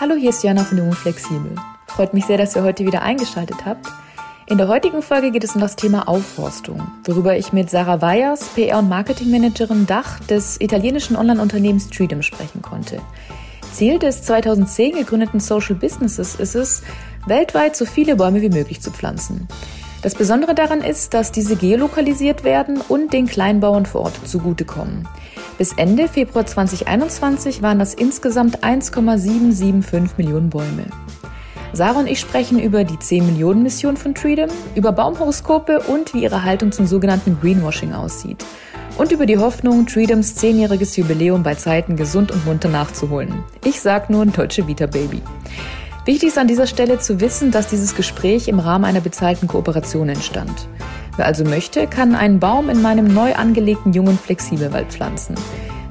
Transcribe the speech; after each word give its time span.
Hallo, 0.00 0.14
hier 0.14 0.30
ist 0.30 0.44
Jana 0.44 0.62
von 0.62 0.78
Junge 0.78 0.94
Flexibel. 0.94 1.56
Freut 1.88 2.14
mich 2.14 2.24
sehr, 2.24 2.38
dass 2.38 2.54
ihr 2.54 2.62
heute 2.62 2.86
wieder 2.86 3.02
eingeschaltet 3.02 3.66
habt. 3.66 3.88
In 4.46 4.56
der 4.56 4.68
heutigen 4.68 5.02
Folge 5.02 5.32
geht 5.32 5.42
es 5.42 5.56
um 5.56 5.60
das 5.60 5.74
Thema 5.74 6.06
Aufforstung, 6.06 6.80
worüber 7.04 7.36
ich 7.36 7.52
mit 7.52 7.68
Sarah 7.68 8.00
Weyers, 8.00 8.48
PR- 8.54 8.78
und 8.78 8.88
Marketingmanagerin 8.88 9.86
Dach 9.86 10.20
des 10.20 10.60
italienischen 10.60 11.16
Online-Unternehmens 11.16 11.90
Treedom 11.90 12.22
sprechen 12.22 12.62
konnte. 12.62 13.00
Ziel 13.72 13.98
des 13.98 14.22
2010 14.22 14.98
gegründeten 14.98 15.40
Social 15.40 15.74
Businesses 15.74 16.36
ist 16.36 16.54
es, 16.54 16.84
weltweit 17.26 17.74
so 17.74 17.84
viele 17.84 18.14
Bäume 18.14 18.40
wie 18.40 18.50
möglich 18.50 18.80
zu 18.80 18.92
pflanzen. 18.92 19.48
Das 20.02 20.14
Besondere 20.14 20.54
daran 20.54 20.80
ist, 20.80 21.12
dass 21.12 21.32
diese 21.32 21.56
geolokalisiert 21.56 22.44
werden 22.44 22.80
und 22.88 23.12
den 23.12 23.26
Kleinbauern 23.26 23.84
vor 23.84 24.02
Ort 24.02 24.28
zugutekommen. 24.28 25.08
Bis 25.58 25.72
Ende 25.72 26.06
Februar 26.06 26.46
2021 26.46 27.62
waren 27.62 27.80
das 27.80 27.92
insgesamt 27.92 28.62
1,775 28.62 30.16
Millionen 30.16 30.50
Bäume. 30.50 30.84
Sarah 31.72 31.98
und 31.98 32.06
ich 32.06 32.20
sprechen 32.20 32.60
über 32.60 32.84
die 32.84 32.98
10 32.98 33.26
Millionen 33.26 33.64
Mission 33.64 33.96
von 33.96 34.14
Freedom, 34.14 34.48
über 34.76 34.92
Baumhoroskope 34.92 35.80
und 35.80 36.14
wie 36.14 36.22
ihre 36.22 36.44
Haltung 36.44 36.70
zum 36.70 36.86
sogenannten 36.86 37.38
Greenwashing 37.40 37.92
aussieht. 37.92 38.44
Und 38.98 39.10
über 39.10 39.26
die 39.26 39.38
Hoffnung, 39.38 39.88
Freedoms 39.88 40.36
zehnjähriges 40.36 40.96
Jubiläum 40.96 41.42
bei 41.42 41.56
Zeiten 41.56 41.96
gesund 41.96 42.30
und 42.30 42.46
munter 42.46 42.68
nachzuholen. 42.68 43.42
Ich 43.64 43.80
sag 43.80 44.10
nur 44.10 44.24
Deutsche 44.26 44.68
Vita 44.68 44.86
Baby. 44.86 45.22
Wichtig 46.04 46.28
ist 46.28 46.38
an 46.38 46.46
dieser 46.46 46.68
Stelle 46.68 47.00
zu 47.00 47.20
wissen, 47.20 47.50
dass 47.50 47.66
dieses 47.66 47.96
Gespräch 47.96 48.46
im 48.46 48.60
Rahmen 48.60 48.84
einer 48.84 49.00
bezahlten 49.00 49.48
Kooperation 49.48 50.08
entstand. 50.08 50.68
Wer 51.18 51.26
also 51.26 51.42
möchte, 51.42 51.88
kann 51.88 52.14
einen 52.14 52.38
Baum 52.38 52.70
in 52.70 52.80
meinem 52.80 53.12
neu 53.12 53.34
angelegten 53.34 53.92
jungen 53.92 54.16
Flexibelwald 54.16 54.86
pflanzen. 54.86 55.34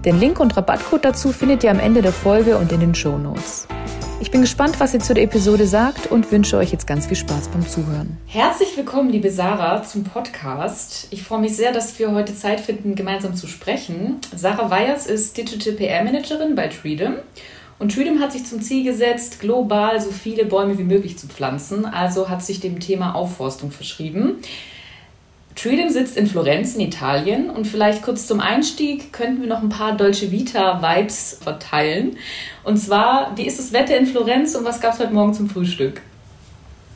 Den 0.05 0.21
Link 0.21 0.39
und 0.39 0.55
Rabattcode 0.55 1.03
dazu 1.03 1.33
findet 1.33 1.65
ihr 1.65 1.71
am 1.71 1.81
Ende 1.81 2.01
der 2.01 2.13
Folge 2.13 2.57
und 2.57 2.71
in 2.71 2.79
den 2.79 2.95
Show 2.95 3.17
Notes. 3.17 3.67
Ich 4.21 4.31
bin 4.31 4.39
gespannt, 4.39 4.79
was 4.79 4.93
ihr 4.93 5.01
zu 5.01 5.13
der 5.13 5.25
Episode 5.25 5.67
sagt 5.67 6.09
und 6.09 6.31
wünsche 6.31 6.55
euch 6.55 6.71
jetzt 6.71 6.87
ganz 6.87 7.07
viel 7.07 7.17
Spaß 7.17 7.49
beim 7.49 7.67
Zuhören. 7.67 8.15
Herzlich 8.25 8.77
willkommen, 8.77 9.09
liebe 9.09 9.29
Sarah, 9.29 9.83
zum 9.83 10.05
Podcast. 10.05 11.07
Ich 11.11 11.23
freue 11.23 11.41
mich 11.41 11.57
sehr, 11.57 11.73
dass 11.73 11.99
wir 11.99 12.09
heute 12.13 12.33
Zeit 12.33 12.61
finden, 12.61 12.95
gemeinsam 12.95 13.35
zu 13.35 13.47
sprechen. 13.47 14.21
Sarah 14.33 14.71
Weyers 14.71 15.07
ist 15.07 15.35
Digital 15.35 15.73
PR 15.73 16.05
Managerin 16.05 16.55
bei 16.55 16.69
Treedom. 16.69 17.15
Und 17.79 17.93
Treedom 17.93 18.21
hat 18.21 18.31
sich 18.31 18.45
zum 18.45 18.61
Ziel 18.61 18.85
gesetzt, 18.85 19.41
global 19.41 19.99
so 19.99 20.11
viele 20.11 20.45
Bäume 20.45 20.77
wie 20.77 20.83
möglich 20.83 21.17
zu 21.17 21.27
pflanzen, 21.27 21.85
also 21.85 22.29
hat 22.29 22.41
sich 22.45 22.61
dem 22.61 22.79
Thema 22.79 23.13
Aufforstung 23.13 23.71
verschrieben. 23.71 24.37
Tridem 25.57 25.89
sitzt 25.89 26.17
in 26.17 26.27
Florenz 26.27 26.75
in 26.75 26.81
Italien 26.81 27.49
und 27.49 27.65
vielleicht 27.65 28.03
kurz 28.03 28.27
zum 28.27 28.39
Einstieg 28.39 29.11
könnten 29.11 29.41
wir 29.41 29.49
noch 29.49 29.63
ein 29.63 29.69
paar 29.69 29.97
Dolce 29.97 30.31
Vita 30.31 30.81
Vibes 30.81 31.39
verteilen. 31.41 32.17
Und 32.63 32.77
zwar, 32.77 33.35
wie 33.35 33.47
ist 33.47 33.57
das 33.57 33.73
Wetter 33.73 33.97
in 33.97 34.05
Florenz 34.05 34.53
und 34.53 34.65
was 34.65 34.79
gab 34.79 34.93
es 34.93 34.99
heute 34.99 35.13
Morgen 35.13 35.33
zum 35.33 35.49
Frühstück? 35.49 36.01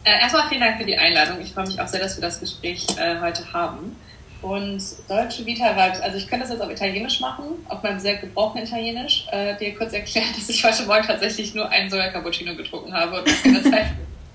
Äh, 0.04 0.20
erstmal 0.22 0.48
vielen 0.48 0.62
Dank 0.62 0.78
für 0.78 0.86
die 0.86 0.96
Einladung. 0.96 1.42
Ich 1.42 1.54
freue 1.54 1.66
mich 1.66 1.82
auch 1.82 1.88
sehr, 1.88 2.00
dass 2.00 2.18
wir 2.18 2.22
das 2.22 2.40
Gespräch 2.40 2.86
äh, 2.98 3.20
heute 3.20 3.52
haben. 3.52 3.96
Und 4.44 4.82
Dolce 5.08 5.44
Vita 5.44 5.76
Vibes, 5.76 6.00
also 6.00 6.18
ich 6.18 6.28
könnte 6.28 6.44
das 6.44 6.54
jetzt 6.54 6.62
auf 6.62 6.72
Italienisch 6.72 7.20
machen, 7.20 7.46
auf 7.68 7.82
meinem 7.82 8.00
sehr 8.00 8.18
gebrochenen 8.18 8.66
Italienisch, 8.66 9.26
äh, 9.32 9.58
dir 9.58 9.76
kurz 9.76 9.94
erklären, 9.94 10.28
dass 10.36 10.50
ich 10.50 10.64
heute 10.64 10.84
Morgen 10.84 11.08
tatsächlich 11.08 11.56
nur 11.56 11.68
einen 11.70 11.90
Soja 11.90 12.10
Cappuccino 12.10 12.56
getrunken 12.56 12.94
habe 12.94 13.22
und 13.22 13.44
keine 13.44 13.64
Zeit 13.64 13.88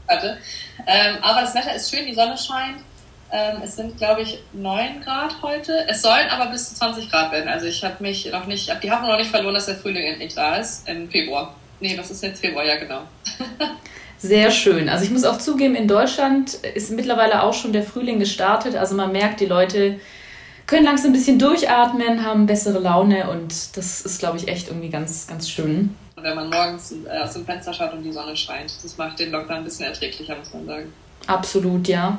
hatte. 0.09 0.39
Ähm, 0.85 1.17
aber 1.23 1.43
das 1.43 1.55
Wetter 1.55 1.75
ist 1.75 1.95
schön, 1.95 2.07
die 2.07 2.15
Sonne 2.15 2.37
scheint. 2.37 2.79
Ähm, 3.33 3.63
es 3.65 3.77
sind, 3.77 3.97
glaube 3.97 4.23
ich, 4.23 4.39
9 4.53 5.03
Grad 5.03 5.43
heute. 5.43 5.85
Es 5.89 6.03
sollen 6.03 6.29
aber 6.31 6.51
bis 6.51 6.71
zu 6.71 6.75
20 6.77 7.11
Grad 7.11 7.33
werden. 7.33 7.49
Also 7.49 7.67
ich 7.67 7.83
habe 7.83 8.03
mich 8.03 8.31
noch 8.31 8.47
nicht, 8.47 8.73
die 8.83 8.91
Hoffnung 8.91 9.11
noch 9.11 9.19
nicht 9.19 9.31
verloren, 9.31 9.55
dass 9.55 9.67
der 9.67 9.77
Frühling 9.77 10.05
endlich 10.05 10.35
da 10.35 10.57
ist 10.57 10.89
im 10.89 11.11
Februar. 11.11 11.55
Nee, 11.81 11.97
das 11.97 12.11
ist 12.11 12.23
jetzt 12.23 12.41
Februar, 12.41 12.65
ja 12.65 12.77
genau. 12.77 13.03
Sehr 14.19 14.51
schön. 14.51 14.89
Also 14.89 15.05
ich 15.05 15.11
muss 15.11 15.25
auch 15.25 15.39
zugeben, 15.39 15.75
in 15.75 15.89
Deutschland 15.89 16.55
ist 16.55 16.91
mittlerweile 16.91 17.43
auch 17.43 17.53
schon 17.53 17.73
der 17.73 17.83
Frühling 17.83 18.19
gestartet. 18.19 18.75
Also 18.77 18.95
man 18.95 19.13
merkt, 19.13 19.41
die 19.41 19.47
Leute 19.47 20.01
können 20.67 20.85
langsam 20.85 21.11
ein 21.11 21.13
bisschen 21.13 21.39
durchatmen, 21.39 22.25
haben 22.25 22.47
bessere 22.47 22.79
Laune 22.79 23.31
und 23.31 23.77
das 23.77 24.01
ist, 24.01 24.19
glaube 24.19 24.39
ich, 24.39 24.49
echt 24.49 24.69
irgendwie 24.69 24.89
ganz, 24.89 25.27
ganz 25.27 25.49
schön. 25.49 25.95
Wenn 26.21 26.35
man 26.35 26.49
morgens 26.49 26.93
äh, 26.93 27.19
aus 27.19 27.35
dem 27.35 27.45
Fenster 27.45 27.73
schaut 27.73 27.93
und 27.93 28.03
die 28.03 28.13
Sonne 28.13 28.37
scheint, 28.37 28.73
das 28.83 28.97
macht 28.97 29.19
den 29.19 29.31
Lockdown 29.31 29.59
ein 29.59 29.65
bisschen 29.65 29.87
erträglicher, 29.87 30.37
muss 30.37 30.53
man 30.53 30.67
sagen. 30.67 30.93
Absolut, 31.27 31.87
ja. 31.87 32.19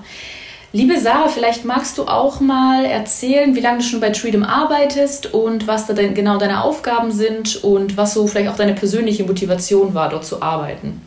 Liebe 0.74 1.00
Sarah, 1.00 1.30
vielleicht 1.30 1.64
magst 1.64 1.98
du 1.98 2.04
auch 2.08 2.42
mal 2.42 2.84
erzählen, 2.84 3.56
wie 3.56 3.62
lange 3.62 3.78
du 3.78 3.84
schon 3.86 4.02
bei 4.02 4.10
Treedom 4.10 4.44
arbeitest 4.44 5.34
und 5.34 5.66
was 5.66 5.88
da 5.88 5.94
denn 5.94 6.14
genau 6.14 6.38
deine 6.38 6.64
Aufgaben 6.64 7.12
sind 7.12 7.64
und 7.64 7.96
was 7.96 8.14
so 8.14 8.28
vielleicht 8.28 8.50
auch 8.50 8.58
deine 8.58 8.74
persönliche 8.74 9.24
Motivation 9.24 9.94
war, 9.94 10.10
dort 10.10 10.26
zu 10.26 10.42
arbeiten. 10.42 11.02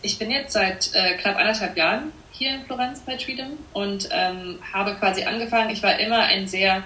Ich 0.00 0.18
bin 0.18 0.30
jetzt 0.30 0.54
seit 0.54 0.90
äh, 0.94 1.14
knapp 1.18 1.36
anderthalb 1.36 1.76
Jahren 1.76 2.12
hier 2.30 2.54
in 2.54 2.64
Florenz 2.64 3.00
bei 3.00 3.16
Treedom 3.16 3.52
und 3.74 4.08
ähm, 4.10 4.58
habe 4.72 4.94
quasi 4.94 5.24
angefangen. 5.24 5.70
Ich 5.70 5.82
war 5.82 5.98
immer 6.00 6.20
ein 6.20 6.48
sehr 6.48 6.82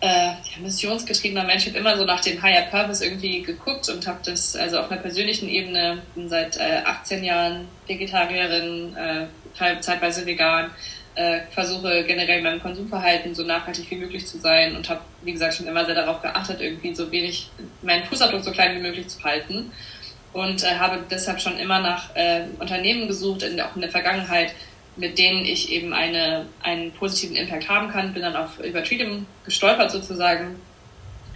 äh, 0.00 0.32
missionsgetriebener 0.62 1.44
Mensch. 1.44 1.66
Habe 1.66 1.78
immer 1.78 1.96
so 1.96 2.04
nach 2.04 2.20
dem 2.20 2.40
Higher 2.40 2.66
Purpose 2.70 3.04
irgendwie 3.04 3.42
geguckt 3.42 3.88
und 3.88 4.06
habe 4.06 4.18
das 4.24 4.54
also 4.54 4.78
auf 4.78 4.90
einer 4.90 5.00
persönlichen 5.00 5.48
Ebene, 5.48 6.02
bin 6.14 6.28
seit 6.28 6.56
äh, 6.58 6.82
18 6.84 7.24
Jahren 7.24 7.68
Vegetarierin, 7.86 8.96
äh, 8.96 9.26
zeitweise 9.80 10.26
vegan, 10.26 10.70
äh, 11.14 11.40
versuche 11.50 12.04
generell 12.04 12.42
meinem 12.42 12.62
Konsumverhalten 12.62 13.34
so 13.34 13.42
nachhaltig 13.42 13.90
wie 13.90 13.96
möglich 13.96 14.26
zu 14.26 14.38
sein 14.38 14.76
und 14.76 14.88
habe, 14.88 15.00
wie 15.22 15.32
gesagt, 15.32 15.54
schon 15.54 15.66
immer 15.66 15.84
sehr 15.84 15.96
darauf 15.96 16.22
geachtet, 16.22 16.60
irgendwie 16.60 16.94
so 16.94 17.10
wenig, 17.10 17.50
meinen 17.82 18.04
Fußabdruck 18.04 18.44
so 18.44 18.52
klein 18.52 18.76
wie 18.76 18.82
möglich 18.82 19.08
zu 19.08 19.22
halten. 19.24 19.72
Und 20.32 20.62
äh, 20.62 20.76
habe 20.76 21.00
deshalb 21.10 21.40
schon 21.40 21.58
immer 21.58 21.80
nach 21.80 22.14
äh, 22.14 22.42
Unternehmen 22.60 23.08
gesucht, 23.08 23.42
in, 23.42 23.60
auch 23.60 23.74
in 23.74 23.80
der 23.80 23.90
Vergangenheit, 23.90 24.54
mit 24.96 25.18
denen 25.18 25.44
ich 25.44 25.72
eben 25.72 25.92
eine, 25.92 26.46
einen 26.62 26.92
positiven 26.92 27.36
Impact 27.36 27.68
haben 27.68 27.88
kann. 27.88 28.12
Bin 28.12 28.22
dann 28.22 28.36
auf 28.36 28.60
über 28.60 28.82
gestolpert 29.44 29.90
sozusagen 29.90 30.56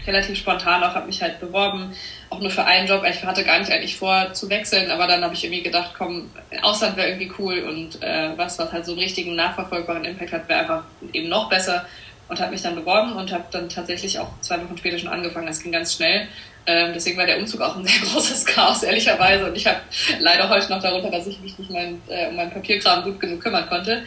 relativ 0.06 0.38
spontan 0.38 0.82
auch, 0.82 0.94
habe 0.94 1.06
mich 1.06 1.22
halt 1.22 1.40
beworben, 1.40 1.94
auch 2.32 2.40
nur 2.40 2.50
für 2.50 2.64
einen 2.64 2.88
Job. 2.88 3.04
Ich 3.08 3.22
hatte 3.22 3.44
gar 3.44 3.58
nicht 3.58 3.70
eigentlich 3.70 3.96
vor 3.96 4.32
zu 4.32 4.48
wechseln, 4.48 4.90
aber 4.90 5.06
dann 5.06 5.22
habe 5.22 5.34
ich 5.34 5.44
irgendwie 5.44 5.62
gedacht, 5.62 5.92
komm, 5.96 6.30
Ausland 6.62 6.96
wäre 6.96 7.08
irgendwie 7.08 7.30
cool 7.38 7.60
und 7.60 8.02
äh, 8.02 8.30
was, 8.36 8.58
was 8.58 8.72
halt 8.72 8.86
so 8.86 8.92
einen 8.92 9.00
richtigen 9.00 9.34
nachverfolgbaren 9.34 10.04
Impact 10.04 10.32
hat, 10.32 10.48
wäre 10.48 10.60
einfach 10.60 10.84
eben 11.12 11.28
noch 11.28 11.50
besser 11.50 11.84
und 12.28 12.40
habe 12.40 12.52
mich 12.52 12.62
dann 12.62 12.74
beworben 12.74 13.12
und 13.12 13.30
habe 13.30 13.44
dann 13.50 13.68
tatsächlich 13.68 14.18
auch 14.18 14.28
zwei 14.40 14.56
Wochen 14.62 14.78
später 14.78 14.98
schon 14.98 15.10
angefangen. 15.10 15.46
Das 15.46 15.62
ging 15.62 15.72
ganz 15.72 15.94
schnell. 15.94 16.28
Ähm, 16.64 16.92
deswegen 16.94 17.18
war 17.18 17.26
der 17.26 17.38
Umzug 17.38 17.60
auch 17.60 17.76
ein 17.76 17.84
sehr 17.86 18.00
großes 18.08 18.46
Chaos, 18.46 18.82
ehrlicherweise. 18.82 19.46
Und 19.46 19.56
ich 19.56 19.66
habe 19.66 19.80
leider 20.20 20.48
heute 20.48 20.70
noch 20.70 20.80
darunter, 20.80 21.10
dass 21.10 21.26
ich 21.26 21.38
mich 21.40 21.58
nicht 21.58 21.70
mein, 21.70 22.00
äh, 22.08 22.28
um 22.28 22.36
meinen 22.36 22.50
Papierkram 22.50 23.04
gut 23.04 23.20
genug 23.20 23.42
kümmern 23.42 23.68
konnte. 23.68 24.04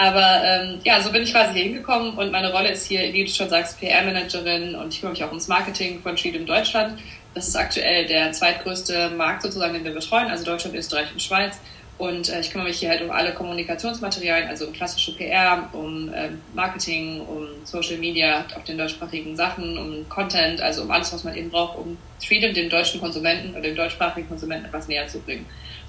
Aber 0.00 0.42
ähm, 0.42 0.80
ja, 0.82 1.02
so 1.02 1.12
bin 1.12 1.22
ich 1.22 1.32
quasi 1.32 1.52
hier 1.52 1.64
hingekommen 1.64 2.16
und 2.16 2.32
meine 2.32 2.50
Rolle 2.50 2.70
ist 2.70 2.86
hier, 2.86 3.12
wie 3.12 3.22
du 3.22 3.30
schon 3.30 3.50
sagst, 3.50 3.78
PR-Managerin 3.80 4.74
und 4.74 4.94
ich 4.94 5.00
kümmere 5.00 5.12
mich 5.12 5.24
auch 5.24 5.28
ums 5.28 5.46
Marketing 5.46 6.00
von 6.00 6.16
Treedom 6.16 6.46
Deutschland. 6.46 6.98
Das 7.34 7.46
ist 7.46 7.56
aktuell 7.56 8.06
der 8.06 8.32
zweitgrößte 8.32 9.10
Markt 9.10 9.42
sozusagen, 9.42 9.74
den 9.74 9.84
wir 9.84 9.92
betreuen, 9.92 10.28
also 10.28 10.44
Deutschland, 10.44 10.76
Österreich 10.76 11.12
und 11.12 11.22
Schweiz. 11.22 11.58
Und 11.98 12.30
äh, 12.30 12.40
ich 12.40 12.50
kümmere 12.50 12.68
mich 12.68 12.78
hier 12.78 12.88
halt 12.88 13.02
um 13.02 13.10
alle 13.10 13.34
Kommunikationsmaterialien, 13.34 14.48
also 14.48 14.66
um 14.66 14.72
klassische 14.72 15.14
PR, 15.14 15.68
um 15.72 16.12
äh, 16.12 16.30
Marketing, 16.54 17.20
um 17.20 17.46
Social 17.64 17.98
Media 17.98 18.46
auf 18.56 18.64
den 18.64 18.78
deutschsprachigen 18.78 19.36
Sachen, 19.36 19.76
um 19.76 20.08
Content, 20.08 20.62
also 20.62 20.82
um 20.82 20.90
alles, 20.90 21.12
was 21.12 21.24
man 21.24 21.36
eben 21.36 21.50
braucht, 21.50 21.76
um 21.78 21.98
Freedom 22.26 22.54
dem 22.54 22.70
deutschen 22.70 23.00
Konsumenten 23.00 23.50
oder 23.50 23.60
dem 23.60 23.76
deutschsprachigen 23.76 24.28
Konsumenten 24.28 24.66
etwas 24.66 24.88
näher 24.88 25.06
zu 25.06 25.20
bringen. 25.20 25.46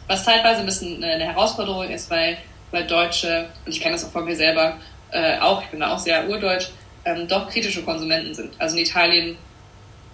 Was 0.08 0.26
teilweise 0.26 0.60
ein 0.60 0.66
bisschen 0.66 1.02
eine 1.02 1.24
Herausforderung 1.24 1.90
ist, 1.90 2.10
weil 2.10 2.38
weil 2.72 2.88
Deutsche, 2.88 3.50
und 3.66 3.74
ich 3.74 3.82
kenne 3.82 3.96
das 3.96 4.06
auch 4.06 4.12
von 4.12 4.26
mir 4.26 4.36
selber 4.36 4.78
äh, 5.12 5.38
auch, 5.40 5.62
ich 5.62 5.70
bin 5.70 5.82
da 5.82 5.94
auch 5.94 6.00
sehr 6.00 6.28
urdeutsch, 6.28 6.70
ähm, 7.06 7.28
doch 7.28 7.50
kritische 7.50 7.84
Konsumenten 7.84 8.34
sind. 8.34 8.54
Also 8.60 8.78
in 8.78 8.84
Italien 8.84 9.38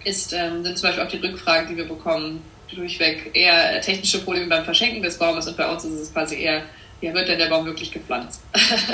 ist, 0.04 0.32
ähm, 0.32 0.62
sind 0.62 0.78
zum 0.78 0.88
Beispiel 0.88 1.04
auch 1.04 1.08
die 1.08 1.18
Rückfragen, 1.18 1.68
die 1.68 1.76
wir 1.76 1.88
bekommen, 1.88 2.42
durchweg 2.74 3.30
eher 3.34 3.80
technische 3.80 4.20
Probleme 4.20 4.48
beim 4.48 4.64
Verschenken 4.64 5.02
des 5.02 5.18
Baumes 5.18 5.46
und 5.48 5.56
bei 5.56 5.70
uns 5.70 5.84
ist 5.84 5.92
es 5.92 6.12
quasi 6.12 6.40
eher, 6.40 6.62
ja, 7.00 7.14
wird 7.14 7.28
denn 7.28 7.38
der 7.38 7.48
Baum 7.48 7.64
wirklich 7.64 7.90
gepflanzt? 7.90 8.42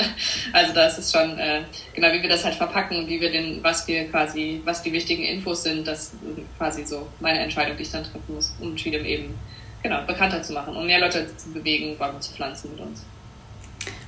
also 0.53 0.73
da 0.73 0.87
ist 0.87 0.99
es 0.99 1.11
schon, 1.11 1.37
äh, 1.39 1.61
genau, 1.93 2.11
wie 2.13 2.21
wir 2.21 2.29
das 2.29 2.45
halt 2.45 2.55
verpacken 2.55 2.97
und 2.97 3.07
wie 3.07 3.19
wir 3.19 3.31
den, 3.31 3.63
was 3.63 3.87
wir 3.87 4.07
quasi, 4.09 4.61
was 4.63 4.83
die 4.83 4.93
wichtigen 4.93 5.23
Infos 5.23 5.63
sind, 5.63 5.87
das 5.87 6.13
ist 6.13 6.13
quasi 6.57 6.85
so 6.85 7.07
meine 7.19 7.39
Entscheidung, 7.39 7.75
die 7.77 7.83
ich 7.83 7.91
dann 7.91 8.03
treffen 8.03 8.33
muss, 8.33 8.55
um 8.59 8.77
Freedom 8.77 9.03
eben, 9.05 9.33
genau, 9.81 10.01
bekannter 10.05 10.41
zu 10.41 10.53
machen, 10.53 10.75
um 10.75 10.85
mehr 10.85 10.99
Leute 10.99 11.27
zu 11.35 11.51
bewegen, 11.51 11.97
Bäume 11.97 12.19
zu 12.19 12.31
pflanzen 12.33 12.71
mit 12.71 12.79
uns. 12.79 13.03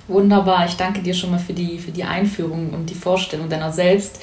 Wunderbar, 0.08 0.66
ich 0.66 0.76
danke 0.76 1.02
dir 1.02 1.14
schon 1.14 1.32
mal 1.32 1.40
für 1.40 1.54
die, 1.54 1.80
für 1.80 1.92
die 1.92 2.04
Einführung 2.04 2.74
und 2.74 2.90
die 2.90 2.96
Vorstellung 2.96 3.50
deiner 3.50 3.74
selbst. 3.74 4.22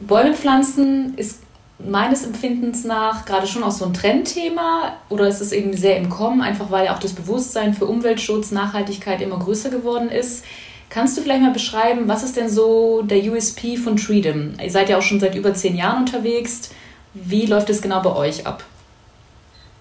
Bäume 0.00 0.34
pflanzen 0.34 1.16
ist 1.16 1.45
meines 1.78 2.24
Empfindens 2.24 2.84
nach 2.84 3.24
gerade 3.26 3.46
schon 3.46 3.62
auch 3.62 3.70
so 3.70 3.84
ein 3.84 3.94
Trendthema 3.94 4.96
oder 5.08 5.28
ist 5.28 5.40
es 5.40 5.52
eben 5.52 5.76
sehr 5.76 5.98
im 5.98 6.08
Kommen, 6.08 6.40
einfach 6.40 6.70
weil 6.70 6.86
ja 6.86 6.94
auch 6.94 7.00
das 7.00 7.12
Bewusstsein 7.12 7.74
für 7.74 7.86
Umweltschutz, 7.86 8.50
Nachhaltigkeit 8.50 9.20
immer 9.20 9.38
größer 9.38 9.70
geworden 9.70 10.10
ist. 10.10 10.44
Kannst 10.88 11.18
du 11.18 11.22
vielleicht 11.22 11.42
mal 11.42 11.52
beschreiben, 11.52 12.08
was 12.08 12.22
ist 12.22 12.36
denn 12.36 12.48
so 12.48 13.02
der 13.02 13.18
USP 13.18 13.76
von 13.76 13.98
Freedom? 13.98 14.54
Ihr 14.62 14.70
seid 14.70 14.88
ja 14.88 14.96
auch 14.96 15.02
schon 15.02 15.20
seit 15.20 15.34
über 15.34 15.52
zehn 15.52 15.76
Jahren 15.76 15.98
unterwegs. 15.98 16.70
Wie 17.12 17.46
läuft 17.46 17.68
es 17.70 17.82
genau 17.82 18.00
bei 18.00 18.14
euch 18.14 18.46
ab? 18.46 18.64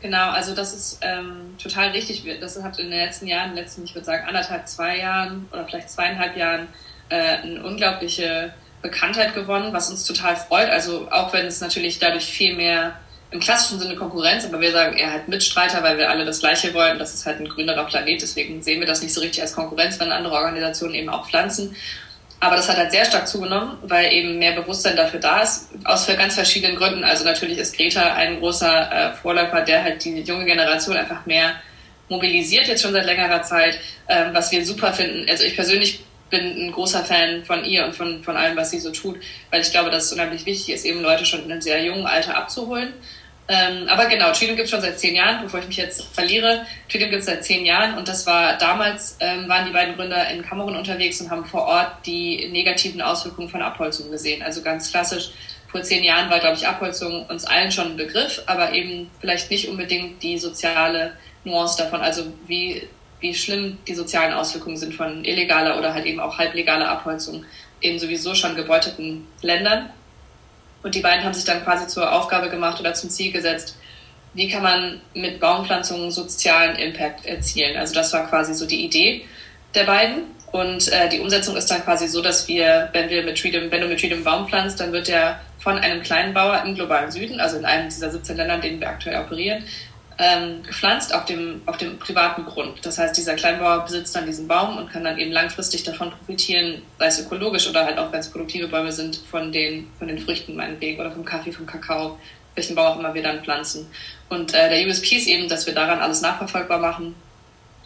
Genau, 0.02 0.30
also 0.30 0.54
das 0.54 0.74
ist 0.74 1.00
ähm, 1.02 1.56
total 1.62 1.90
richtig. 1.90 2.26
Das 2.40 2.62
hat 2.62 2.80
in 2.80 2.90
den 2.90 3.00
letzten 3.00 3.28
Jahren, 3.28 3.56
letzten, 3.56 3.84
ich 3.86 3.96
würde 3.96 4.06
sagen, 4.06 4.28
anderthalb, 4.28 4.68
zwei 4.68 5.00
Jahren 5.00 5.48
oder 5.52 5.66
vielleicht 5.66 5.90
zweieinhalb 5.90 6.36
Jahren 6.36 6.68
äh, 7.10 7.38
eine 7.38 7.64
unglaubliche 7.64 8.54
Bekanntheit 8.86 9.34
gewonnen, 9.34 9.74
was 9.74 9.90
uns 9.90 10.04
total 10.04 10.36
freut. 10.36 10.70
Also 10.70 11.08
auch 11.12 11.34
wenn 11.34 11.46
es 11.48 11.60
natürlich 11.62 12.00
dadurch 12.00 12.26
viel 12.26 12.56
mehr 12.56 12.94
im 13.32 13.40
klassischen 13.40 13.80
Sinne 13.80 13.96
Konkurrenz, 13.96 14.46
aber 14.46 14.62
wir 14.62 14.72
sagen 14.72 14.96
eher 14.98 15.12
halt 15.12 15.28
Mitstreiter, 15.28 15.84
weil 15.84 15.98
wir 15.98 16.10
alle 16.10 16.24
das 16.24 16.40
Gleiche 16.40 16.74
wollen. 16.74 17.00
Das 17.00 17.14
ist 17.14 17.26
halt 17.26 17.40
ein 17.40 17.50
grünerer 17.50 17.86
Planet, 17.86 18.22
deswegen 18.22 18.62
sehen 18.62 18.80
wir 18.80 18.88
das 18.88 19.02
nicht 19.02 19.14
so 19.14 19.22
richtig 19.22 19.42
als 19.42 19.54
Konkurrenz, 19.54 20.00
wenn 20.00 20.12
andere 20.12 20.36
Organisationen 20.36 20.94
eben 20.94 21.10
auch 21.10 21.28
pflanzen. 21.28 21.76
Aber 22.40 22.58
das 22.58 22.70
hat 22.70 22.78
halt 22.78 22.92
sehr 22.92 23.06
stark 23.06 23.28
zugenommen, 23.28 23.78
weil 23.84 24.14
eben 24.14 24.38
mehr 24.38 24.52
Bewusstsein 24.52 24.96
dafür 24.96 25.20
da 25.20 25.42
ist, 25.42 25.70
aus 25.84 26.06
ganz 26.06 26.36
verschiedenen 26.36 26.76
Gründen. 26.76 27.04
Also 27.04 27.24
natürlich 27.24 27.58
ist 27.58 27.76
Greta 27.76 28.14
ein 28.14 28.40
großer 28.40 28.92
äh, 28.92 29.14
Vorläufer, 29.14 29.62
der 29.62 29.84
halt 29.84 30.04
die 30.06 30.22
junge 30.22 30.46
Generation 30.46 30.96
einfach 30.96 31.26
mehr 31.26 31.56
mobilisiert, 32.08 32.68
jetzt 32.68 32.84
schon 32.84 32.94
seit 32.94 33.06
längerer 33.06 33.42
Zeit, 33.42 33.80
ähm, 34.08 34.28
was 34.34 34.52
wir 34.52 34.64
super 34.66 34.94
finden. 34.94 35.28
Also 35.30 35.44
ich 35.44 35.56
persönlich 35.56 36.04
bin 36.30 36.68
ein 36.68 36.72
großer 36.72 37.04
Fan 37.04 37.44
von 37.46 37.64
ihr 37.64 37.86
und 37.86 37.96
von, 37.96 38.24
von 38.24 38.36
allem, 38.36 38.58
was 38.58 38.72
sie 38.72 38.80
so 38.80 38.92
tut, 38.92 39.18
weil 39.52 39.62
ich 39.62 39.72
glaube, 39.72 39.90
dass 39.90 40.06
es 40.06 40.14
unheimlich 40.14 40.46
wichtig 40.46 40.74
ist, 40.74 40.86
eben 40.86 41.02
Leute 41.02 41.26
schon 41.26 41.44
in 41.44 41.52
einem 41.52 41.62
sehr 41.62 41.84
jungen 41.84 42.06
Alter 42.06 42.36
abzuholen. 42.36 42.94
Ähm, 43.48 43.88
aber 43.90 44.08
genau, 44.08 44.32
Trillium 44.32 44.58
gibt 44.58 44.66
es 44.66 44.72
schon 44.72 44.82
seit 44.82 45.00
zehn 45.00 45.16
Jahren, 45.16 45.44
bevor 45.44 45.60
ich 45.60 45.68
mich 45.68 45.78
jetzt 45.78 46.04
verliere. 46.16 46.66
Trillium 46.90 47.12
gibt 47.12 47.20
es 47.20 47.28
seit 47.28 47.46
zehn 47.46 47.64
Jahren 47.64 47.96
und 47.96 48.08
das 48.08 48.26
war 48.26 48.58
damals, 48.58 49.18
ähm, 49.20 49.48
waren 49.48 49.68
die 49.68 49.72
beiden 49.72 49.96
Gründer 49.96 50.28
in 50.30 50.42
Kamerun 50.42 50.76
unterwegs 50.76 51.22
und 51.22 51.30
haben 51.30 51.46
vor 51.46 51.66
Ort 51.66 52.08
die 52.08 52.48
negativen 52.48 53.02
Auswirkungen 53.02 53.50
von 53.50 53.62
Abholzung 53.62 54.10
gesehen. 54.10 54.42
Also 54.42 54.64
ganz 54.64 54.90
klassisch, 54.90 55.30
vor 55.68 55.84
zehn 55.84 56.04
Jahren 56.04 56.30
war, 56.30 56.40
glaube 56.40 56.56
ich, 56.56 56.66
Abholzung 56.66 57.26
uns 57.28 57.46
allen 57.46 57.72
schon 57.72 57.92
ein 57.92 57.98
Begriff, 57.98 58.42
aber 58.48 58.72
eben 58.72 59.12
vielleicht 59.20 59.52
nicht 59.52 59.68
unbedingt 59.68 60.24
die 60.24 60.38
soziale 60.38 61.18
Nuance 61.44 61.78
davon, 61.78 62.02
also 62.02 62.34
wie, 62.48 62.88
wie 63.26 63.34
schlimm 63.34 63.80
die 63.88 63.96
sozialen 63.96 64.34
Auswirkungen 64.34 64.78
sind 64.78 64.94
von 64.94 65.26
illegaler 65.26 65.80
oder 65.80 65.96
halt 65.96 66.06
eben 66.06 66.20
auch 66.20 66.38
halblegaler 66.38 66.88
Abholzung 66.88 67.44
in 67.80 67.98
sowieso 67.98 68.36
schon 68.36 68.56
gebeuteten 68.56 69.28
Ländern. 69.42 69.90
Und 70.84 70.94
die 70.94 71.02
beiden 71.02 71.24
haben 71.26 71.34
sich 71.34 71.44
dann 71.44 71.64
quasi 71.64 71.88
zur 71.88 72.12
Aufgabe 72.12 72.50
gemacht 72.50 72.80
oder 72.80 72.94
zum 72.94 73.10
Ziel 73.10 73.32
gesetzt, 73.32 73.78
wie 74.36 74.48
kann 74.48 74.62
man 74.62 75.02
mit 75.16 75.40
Baumpflanzungen 75.40 76.12
sozialen 76.12 76.76
Impact 76.76 77.26
erzielen. 77.26 77.78
Also 77.78 77.96
das 77.96 78.14
war 78.14 78.28
quasi 78.30 78.54
so 78.54 78.68
die 78.68 78.86
Idee 78.86 79.26
der 79.74 79.86
beiden. 79.86 80.24
Und 80.52 80.88
äh, 80.92 81.10
die 81.10 81.20
Umsetzung 81.20 81.58
ist 81.58 81.72
dann 81.72 81.84
quasi 81.84 82.08
so, 82.08 82.22
dass 82.22 82.48
wir, 82.48 82.90
wenn 82.94 83.10
wir 83.10 83.24
mit 83.24 83.40
Freedom, 83.40 83.72
wenn 83.72 83.82
du 83.82 83.88
mit 83.88 84.00
Freedom 84.00 84.24
Baum 84.24 84.48
pflanzt, 84.48 84.80
dann 84.80 84.94
wird 84.94 85.08
der 85.08 85.42
von 85.60 85.80
einem 85.80 86.04
kleinen 86.04 86.34
Bauer 86.34 86.64
im 86.64 86.76
globalen 86.76 87.12
Süden, 87.12 87.40
also 87.40 87.58
in 87.58 87.66
einem 87.66 87.90
dieser 87.90 88.12
17 88.12 88.38
Länder, 88.38 88.56
in 88.56 88.62
denen 88.62 88.80
wir 88.80 88.88
aktuell 88.88 89.20
operieren, 89.20 89.66
ähm, 90.18 90.64
gepflanzt 90.64 91.14
auf 91.14 91.26
dem, 91.26 91.62
auf 91.66 91.78
dem 91.78 92.00
privaten 92.00 92.46
Grund. 92.46 92.86
Das 92.86 92.98
heißt, 92.98 93.18
dieser 93.18 93.36
Kleinbauer 93.36 93.84
besitzt 93.84 94.16
dann 94.16 94.26
diesen 94.26 94.48
Baum 94.48 94.78
und 94.78 94.90
kann 94.90 95.04
dann 95.04 95.18
eben 95.18 95.32
langfristig 95.32 95.84
davon 95.84 96.12
profitieren, 96.12 96.82
sei 97.00 97.08
es 97.08 97.20
ökologisch 97.20 97.68
oder 97.68 97.86
halt 97.86 97.98
auch, 97.98 98.12
wenn 98.12 98.22
es 98.22 98.30
produktive 98.30 98.68
Bäume 98.68 98.92
sind, 98.92 99.18
von 99.18 99.52
den, 99.52 99.90
von 100.00 100.08
den 100.08 100.20
Früchten 100.20 100.56
meinetwegen 100.56 101.00
oder 101.00 101.12
vom 101.12 101.26
Kaffee, 101.26 101.52
vom 101.52 101.66
Kakao, 101.66 102.18
welchen 102.56 102.76
Baum 102.76 102.88
auch 102.88 103.00
immer 103.00 103.14
wir 103.14 103.24
dann 103.24 103.44
pflanzen. 103.44 103.88
Und 104.30 104.54
äh, 104.54 104.70
der 104.70 104.88
USP 104.88 105.18
ist 105.18 105.28
eben, 105.28 105.50
dass 105.50 105.66
wir 105.66 105.74
daran 105.74 106.00
alles 106.00 106.22
nachverfolgbar 106.22 106.80
machen. 106.80 107.16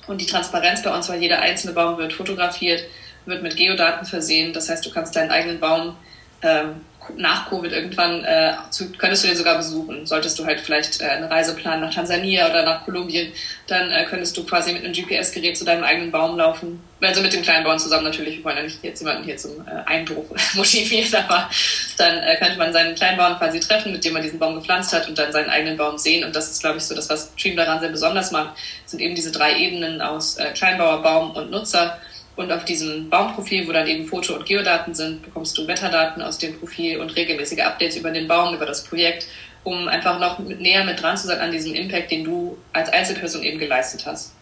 Und 0.06 0.22
die 0.22 0.28
Transparenz 0.28 0.84
bei 0.84 0.94
uns, 0.94 1.10
weil 1.10 1.22
jeder 1.22 1.40
einzelne 1.40 1.74
Baum 1.74 1.98
wird 1.98 2.14
fotografiert, 2.14 2.84
wird 3.26 3.42
mit 3.42 3.56
Geodaten 3.56 4.06
versehen. 4.06 4.54
Das 4.54 4.70
heißt, 4.70 4.86
du 4.86 4.92
kannst 4.92 5.16
deinen 5.16 5.32
eigenen 5.32 5.60
Baum 5.60 5.96
ähm, 6.42 6.82
nach 7.18 7.50
Covid 7.50 7.72
irgendwann 7.72 8.24
äh, 8.24 8.54
zu, 8.70 8.92
könntest 8.94 9.24
du 9.24 9.28
den 9.28 9.38
sogar 9.38 9.58
besuchen. 9.58 10.06
Solltest 10.06 10.38
du 10.40 10.46
halt 10.46 10.60
vielleicht 10.60 11.02
äh, 11.02 11.06
eine 11.06 11.30
Reise 11.30 11.56
planen 11.56 11.82
nach 11.82 11.94
Tansania 11.94 12.50
oder 12.50 12.64
nach 12.64 12.86
Kolumbien, 12.86 13.32
dann 13.68 13.92
äh, 13.92 14.06
könntest 14.06 14.36
du 14.38 14.46
quasi 14.46 14.74
mit 14.74 14.84
einem 14.84 14.94
GPS-Gerät 14.94 15.58
zu 15.58 15.66
deinem 15.66 15.84
eigenen 15.84 16.12
Baum 16.12 16.38
laufen. 16.38 16.82
Also 17.02 17.22
mit 17.22 17.34
dem 17.34 17.42
kleinen 17.42 17.64
Baum 17.64 17.78
zusammen 17.80 18.04
natürlich. 18.04 18.38
Wir 18.38 18.44
wollen 18.44 18.58
ja 18.58 18.64
nicht 18.64 18.84
jetzt 18.84 19.00
jemanden 19.00 19.24
hier 19.24 19.38
zum 19.38 19.52
äh, 19.68 19.72
Einbruch 19.86 20.26
motivieren, 20.54 21.24
aber 21.28 21.50
dann 21.98 22.18
äh, 22.18 22.36
könnte 22.38 22.58
man 22.58 22.74
seinen 22.74 22.96
kleinen 22.96 23.18
Baum 23.18 23.38
quasi 23.38 23.60
treffen, 23.60 23.92
mit 23.92 24.04
dem 24.04 24.14
man 24.14 24.22
diesen 24.22 24.40
Baum 24.40 24.56
gepflanzt 24.56 24.94
hat 24.94 25.08
und 25.08 25.18
dann 25.18 25.32
seinen 25.32 25.50
eigenen 25.50 25.78
Baum 25.78 25.98
sehen. 25.98 26.24
Und 26.24 26.36
das 26.36 26.50
ist, 26.50 26.62
glaube 26.62 26.78
ich, 26.78 26.84
so 26.84 26.96
das, 26.96 27.10
was 27.10 27.32
Stream 27.38 27.56
daran 27.56 27.80
sehr 27.80 27.90
besonders 27.90 28.32
macht, 28.32 28.58
sind 28.86 29.00
eben 29.00 29.16
diese 29.16 29.32
drei 29.32 29.58
Ebenen 29.58 30.02
aus 30.02 30.38
äh, 30.38 30.52
Kleinbauer, 30.52 31.02
Baum 31.02 31.32
und 31.32 31.52
Nutzer 31.52 32.00
und 32.36 32.52
auf 32.52 32.66
diesem 32.66 33.10
Baumprofil, 33.10 33.68
wo 33.68 33.72
dann 33.72 33.88
eben 33.88 34.06
Foto- 34.06 34.36
und 34.36 34.46
Geodaten 34.46 34.94
sind, 34.94 35.22
bekommst 35.24 35.58
du 35.58 35.68
Wetterdaten 35.68 36.22
aus 36.22 36.38
dem 36.38 36.58
Profil 36.58 37.00
und 37.00 37.16
regelmäßige 37.16 37.60
Updates 37.60 37.98
über 37.98 38.12
den 38.12 38.28
Baum, 38.28 38.56
über 38.56 38.66
das 38.66 38.84
Projekt, 38.84 39.28
um 39.64 39.88
einfach 39.88 40.20
noch 40.20 40.40
mit, 40.40 40.62
näher 40.62 40.86
mit 40.86 41.02
dran 41.02 41.18
zu 41.18 41.28
sein 41.28 41.40
an 41.40 41.52
diesem 41.52 41.74
Impact, 41.74 42.12
den 42.12 42.24
du 42.24 42.58
als 42.72 42.90
Einzelperson 42.90 43.44
eben 43.44 43.60
geleistet 43.60 44.06
hast. 44.06 44.34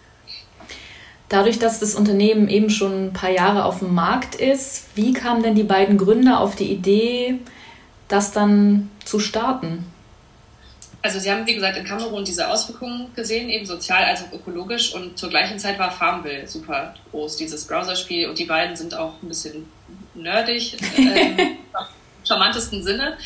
Dadurch, 1.30 1.60
dass 1.60 1.80
das 1.80 1.96
Unternehmen 1.96 2.48
eben 2.48 2.70
schon 2.70 3.08
ein 3.08 3.14
paar 3.14 3.32
Jahre 3.32 3.66
auf 3.66 3.80
dem 3.80 3.94
Markt 3.94 4.36
ist, 4.36 4.86
wie 4.96 5.12
kamen 5.12 5.44
denn 5.44 5.56
die 5.56 5.64
beiden 5.64 5.98
Gründer 5.98 6.40
auf 6.40 6.56
die 6.56 6.72
Idee, 6.72 7.40
das 8.08 8.32
dann 8.32 8.90
zu 9.04 9.20
starten? 9.20 9.86
Also 11.02 11.20
sie 11.20 11.32
haben, 11.32 11.46
wie 11.46 11.56
gesagt, 11.56 11.78
in 11.78 11.86
Kamerun 11.86 12.26
diese 12.26 12.50
Auswirkungen 12.50 13.14
gesehen, 13.16 13.50
eben 13.50 13.66
sozial 13.66 14.04
als 14.04 14.24
auch 14.24 14.34
ökologisch. 14.34 14.94
Und 14.94 15.18
zur 15.18 15.30
gleichen 15.30 15.60
Zeit 15.60 15.80
war 15.80 15.92
Farmville 15.92 16.48
super 16.48 16.96
groß, 17.12 17.38
dieses 17.38 17.66
Browserspiel. 17.68 18.28
Und 18.28 18.40
die 18.40 18.46
beiden 18.46 18.76
sind 18.76 18.94
auch 18.96 19.22
ein 19.22 19.28
bisschen 19.28 19.68
nerdig, 20.16 20.76
äh, 20.98 21.30
im 21.42 21.58
charmantesten 22.26 22.84
Sinne. 22.84 23.18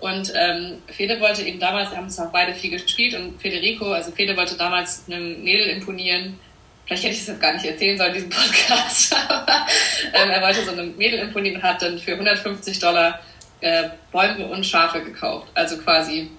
Und 0.00 0.32
ähm, 0.34 0.78
Fede 0.88 1.20
wollte 1.20 1.42
eben 1.42 1.60
damals, 1.60 1.90
wir 1.92 1.98
haben 1.98 2.06
es 2.06 2.18
auch 2.18 2.32
beide 2.32 2.54
viel 2.54 2.70
gespielt 2.70 3.14
und 3.14 3.40
Federico, 3.40 3.92
also 3.92 4.10
Fede 4.10 4.36
wollte 4.36 4.56
damals 4.56 5.04
einem 5.06 5.44
Mädel 5.44 5.68
imponieren. 5.68 6.40
Vielleicht 6.84 7.04
hätte 7.04 7.14
ich 7.14 7.20
es 7.20 7.28
jetzt 7.28 7.40
gar 7.40 7.52
nicht 7.52 7.64
erzählen 7.64 7.96
sollen, 7.96 8.12
diesen 8.12 8.28
Podcast, 8.28 9.14
aber 9.28 9.64
ähm, 10.12 10.28
er 10.30 10.42
wollte 10.42 10.64
so 10.64 10.72
einem 10.72 10.96
Mädel 10.96 11.20
imponieren 11.20 11.58
und 11.58 11.62
hat 11.62 11.80
dann 11.82 12.00
für 12.00 12.14
150 12.14 12.80
Dollar 12.80 13.20
äh, 13.60 13.90
Bäume 14.10 14.48
und 14.48 14.66
Schafe 14.66 15.02
gekauft. 15.02 15.46
Also 15.54 15.78
quasi 15.78 16.32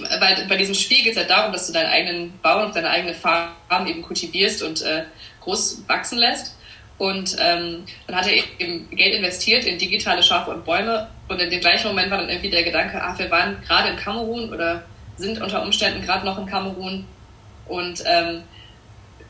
bei, 0.00 0.46
bei 0.48 0.56
diesem 0.56 0.74
Spiel 0.74 1.02
geht 1.02 1.12
es 1.12 1.18
ja 1.18 1.24
darum, 1.24 1.52
dass 1.52 1.66
du 1.66 1.72
deinen 1.72 1.90
eigenen 1.90 2.38
Bau 2.40 2.64
und 2.64 2.74
deine 2.74 2.90
eigene 2.90 3.14
Farm 3.14 3.86
eben 3.86 4.02
kultivierst 4.02 4.62
und 4.62 4.82
äh, 4.82 5.04
groß 5.40 5.84
wachsen 5.86 6.18
lässt. 6.18 6.56
Und 6.98 7.36
ähm, 7.40 7.84
dann 8.06 8.16
hat 8.16 8.26
er 8.26 8.34
eben 8.58 8.88
Geld 8.90 9.14
investiert 9.14 9.64
in 9.64 9.78
digitale 9.78 10.22
Schafe 10.22 10.50
und 10.50 10.64
Bäume. 10.64 11.08
Und 11.28 11.40
in 11.40 11.50
dem 11.50 11.60
gleichen 11.60 11.88
Moment 11.88 12.10
war 12.10 12.18
dann 12.18 12.28
irgendwie 12.28 12.50
der 12.50 12.62
Gedanke, 12.62 13.00
ach, 13.02 13.18
wir 13.18 13.30
waren 13.30 13.60
gerade 13.66 13.90
in 13.90 13.96
Kamerun 13.96 14.52
oder 14.52 14.84
sind 15.16 15.40
unter 15.40 15.62
Umständen 15.62 16.02
gerade 16.02 16.24
noch 16.24 16.38
in 16.38 16.46
Kamerun. 16.46 17.06
Und 17.66 18.02
ähm, 18.06 18.42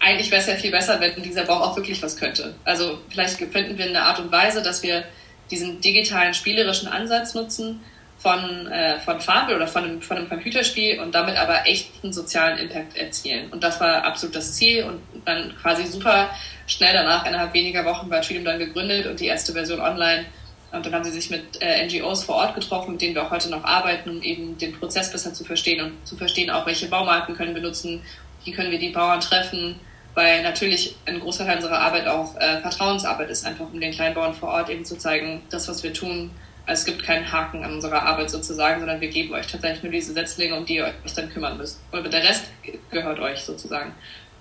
eigentlich 0.00 0.30
wäre 0.30 0.40
es 0.40 0.48
ja 0.48 0.54
viel 0.54 0.70
besser, 0.70 1.00
wenn 1.00 1.22
dieser 1.22 1.44
Baum 1.44 1.62
auch 1.62 1.76
wirklich 1.76 2.02
was 2.02 2.16
könnte. 2.16 2.54
Also 2.64 2.98
vielleicht 3.08 3.36
finden 3.36 3.78
wir 3.78 3.86
eine 3.86 4.02
Art 4.02 4.18
und 4.18 4.30
Weise, 4.32 4.62
dass 4.62 4.82
wir 4.82 5.04
diesen 5.50 5.80
digitalen 5.80 6.34
spielerischen 6.34 6.88
Ansatz 6.88 7.34
nutzen, 7.34 7.80
von, 8.22 8.68
äh, 8.68 9.00
von 9.00 9.20
Farbe 9.20 9.56
oder 9.56 9.66
von 9.66 9.82
einem, 9.82 10.00
von 10.00 10.16
einem 10.16 10.28
Computerspiel 10.28 11.00
und 11.00 11.12
damit 11.12 11.36
aber 11.36 11.66
echten 11.66 12.12
sozialen 12.12 12.56
Impact 12.58 12.96
erzielen. 12.96 13.50
Und 13.50 13.64
das 13.64 13.80
war 13.80 14.04
absolut 14.04 14.36
das 14.36 14.54
Ziel 14.54 14.84
und 14.84 15.00
dann 15.24 15.54
quasi 15.60 15.84
super 15.86 16.30
schnell 16.68 16.92
danach, 16.92 17.26
innerhalb 17.26 17.52
weniger 17.52 17.84
Wochen, 17.84 18.08
war 18.10 18.22
Freedom 18.22 18.44
dann 18.44 18.60
gegründet 18.60 19.06
und 19.06 19.18
die 19.18 19.26
erste 19.26 19.52
Version 19.52 19.80
online. 19.80 20.26
Und 20.70 20.86
dann 20.86 20.94
haben 20.94 21.04
sie 21.04 21.10
sich 21.10 21.30
mit 21.30 21.60
äh, 21.60 21.84
NGOs 21.84 22.22
vor 22.22 22.36
Ort 22.36 22.54
getroffen, 22.54 22.92
mit 22.92 23.02
denen 23.02 23.14
wir 23.16 23.26
auch 23.26 23.30
heute 23.30 23.50
noch 23.50 23.64
arbeiten, 23.64 24.08
um 24.08 24.22
eben 24.22 24.56
den 24.56 24.72
Prozess 24.72 25.10
besser 25.10 25.34
zu 25.34 25.44
verstehen 25.44 25.84
und 25.84 26.06
zu 26.06 26.16
verstehen 26.16 26.48
auch, 26.48 26.64
welche 26.64 26.86
Baumarken 26.86 27.34
können 27.34 27.54
wir 27.54 27.62
nutzen, 27.62 28.02
wie 28.44 28.52
können 28.52 28.70
wir 28.70 28.78
die 28.78 28.90
Bauern 28.90 29.20
treffen, 29.20 29.80
weil 30.14 30.42
natürlich 30.42 30.94
ein 31.06 31.20
großer 31.20 31.44
Teil 31.44 31.56
unserer 31.56 31.80
Arbeit 31.80 32.06
auch 32.06 32.36
äh, 32.36 32.60
Vertrauensarbeit 32.60 33.30
ist, 33.30 33.44
einfach 33.44 33.66
um 33.70 33.80
den 33.80 33.92
Kleinbauern 33.92 34.32
vor 34.32 34.50
Ort 34.50 34.70
eben 34.70 34.84
zu 34.84 34.96
zeigen, 34.96 35.42
das, 35.50 35.68
was 35.68 35.82
wir 35.82 35.92
tun, 35.92 36.30
es 36.66 36.84
gibt 36.84 37.02
keinen 37.02 37.30
Haken 37.30 37.64
an 37.64 37.74
unserer 37.74 38.02
Arbeit 38.02 38.30
sozusagen, 38.30 38.80
sondern 38.80 39.00
wir 39.00 39.08
geben 39.08 39.34
euch 39.34 39.46
tatsächlich 39.46 39.82
nur 39.82 39.92
diese 39.92 40.12
Setzlinge, 40.12 40.56
um 40.56 40.64
die 40.64 40.76
ihr 40.76 40.92
euch 41.04 41.14
dann 41.14 41.28
kümmern 41.28 41.58
müsst. 41.58 41.80
Und 41.90 42.12
der 42.12 42.22
Rest 42.22 42.44
gehört 42.90 43.18
euch 43.18 43.40
sozusagen. 43.40 43.92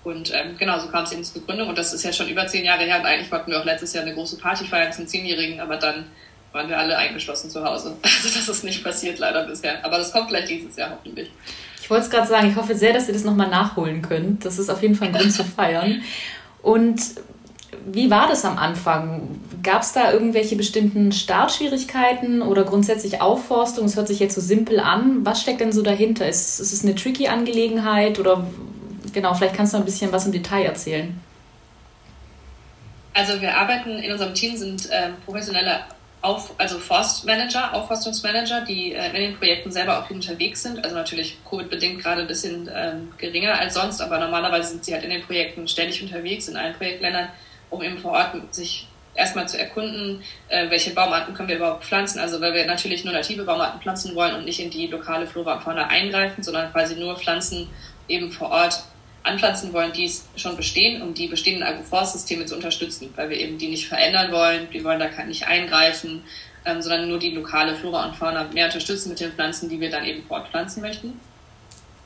Und 0.04 0.34
ähm, 0.34 0.58
genau, 0.58 0.80
so 0.80 0.88
kam 0.88 1.04
es 1.04 1.12
eben 1.12 1.24
zur 1.24 1.42
Begründung. 1.42 1.70
Und 1.70 1.78
das 1.78 1.94
ist 1.94 2.04
ja 2.04 2.12
schon 2.12 2.28
über 2.28 2.46
zehn 2.48 2.66
Jahre 2.66 2.84
her. 2.84 3.00
Und 3.00 3.06
eigentlich 3.06 3.32
wollten 3.32 3.52
wir 3.52 3.60
auch 3.60 3.66
letztes 3.66 3.94
Jahr 3.94 4.04
eine 4.04 4.14
große 4.14 4.38
Party 4.38 4.66
feiern 4.66 4.92
zum 4.92 5.08
Zehnjährigen, 5.08 5.60
aber 5.60 5.78
dann 5.78 6.06
waren 6.52 6.68
wir 6.68 6.78
alle 6.78 6.98
eingeschlossen 6.98 7.50
zu 7.50 7.64
Hause. 7.64 7.96
Also 8.04 8.30
das 8.38 8.50
ist 8.50 8.64
nicht 8.64 8.84
passiert 8.84 9.20
leider 9.20 9.46
bisher. 9.46 9.84
Aber 9.86 9.98
das 9.98 10.12
kommt 10.12 10.30
vielleicht 10.30 10.50
dieses 10.50 10.76
Jahr 10.76 10.92
hoffentlich. 10.92 11.32
Ich 11.82 11.90
wollte 11.90 12.06
es 12.06 12.12
gerade 12.12 12.28
sagen, 12.28 12.50
ich 12.50 12.56
hoffe 12.56 12.76
sehr, 12.76 12.94
dass 12.94 13.08
ihr 13.08 13.14
das 13.14 13.24
nochmal 13.24 13.50
nachholen 13.50 14.02
könnt. 14.02 14.46
Das 14.46 14.60
ist 14.60 14.70
auf 14.70 14.82
jeden 14.82 14.96
Fall 14.96 15.10
ein 15.10 15.14
Grund 15.14 15.34
zu 15.34 15.44
feiern. 15.44 16.04
Und 16.62 17.02
wie 17.86 18.10
war 18.10 18.28
das 18.28 18.46
am 18.46 18.58
Anfang? 18.58 19.40
Gab 19.64 19.82
es 19.82 19.92
da 19.92 20.12
irgendwelche 20.12 20.56
bestimmten 20.56 21.12
Startschwierigkeiten 21.12 22.42
oder 22.42 22.64
grundsätzlich 22.64 23.22
Aufforstung? 23.22 23.86
Es 23.86 23.96
hört 23.96 24.08
sich 24.08 24.20
jetzt 24.20 24.36
so 24.36 24.42
simpel 24.42 24.80
an. 24.80 25.26
Was 25.26 25.42
steckt 25.42 25.60
denn 25.60 25.72
so 25.72 25.82
dahinter? 25.82 26.28
Ist, 26.28 26.60
ist 26.60 26.72
es 26.72 26.84
eine 26.84 26.96
tricky 26.96 27.28
Angelegenheit 27.28 28.20
oder 28.20 28.46
genau, 29.14 29.34
vielleicht 29.34 29.56
kannst 29.56 29.74
du 29.74 29.78
ein 29.78 29.86
bisschen 29.86 30.12
was 30.12 30.26
im 30.26 30.32
Detail 30.32 30.64
erzählen. 30.64 31.20
Also 33.14 33.42
wir 33.42 33.58
arbeiten 33.58 34.00
in 34.00 34.12
unserem 34.12 34.34
Team 34.34 34.56
sind 34.56 34.90
äh, 34.90 35.10
professionelle 35.26 35.82
auf, 36.22 36.54
also 36.58 36.78
Forstmanager, 36.78 37.74
Aufforstungsmanager, 37.74 38.62
die 38.62 38.94
äh, 38.94 39.08
in 39.08 39.32
den 39.32 39.38
Projekten 39.38 39.72
selber 39.72 40.00
auch 40.00 40.10
unterwegs 40.10 40.64
sind. 40.64 40.84
Also 40.84 40.96
natürlich 40.96 41.38
Covid-bedingt 41.50 42.02
gerade 42.02 42.22
ein 42.22 42.28
bisschen 42.28 42.70
ähm, 42.74 43.12
geringer 43.18 43.60
als 43.60 43.74
sonst, 43.74 44.02
aber 44.02 44.20
normalerweise 44.20 44.70
sind 44.70 44.86
sie 44.86 44.94
halt 44.94 45.04
in 45.04 45.10
den 45.10 45.24
Projekten 45.24 45.68
ständig 45.68 46.02
unterwegs 46.02 46.48
in 46.48 46.56
allen 46.56 46.76
Projektländern, 46.76 47.30
um 47.70 47.82
eben 47.82 47.98
vor 47.98 48.12
Ort 48.12 48.54
sich 48.54 48.88
erstmal 49.16 49.48
zu 49.48 49.60
erkunden, 49.60 50.24
äh, 50.48 50.70
welche 50.70 50.92
Baumarten 50.92 51.34
können 51.34 51.50
wir 51.50 51.58
überhaupt 51.58 51.84
pflanzen. 51.84 52.20
Also 52.20 52.40
weil 52.42 52.54
wir 52.54 52.66
natürlich 52.66 53.04
nur 53.04 53.14
native 53.14 53.44
Baumarten 53.44 53.82
pflanzen 53.82 54.16
wollen 54.16 54.36
und 54.36 54.46
nicht 54.46 54.60
in 54.60 54.70
die 54.70 54.88
lokale 54.88 55.28
Flora 55.28 55.56
und 55.56 55.64
Fauna 55.64 55.88
eingreifen, 55.88 56.44
sondern 56.44 56.72
quasi 56.72 56.96
nur 56.96 57.18
Pflanzen 57.18 57.68
eben 58.08 58.32
vor 58.32 58.50
Ort 58.50 58.84
anpflanzen 59.24 59.72
wollen, 59.74 59.94
die 59.94 60.12
schon 60.36 60.56
bestehen, 60.56 61.02
um 61.02 61.14
die 61.14 61.28
bestehenden 61.28 61.64
Agroforstsysteme 61.64 62.46
zu 62.46 62.56
unterstützen, 62.56 63.14
weil 63.16 63.30
wir 63.30 63.38
eben 63.38 63.58
die 63.58 63.68
nicht 63.68 63.88
verändern 63.88 64.32
wollen, 64.32 64.68
wir 64.72 64.84
wollen 64.84 65.00
da 65.00 65.24
nicht 65.24 65.46
eingreifen, 65.48 66.24
ähm, 66.66 66.82
sondern 66.82 67.08
nur 67.08 67.20
die 67.20 67.32
lokale 67.32 67.76
Flora 67.76 68.06
und 68.06 68.16
Fauna 68.16 68.46
mehr 68.46 68.66
unterstützen 68.66 69.10
mit 69.10 69.20
den 69.20 69.32
Pflanzen, 69.32 69.70
die 69.70 69.80
wir 69.80 69.92
dann 69.92 70.06
eben 70.06 70.24
fortpflanzen 70.24 70.82
möchten. 70.82 71.20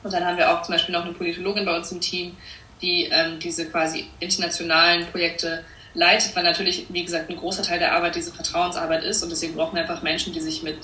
Und 0.02 0.12
dann 0.12 0.24
haben 0.24 0.36
wir 0.36 0.52
auch 0.52 0.62
zum 0.62 0.74
Beispiel 0.74 0.94
noch 0.94 1.04
eine 1.04 1.14
Politologin 1.14 1.64
bei 1.64 1.76
uns 1.76 1.90
im 1.90 2.00
Team, 2.00 2.36
die 2.82 3.04
ähm, 3.04 3.38
diese 3.38 3.68
quasi 3.70 4.06
internationalen 4.20 5.06
Projekte 5.06 5.64
leitet, 5.96 6.36
weil 6.36 6.44
natürlich, 6.44 6.86
wie 6.90 7.04
gesagt, 7.04 7.28
ein 7.28 7.36
großer 7.36 7.64
Teil 7.64 7.80
der 7.80 7.94
Arbeit 7.94 8.14
diese 8.14 8.32
Vertrauensarbeit 8.32 9.02
ist 9.02 9.22
und 9.22 9.30
deswegen 9.30 9.56
brauchen 9.56 9.74
wir 9.74 9.82
einfach 9.82 10.02
Menschen, 10.02 10.32
die 10.32 10.40
sich 10.40 10.62
mit 10.62 10.78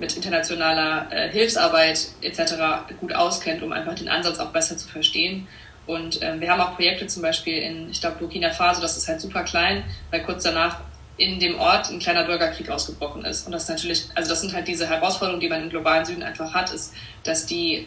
mit 0.00 0.16
internationaler 0.16 1.06
äh, 1.12 1.30
Hilfsarbeit 1.30 2.08
etc. 2.20 2.54
gut 2.98 3.14
auskennt, 3.14 3.62
um 3.62 3.70
einfach 3.70 3.94
den 3.94 4.08
Ansatz 4.08 4.40
auch 4.40 4.50
besser 4.50 4.76
zu 4.76 4.88
verstehen 4.88 5.46
und 5.86 6.22
ähm, 6.22 6.40
wir 6.40 6.50
haben 6.50 6.60
auch 6.60 6.76
Projekte 6.76 7.06
zum 7.06 7.22
Beispiel 7.22 7.58
in, 7.58 7.90
ich 7.90 8.00
glaube, 8.00 8.16
Burkina 8.18 8.50
Faso, 8.50 8.80
das 8.80 8.96
ist 8.96 9.08
halt 9.08 9.20
super 9.20 9.42
klein, 9.42 9.84
weil 10.10 10.22
kurz 10.22 10.44
danach 10.44 10.80
in 11.16 11.38
dem 11.38 11.60
Ort 11.60 11.90
ein 11.90 12.00
kleiner 12.00 12.24
Bürgerkrieg 12.24 12.70
ausgebrochen 12.70 13.24
ist. 13.24 13.46
Und 13.46 13.52
das 13.52 13.68
natürlich, 13.68 14.06
also 14.14 14.30
das 14.30 14.40
sind 14.40 14.52
halt 14.52 14.66
diese 14.66 14.88
Herausforderungen, 14.88 15.40
die 15.40 15.48
man 15.48 15.62
im 15.62 15.70
globalen 15.70 16.04
Süden 16.04 16.22
einfach 16.22 16.52
hat, 16.52 16.72
ist, 16.72 16.92
dass 17.22 17.46
die, 17.46 17.86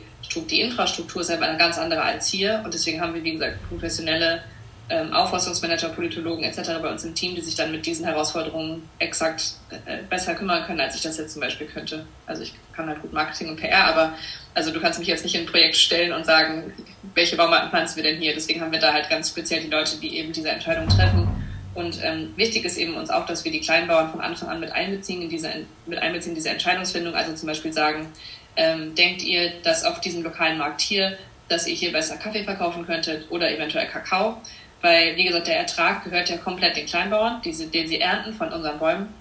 die 0.50 0.62
Infrastruktur 0.62 1.22
ist 1.22 1.29
einfach 1.29 1.48
eine 1.48 1.57
ganz 1.57 1.77
andere 1.77 2.03
als 2.03 2.27
hier. 2.27 2.62
Und 2.63 2.74
deswegen 2.74 3.01
haben 3.01 3.13
wir, 3.15 3.24
wie 3.24 3.34
gesagt, 3.34 3.57
professionelle 3.67 4.43
ähm, 4.89 5.12
Aufforstungsmanager, 5.13 5.89
Politologen 5.89 6.44
etc. 6.44 6.79
bei 6.82 6.89
uns 6.89 7.03
im 7.03 7.13
Team, 7.13 7.36
die 7.36 7.41
sich 7.41 7.56
dann 7.56 7.72
mit 7.72 7.86
diesen 7.86 8.06
Herausforderungen 8.06 8.88
exakt 9.00 9.56
äh, 9.86 10.03
besser 10.10 10.34
kümmern 10.36 10.63
können, 10.65 10.79
als 10.79 10.96
ich 10.96 11.01
das 11.01 11.17
jetzt 11.17 11.34
zum 11.34 11.41
Beispiel 11.41 11.67
könnte. 11.67 12.06
Also 12.25 12.44
ich 12.44 12.53
kann 12.74 12.88
halt 12.88 13.01
gut 13.01 13.12
Marketing 13.12 13.50
und 13.50 13.58
PR, 13.58 13.86
aber 13.86 14.13
also 14.53 14.72
du 14.72 14.79
kannst 14.79 15.00
mich 15.00 15.08
jetzt 15.08 15.24
nicht 15.24 15.36
in 15.36 15.41
ein 15.41 15.48
Projekt 15.48 15.75
stellen 15.75 16.13
und 16.13 16.25
sagen, 16.25 16.74
welche 17.15 17.36
Baumarten 17.36 17.70
pflanzen 17.70 17.98
wir 17.98 18.03
denn 18.03 18.20
hier? 18.22 18.34
Deswegen 18.34 18.62
haben 18.62 18.72
wir 18.72 18.79
da 18.79 18.94
halt 18.94 19.10
ganz 19.10 19.29
speziell 19.29 19.62
die 19.62 19.70
Leute, 19.70 19.98
die 19.98 20.17
eben 20.17 20.32
diese 20.32 20.50
Entscheidung 20.50 20.88
treffen. 20.88 21.27
Und 21.74 22.00
ähm, 22.01 22.34
wichtig 22.38 22.65
ist 22.65 22.77
eben 22.77 22.96
uns 22.96 23.10
auch, 23.10 23.25
dass 23.25 23.46
wir 23.46 23.51
die 23.51 23.60
Kleinbauern 23.60 24.10
von 24.10 24.22
Anfang 24.22 24.50
an 24.50 24.60
mit 24.60 24.72
einbeziehen 24.72 25.22
in 25.22 25.29
diese, 25.29 25.50
mit 25.86 26.00
einbeziehen 26.00 26.32
in 26.32 26.36
diese 26.36 26.50
Entscheidungsfindung. 26.50 27.13
Also 27.13 27.34
zum 27.34 27.48
Beispiel 27.48 27.72
sagen, 27.72 28.08
ähm, 28.56 28.96
denkt 28.96 29.22
ihr, 29.22 29.51
dass 29.62 29.84
auf 29.84 30.00
diesem 30.01 30.24
lokalen 30.24 30.58
Markt 30.58 30.82
hier, 30.82 31.17
dass 31.50 31.67
ihr 31.67 31.75
hier 31.75 31.91
besser 31.91 32.17
Kaffee 32.17 32.44
verkaufen 32.44 32.86
könntet 32.86 33.29
oder 33.29 33.51
eventuell 33.51 33.88
Kakao? 33.88 34.41
Weil, 34.81 35.15
wie 35.15 35.25
gesagt, 35.25 35.48
der 35.48 35.60
Ertrag 35.60 36.03
gehört 36.03 36.29
ja 36.29 36.38
komplett 36.38 36.77
den 36.77 36.86
Kleinbauern, 36.86 37.41
diese, 37.43 37.67
den 37.67 37.88
sie 37.88 38.00
ernten 38.00 38.34
von 38.34 38.51
unseren 38.51 38.77
Bäumen. 38.77 39.13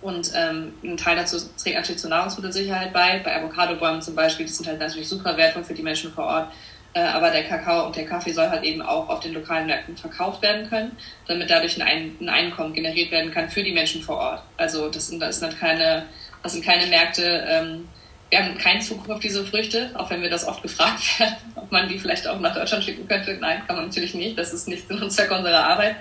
Und 0.00 0.32
ähm, 0.34 0.72
ein 0.82 0.96
Teil 0.96 1.16
dazu 1.16 1.36
trägt 1.62 1.76
natürlich 1.76 2.00
zur 2.00 2.08
Nahrungsmittelsicherheit 2.10 2.92
bei. 2.92 3.18
Bei 3.18 3.36
Avocadobäumen 3.36 4.00
zum 4.00 4.14
Beispiel, 4.14 4.46
die 4.46 4.52
sind 4.52 4.66
halt 4.66 4.80
natürlich 4.80 5.08
super 5.08 5.36
wertvoll 5.36 5.64
für 5.64 5.74
die 5.74 5.82
Menschen 5.82 6.12
vor 6.12 6.24
Ort. 6.24 6.52
Äh, 6.92 7.00
aber 7.02 7.30
der 7.30 7.44
Kakao 7.44 7.86
und 7.86 7.94
der 7.94 8.06
Kaffee 8.06 8.32
soll 8.32 8.48
halt 8.48 8.64
eben 8.64 8.82
auch 8.82 9.08
auf 9.08 9.20
den 9.20 9.34
lokalen 9.34 9.66
Märkten 9.66 9.96
verkauft 9.96 10.42
werden 10.42 10.68
können, 10.68 10.96
damit 11.28 11.50
dadurch 11.50 11.80
ein, 11.80 12.16
ein 12.20 12.28
Einkommen 12.28 12.72
generiert 12.72 13.12
werden 13.12 13.30
kann 13.30 13.48
für 13.48 13.62
die 13.62 13.72
Menschen 13.72 14.02
vor 14.02 14.16
Ort. 14.16 14.42
Also 14.56 14.88
das 14.88 15.08
sind, 15.08 15.20
das 15.20 15.38
sind 15.38 15.58
keine, 15.58 16.06
das 16.42 16.52
sind 16.52 16.64
keine 16.64 16.86
Märkte, 16.86 17.44
ähm, 17.48 17.88
wir 18.30 18.44
haben 18.44 18.56
keinen 18.58 18.80
Zugriff 18.80 19.10
auf 19.10 19.20
diese 19.20 19.44
Früchte, 19.44 19.90
auch 19.94 20.08
wenn 20.10 20.22
wir 20.22 20.30
das 20.30 20.46
oft 20.46 20.62
gefragt 20.62 21.00
werden, 21.18 21.36
ob 21.56 21.70
man 21.70 21.88
die 21.88 21.98
vielleicht 21.98 22.26
auch 22.26 22.38
nach 22.40 22.54
Deutschland 22.54 22.84
schicken 22.84 23.06
könnte. 23.06 23.36
Nein, 23.40 23.62
kann 23.66 23.76
man 23.76 23.86
natürlich 23.86 24.14
nicht. 24.14 24.38
Das 24.38 24.52
ist 24.52 24.68
nicht 24.68 24.86
Sinn 24.88 25.02
und 25.02 25.10
Zweck 25.10 25.30
unserer 25.30 25.64
Arbeit. 25.64 25.96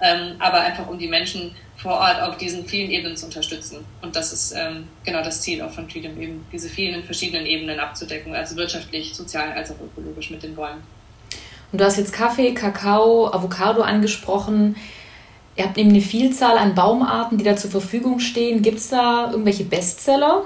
Ähm, 0.00 0.34
aber 0.40 0.60
einfach 0.60 0.88
um 0.88 0.98
die 0.98 1.06
Menschen 1.06 1.54
vor 1.76 1.92
Ort 1.92 2.20
auf 2.22 2.36
diesen 2.36 2.66
vielen 2.66 2.90
Ebenen 2.90 3.16
zu 3.16 3.26
unterstützen. 3.26 3.84
Und 4.02 4.16
das 4.16 4.32
ist 4.32 4.52
ähm, 4.56 4.88
genau 5.04 5.22
das 5.22 5.42
Ziel 5.42 5.62
auch 5.62 5.70
von 5.70 5.88
Freedom, 5.88 6.20
eben 6.20 6.44
diese 6.52 6.68
vielen 6.68 7.04
verschiedenen 7.04 7.46
Ebenen 7.46 7.78
abzudecken, 7.78 8.34
also 8.34 8.56
wirtschaftlich, 8.56 9.14
sozial 9.14 9.52
als 9.52 9.70
auch 9.70 9.80
ökologisch 9.80 10.30
mit 10.30 10.42
den 10.42 10.56
Bäumen. 10.56 10.82
Und 11.70 11.80
du 11.80 11.84
hast 11.84 11.98
jetzt 11.98 12.12
Kaffee, 12.12 12.52
Kakao, 12.52 13.32
Avocado 13.32 13.82
angesprochen. 13.82 14.76
Ihr 15.56 15.64
habt 15.64 15.78
eben 15.78 15.90
eine 15.90 16.00
Vielzahl 16.00 16.58
an 16.58 16.74
Baumarten, 16.74 17.38
die 17.38 17.44
da 17.44 17.56
zur 17.56 17.70
Verfügung 17.70 18.18
stehen. 18.18 18.62
Gibt 18.62 18.78
es 18.78 18.88
da 18.88 19.30
irgendwelche 19.30 19.64
Bestseller? 19.64 20.44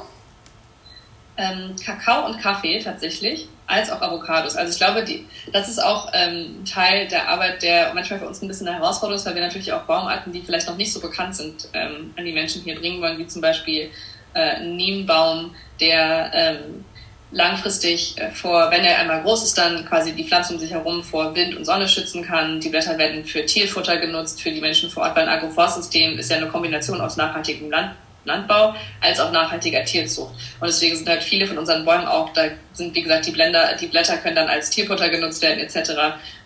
Ähm, 1.36 1.76
Kakao 1.84 2.26
und 2.26 2.40
Kaffee 2.40 2.78
tatsächlich, 2.78 3.48
als 3.66 3.90
auch 3.90 4.00
Avocados. 4.00 4.56
Also 4.56 4.72
ich 4.72 4.78
glaube, 4.78 5.04
die, 5.04 5.26
das 5.52 5.68
ist 5.68 5.82
auch 5.82 6.10
ähm, 6.14 6.64
Teil 6.64 7.08
der 7.08 7.28
Arbeit, 7.28 7.62
der 7.62 7.92
manchmal 7.94 8.18
für 8.18 8.26
uns 8.26 8.42
ein 8.42 8.48
bisschen 8.48 8.68
eine 8.68 8.78
Herausforderung 8.78 9.16
ist, 9.16 9.26
weil 9.26 9.34
wir 9.34 9.42
natürlich 9.42 9.72
auch 9.72 9.82
Baumarten, 9.82 10.32
die 10.32 10.40
vielleicht 10.40 10.68
noch 10.68 10.76
nicht 10.76 10.92
so 10.92 11.00
bekannt 11.00 11.36
sind, 11.36 11.68
ähm, 11.74 12.14
an 12.16 12.24
die 12.24 12.32
Menschen 12.32 12.62
hier 12.62 12.78
bringen 12.78 13.02
wollen, 13.02 13.18
wie 13.18 13.26
zum 13.26 13.42
Beispiel 13.42 13.90
äh, 14.34 14.56
ein 14.56 14.76
Niembaum, 14.76 15.54
der 15.80 16.30
ähm, 16.32 16.84
langfristig 17.32 18.18
äh, 18.18 18.30
vor, 18.30 18.70
wenn 18.70 18.84
er 18.84 18.98
einmal 18.98 19.22
groß 19.22 19.44
ist, 19.44 19.58
dann 19.58 19.84
quasi 19.84 20.12
die 20.12 20.24
Pflanze 20.24 20.54
um 20.54 20.60
sich 20.60 20.70
herum 20.70 21.02
vor 21.02 21.34
Wind 21.34 21.56
und 21.56 21.64
Sonne 21.64 21.88
schützen 21.88 22.24
kann. 22.24 22.60
Die 22.60 22.68
Blätter 22.68 22.96
werden 22.98 23.24
für 23.24 23.44
Tierfutter 23.44 23.98
genutzt, 23.98 24.40
für 24.40 24.52
die 24.52 24.60
Menschen 24.60 24.90
vor 24.90 25.02
Ort, 25.02 25.16
weil 25.16 25.28
ein 25.28 25.36
Agroforstsystem 25.36 26.18
ist 26.18 26.30
ja 26.30 26.36
eine 26.36 26.46
Kombination 26.46 27.00
aus 27.00 27.16
nachhaltigem 27.16 27.70
Land 27.70 27.92
Landbau 28.26 28.74
als 29.00 29.20
auch 29.20 29.32
nachhaltiger 29.32 29.84
Tierzucht. 29.84 30.34
Und 30.60 30.66
deswegen 30.66 30.96
sind 30.96 31.08
halt 31.08 31.22
viele 31.22 31.46
von 31.46 31.58
unseren 31.58 31.84
Bäumen 31.84 32.06
auch, 32.06 32.32
da 32.32 32.48
sind 32.72 32.94
wie 32.94 33.02
gesagt 33.02 33.26
die 33.26 33.30
Blätter, 33.30 33.74
die 33.80 33.86
Blätter 33.86 34.16
können 34.18 34.36
dann 34.36 34.48
als 34.48 34.70
Tierfutter 34.70 35.08
genutzt 35.08 35.40
werden 35.42 35.60
etc. 35.60 35.92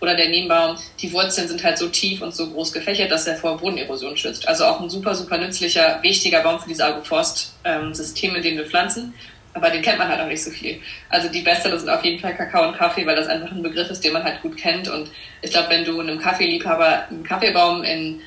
Oder 0.00 0.14
der 0.14 0.28
Nebenbaum, 0.28 0.76
die 1.00 1.12
Wurzeln 1.12 1.48
sind 1.48 1.64
halt 1.64 1.78
so 1.78 1.88
tief 1.88 2.22
und 2.22 2.34
so 2.34 2.50
groß 2.50 2.72
gefächert, 2.72 3.10
dass 3.10 3.26
er 3.26 3.36
vor 3.36 3.58
Bodenerosion 3.58 4.16
schützt. 4.16 4.46
Also 4.46 4.64
auch 4.64 4.80
ein 4.80 4.90
super, 4.90 5.14
super 5.14 5.38
nützlicher, 5.38 5.98
wichtiger 6.02 6.42
Baum 6.42 6.60
für 6.60 6.68
diese 6.68 6.84
Agroforst-Systeme, 6.84 8.36
in 8.36 8.42
denen 8.42 8.58
wir 8.58 8.66
pflanzen. 8.66 9.14
Aber 9.52 9.70
den 9.70 9.82
kennt 9.82 9.98
man 9.98 10.06
halt 10.06 10.20
auch 10.20 10.28
nicht 10.28 10.44
so 10.44 10.50
viel. 10.50 10.80
Also 11.08 11.28
die 11.28 11.40
Bestseller 11.40 11.76
sind 11.76 11.88
auf 11.88 12.04
jeden 12.04 12.20
Fall 12.20 12.36
Kakao 12.36 12.68
und 12.68 12.76
Kaffee, 12.76 13.04
weil 13.04 13.16
das 13.16 13.26
einfach 13.26 13.50
ein 13.50 13.62
Begriff 13.62 13.90
ist, 13.90 14.04
den 14.04 14.12
man 14.12 14.22
halt 14.22 14.40
gut 14.42 14.56
kennt. 14.56 14.88
Und 14.88 15.10
ich 15.42 15.50
glaube, 15.50 15.70
wenn 15.70 15.84
du 15.84 15.98
einem 15.98 16.20
Kaffeeliebhaber 16.20 17.08
einen 17.08 17.24
Kaffeebaum 17.24 17.82
in 17.82 18.20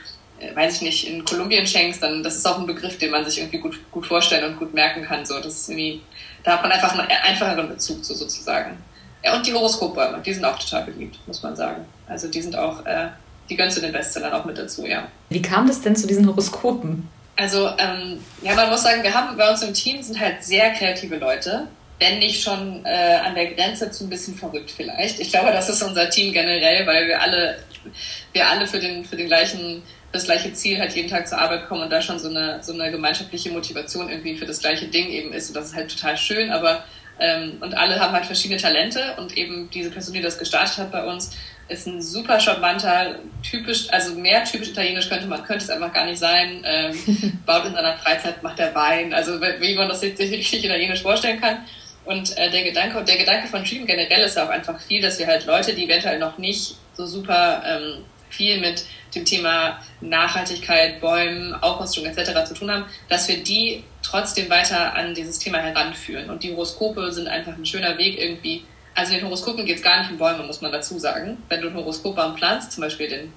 weiß 0.54 0.78
ich 0.78 0.82
nicht, 0.82 1.08
in 1.08 1.24
Kolumbien 1.26 1.66
schenkst, 1.66 2.02
dann 2.02 2.24
das 2.24 2.36
ist 2.36 2.46
auch 2.46 2.60
ein 2.60 2.66
Begriff, 2.66 2.98
den 2.98 3.12
man 3.12 3.26
sich 3.26 3.40
irgendwie 3.40 3.60
gut, 3.60 3.80
gut 3.92 4.06
vorstellen 4.06 4.52
und 4.52 4.60
gut 4.60 4.74
merken 4.74 5.04
kann. 5.04 5.26
So, 5.26 5.40
das 5.40 5.54
ist 5.54 5.70
irgendwie, 5.70 6.02
da 6.44 6.54
hat 6.54 6.64
man 6.64 6.72
einfach 6.72 6.98
einen 6.98 7.08
einfacheren 7.08 7.70
Bezug 7.70 8.04
zu 8.04 8.16
sozusagen. 8.16 8.78
Ja, 9.24 9.36
und 9.36 9.46
die 9.46 9.54
Horoskopbäume, 9.54 10.22
die 10.26 10.34
sind 10.34 10.44
auch 10.44 10.60
total 10.60 10.84
beliebt, 10.84 11.18
muss 11.28 11.42
man 11.42 11.56
sagen. 11.56 11.86
Also 12.08 12.28
die 12.28 12.42
sind 12.42 12.56
auch, 12.56 12.86
äh, 12.86 13.08
die 13.50 13.56
gönnst 13.56 13.78
du 13.78 13.82
den 13.82 13.92
Bestsellern 13.92 14.34
auch 14.34 14.46
mit 14.46 14.58
dazu, 14.58 14.86
ja. 14.86 15.08
Wie 15.30 15.42
kam 15.42 15.68
das 15.68 15.82
denn 15.82 15.96
zu 15.96 16.08
diesen 16.08 16.28
Horoskopen? 16.28 17.08
Also, 17.36 17.70
ähm, 17.78 18.20
ja, 18.42 18.54
man 18.54 18.70
muss 18.70 18.84
sagen, 18.84 19.02
wir 19.02 19.14
haben 19.14 19.36
bei 19.38 19.50
uns 19.50 19.64
im 19.64 19.74
Team 19.74 20.04
sind 20.04 20.20
halt 20.20 20.44
sehr 20.44 20.72
kreative 20.72 21.18
Leute 21.18 21.68
wenn 22.04 22.20
nicht 22.20 22.44
schon 22.44 22.86
äh, 22.86 23.16
an 23.24 23.36
der 23.36 23.54
Grenze 23.54 23.90
zu 23.92 24.04
ein 24.04 24.10
bisschen 24.10 24.36
verrückt 24.36 24.72
vielleicht. 24.72 25.20
Ich 25.20 25.30
glaube, 25.30 25.52
das 25.52 25.70
ist 25.70 25.82
unser 25.82 26.10
Team 26.10 26.34
generell, 26.34 26.86
weil 26.86 27.08
wir 27.08 27.22
alle, 27.22 27.60
wir 28.34 28.48
alle 28.48 28.68
für 28.68 28.80
den, 28.80 29.06
für 29.06 29.16
den 29.16 29.28
gleichen 29.28 29.84
das 30.13 30.25
gleiche 30.25 30.53
Ziel 30.53 30.79
halt 30.79 30.93
jeden 30.93 31.10
Tag 31.10 31.27
zur 31.27 31.39
Arbeit 31.39 31.67
kommen 31.67 31.82
und 31.82 31.89
da 31.89 32.01
schon 32.01 32.20
so 32.20 32.29
eine, 32.29 32.60
so 32.62 32.72
eine 32.72 32.91
gemeinschaftliche 32.91 33.50
Motivation 33.50 34.10
irgendwie 34.10 34.38
für 34.38 34.46
das 34.46 34.60
gleiche 34.60 34.88
Ding 34.88 35.10
eben 35.10 35.34
ist. 35.34 35.50
Und 35.50 35.55
das 35.55 35.65
ist 35.65 35.75
halt 35.75 35.91
total 35.91 36.15
schön, 36.15 36.51
aber 36.51 36.84
ähm, 37.20 37.58
und 37.62 37.74
alle 37.75 38.00
haben 38.00 38.13
halt 38.13 38.25
verschiedene 38.25 38.60
Talente 38.60 39.15
und 39.17 39.36
eben 39.38 39.70
diese 39.72 39.89
Person, 39.89 40.13
die 40.13 40.22
das 40.22 40.38
gestartet 40.38 40.77
hat 40.77 40.91
bei 40.91 41.03
uns, 41.05 41.36
ist 41.67 41.88
ein 41.88 42.01
super 42.01 42.39
charmanter, 42.39 43.20
typisch, 43.41 43.88
also 43.91 44.13
mehr 44.15 44.43
typisch 44.43 44.70
italienisch 44.70 45.10
könnte 45.10 45.27
man, 45.27 45.43
könnte 45.43 45.63
es 45.63 45.70
einfach 45.70 45.93
gar 45.93 46.05
nicht 46.05 46.20
sein. 46.20 46.63
Ähm, 46.65 47.41
baut 47.46 47.65
in 47.65 47.74
seiner 47.74 47.98
Freizeit, 47.98 48.43
macht 48.43 48.60
der 48.60 48.75
Wein, 48.75 49.13
also 49.13 49.41
wie 49.41 49.75
man 49.75 49.89
das 49.89 50.03
jetzt 50.03 50.17
sich 50.17 50.32
richtig 50.32 50.65
italienisch 50.65 51.01
vorstellen 51.01 51.41
kann. 51.41 51.65
Und 52.05 52.38
äh, 52.38 52.51
der 52.51 52.63
Gedanke, 52.63 53.03
der 53.03 53.17
Gedanke 53.17 53.48
von 53.48 53.63
Dream 53.63 53.86
generell 53.86 54.24
ist 54.24 54.38
auch 54.38 54.50
einfach 54.50 54.79
viel, 54.82 55.01
dass 55.01 55.17
wir 55.17 55.25
halt 55.25 55.46
Leute, 55.46 55.74
die 55.74 55.86
eventuell 55.86 56.20
noch 56.20 56.38
nicht 56.38 56.75
so 56.96 57.05
super 57.05 57.63
ähm, 57.65 58.03
viel 58.34 58.60
mit 58.60 58.84
dem 59.16 59.25
Thema 59.25 59.80
Nachhaltigkeit, 60.02 61.00
Bäumen, 61.00 61.54
Aufforstung 61.54 62.06
etc. 62.06 62.46
zu 62.46 62.54
tun 62.54 62.72
haben, 62.72 62.86
dass 63.10 63.28
wir 63.28 63.44
die 63.44 63.84
trotzdem 64.02 64.50
weiter 64.50 64.96
an 64.96 65.13
dieses 65.13 65.40
Thema 65.40 65.60
heranführen. 65.60 66.30
Und 66.30 66.44
die 66.44 66.52
Horoskope 66.52 67.12
sind 67.12 67.28
einfach 67.28 67.54
ein 67.54 67.66
schöner 67.66 67.98
Weg 67.98 68.20
irgendwie. 68.20 68.63
Also 68.96 69.13
in 69.13 69.20
den 69.20 69.25
Horoskopen 69.25 69.66
geht 69.66 69.78
es 69.78 69.84
gar 69.84 70.02
nicht 70.02 70.12
um 70.12 70.18
Bäume, 70.18 70.44
muss 70.44 70.62
man 70.62 70.72
dazu 70.72 71.00
sagen. 71.00 71.38
Wenn 71.50 71.62
du 71.62 71.68
einen 71.68 71.78
Horoskopbaum 71.78 72.38
pflanzt, 72.38 72.72
zum 72.72 72.82
Beispiel 72.82 73.08
den, 73.08 73.34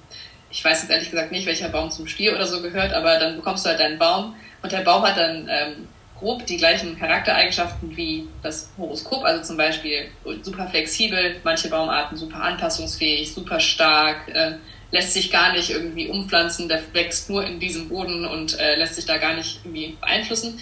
ich 0.49 0.63
weiß 0.63 0.83
jetzt 0.83 0.91
ehrlich 0.91 1.09
gesagt 1.09 1.31
nicht, 1.31 1.45
welcher 1.45 1.69
Baum 1.69 1.89
zum 1.91 2.07
Stier 2.07 2.33
oder 2.33 2.45
so 2.45 2.61
gehört, 2.61 2.93
aber 2.93 3.17
dann 3.17 3.37
bekommst 3.37 3.65
du 3.65 3.69
halt 3.69 3.79
deinen 3.79 3.97
Baum 3.97 4.35
und 4.61 4.71
der 4.71 4.81
Baum 4.81 5.03
hat 5.03 5.17
dann 5.17 5.47
ähm, 5.49 5.87
grob 6.19 6.45
die 6.45 6.57
gleichen 6.57 6.97
Charaktereigenschaften 6.97 7.95
wie 7.95 8.27
das 8.41 8.71
Horoskop, 8.77 9.23
also 9.23 9.43
zum 9.43 9.57
Beispiel 9.57 10.07
super 10.41 10.67
flexibel, 10.67 11.37
manche 11.43 11.69
Baumarten 11.69 12.17
super 12.17 12.41
anpassungsfähig, 12.41 13.33
super 13.33 13.59
stark, 13.59 14.27
äh, 14.29 14.53
lässt 14.91 15.13
sich 15.13 15.31
gar 15.31 15.53
nicht 15.53 15.69
irgendwie 15.69 16.07
umpflanzen, 16.07 16.69
der 16.69 16.81
wächst 16.93 17.29
nur 17.29 17.45
in 17.45 17.59
diesem 17.59 17.89
Boden 17.89 18.25
und 18.25 18.59
äh, 18.59 18.75
lässt 18.75 18.95
sich 18.95 19.05
da 19.05 19.17
gar 19.17 19.35
nicht 19.35 19.59
irgendwie 19.63 19.97
beeinflussen. 19.99 20.59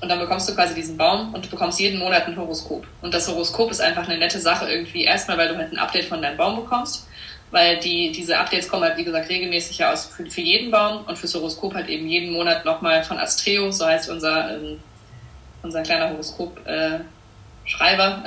Und 0.00 0.08
dann 0.10 0.18
bekommst 0.18 0.48
du 0.48 0.54
quasi 0.54 0.74
diesen 0.74 0.96
Baum 0.96 1.32
und 1.34 1.46
du 1.46 1.50
bekommst 1.50 1.80
jeden 1.80 1.98
Monat 1.98 2.26
ein 2.26 2.36
Horoskop. 2.36 2.86
Und 3.00 3.14
das 3.14 3.28
Horoskop 3.28 3.70
ist 3.70 3.80
einfach 3.80 4.06
eine 4.06 4.18
nette 4.18 4.38
Sache 4.38 4.70
irgendwie. 4.70 5.04
Erstmal, 5.04 5.38
weil 5.38 5.48
du 5.48 5.56
halt 5.56 5.72
ein 5.72 5.78
Update 5.78 6.04
von 6.04 6.20
deinem 6.20 6.36
Baum 6.36 6.56
bekommst. 6.56 7.06
Weil 7.50 7.78
die, 7.78 8.12
diese 8.12 8.38
Updates 8.38 8.68
kommen 8.68 8.82
halt, 8.82 8.98
wie 8.98 9.04
gesagt, 9.04 9.28
regelmäßig 9.28 9.78
ja 9.78 9.92
aus 9.92 10.06
für, 10.06 10.26
für 10.26 10.40
jeden 10.40 10.70
Baum 10.70 11.04
und 11.06 11.16
fürs 11.16 11.34
Horoskop 11.34 11.74
halt 11.74 11.88
eben 11.88 12.06
jeden 12.08 12.32
Monat 12.32 12.64
nochmal 12.64 13.04
von 13.04 13.18
Astreo, 13.18 13.70
so 13.70 13.86
heißt 13.86 14.10
unser, 14.10 14.56
ähm, 14.56 14.80
unser 15.62 15.82
kleiner 15.82 16.10
Horoskop, 16.10 16.60
äh, 16.66 17.00
Schreiber. 17.66 18.24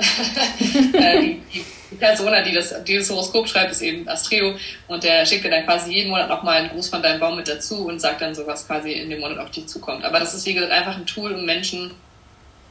äh, 0.92 1.20
die, 1.20 1.42
die, 1.52 1.64
die 1.90 1.96
Persona, 1.96 2.42
die 2.42 2.52
das, 2.52 2.84
die 2.84 2.96
das 2.96 3.10
Horoskop 3.10 3.48
schreibt, 3.48 3.72
ist 3.72 3.82
eben 3.82 4.08
Astreo 4.08 4.54
und 4.86 5.02
der 5.02 5.26
schickt 5.26 5.44
dir 5.44 5.50
dann 5.50 5.64
quasi 5.64 5.92
jeden 5.92 6.10
Monat 6.10 6.28
nochmal 6.28 6.58
einen 6.58 6.70
Gruß 6.70 6.88
von 6.88 7.02
deinem 7.02 7.18
Baum 7.18 7.36
mit 7.36 7.48
dazu 7.48 7.86
und 7.86 8.00
sagt 8.00 8.20
dann 8.20 8.34
so, 8.34 8.46
was 8.46 8.66
quasi 8.66 8.92
in 8.92 9.10
dem 9.10 9.20
Monat 9.20 9.38
auf 9.38 9.50
dich 9.50 9.66
zukommt. 9.66 10.04
Aber 10.04 10.20
das 10.20 10.34
ist, 10.34 10.46
wie 10.46 10.54
gesagt, 10.54 10.72
einfach 10.72 10.96
ein 10.96 11.06
Tool, 11.06 11.32
um 11.32 11.44
Menschen 11.44 11.92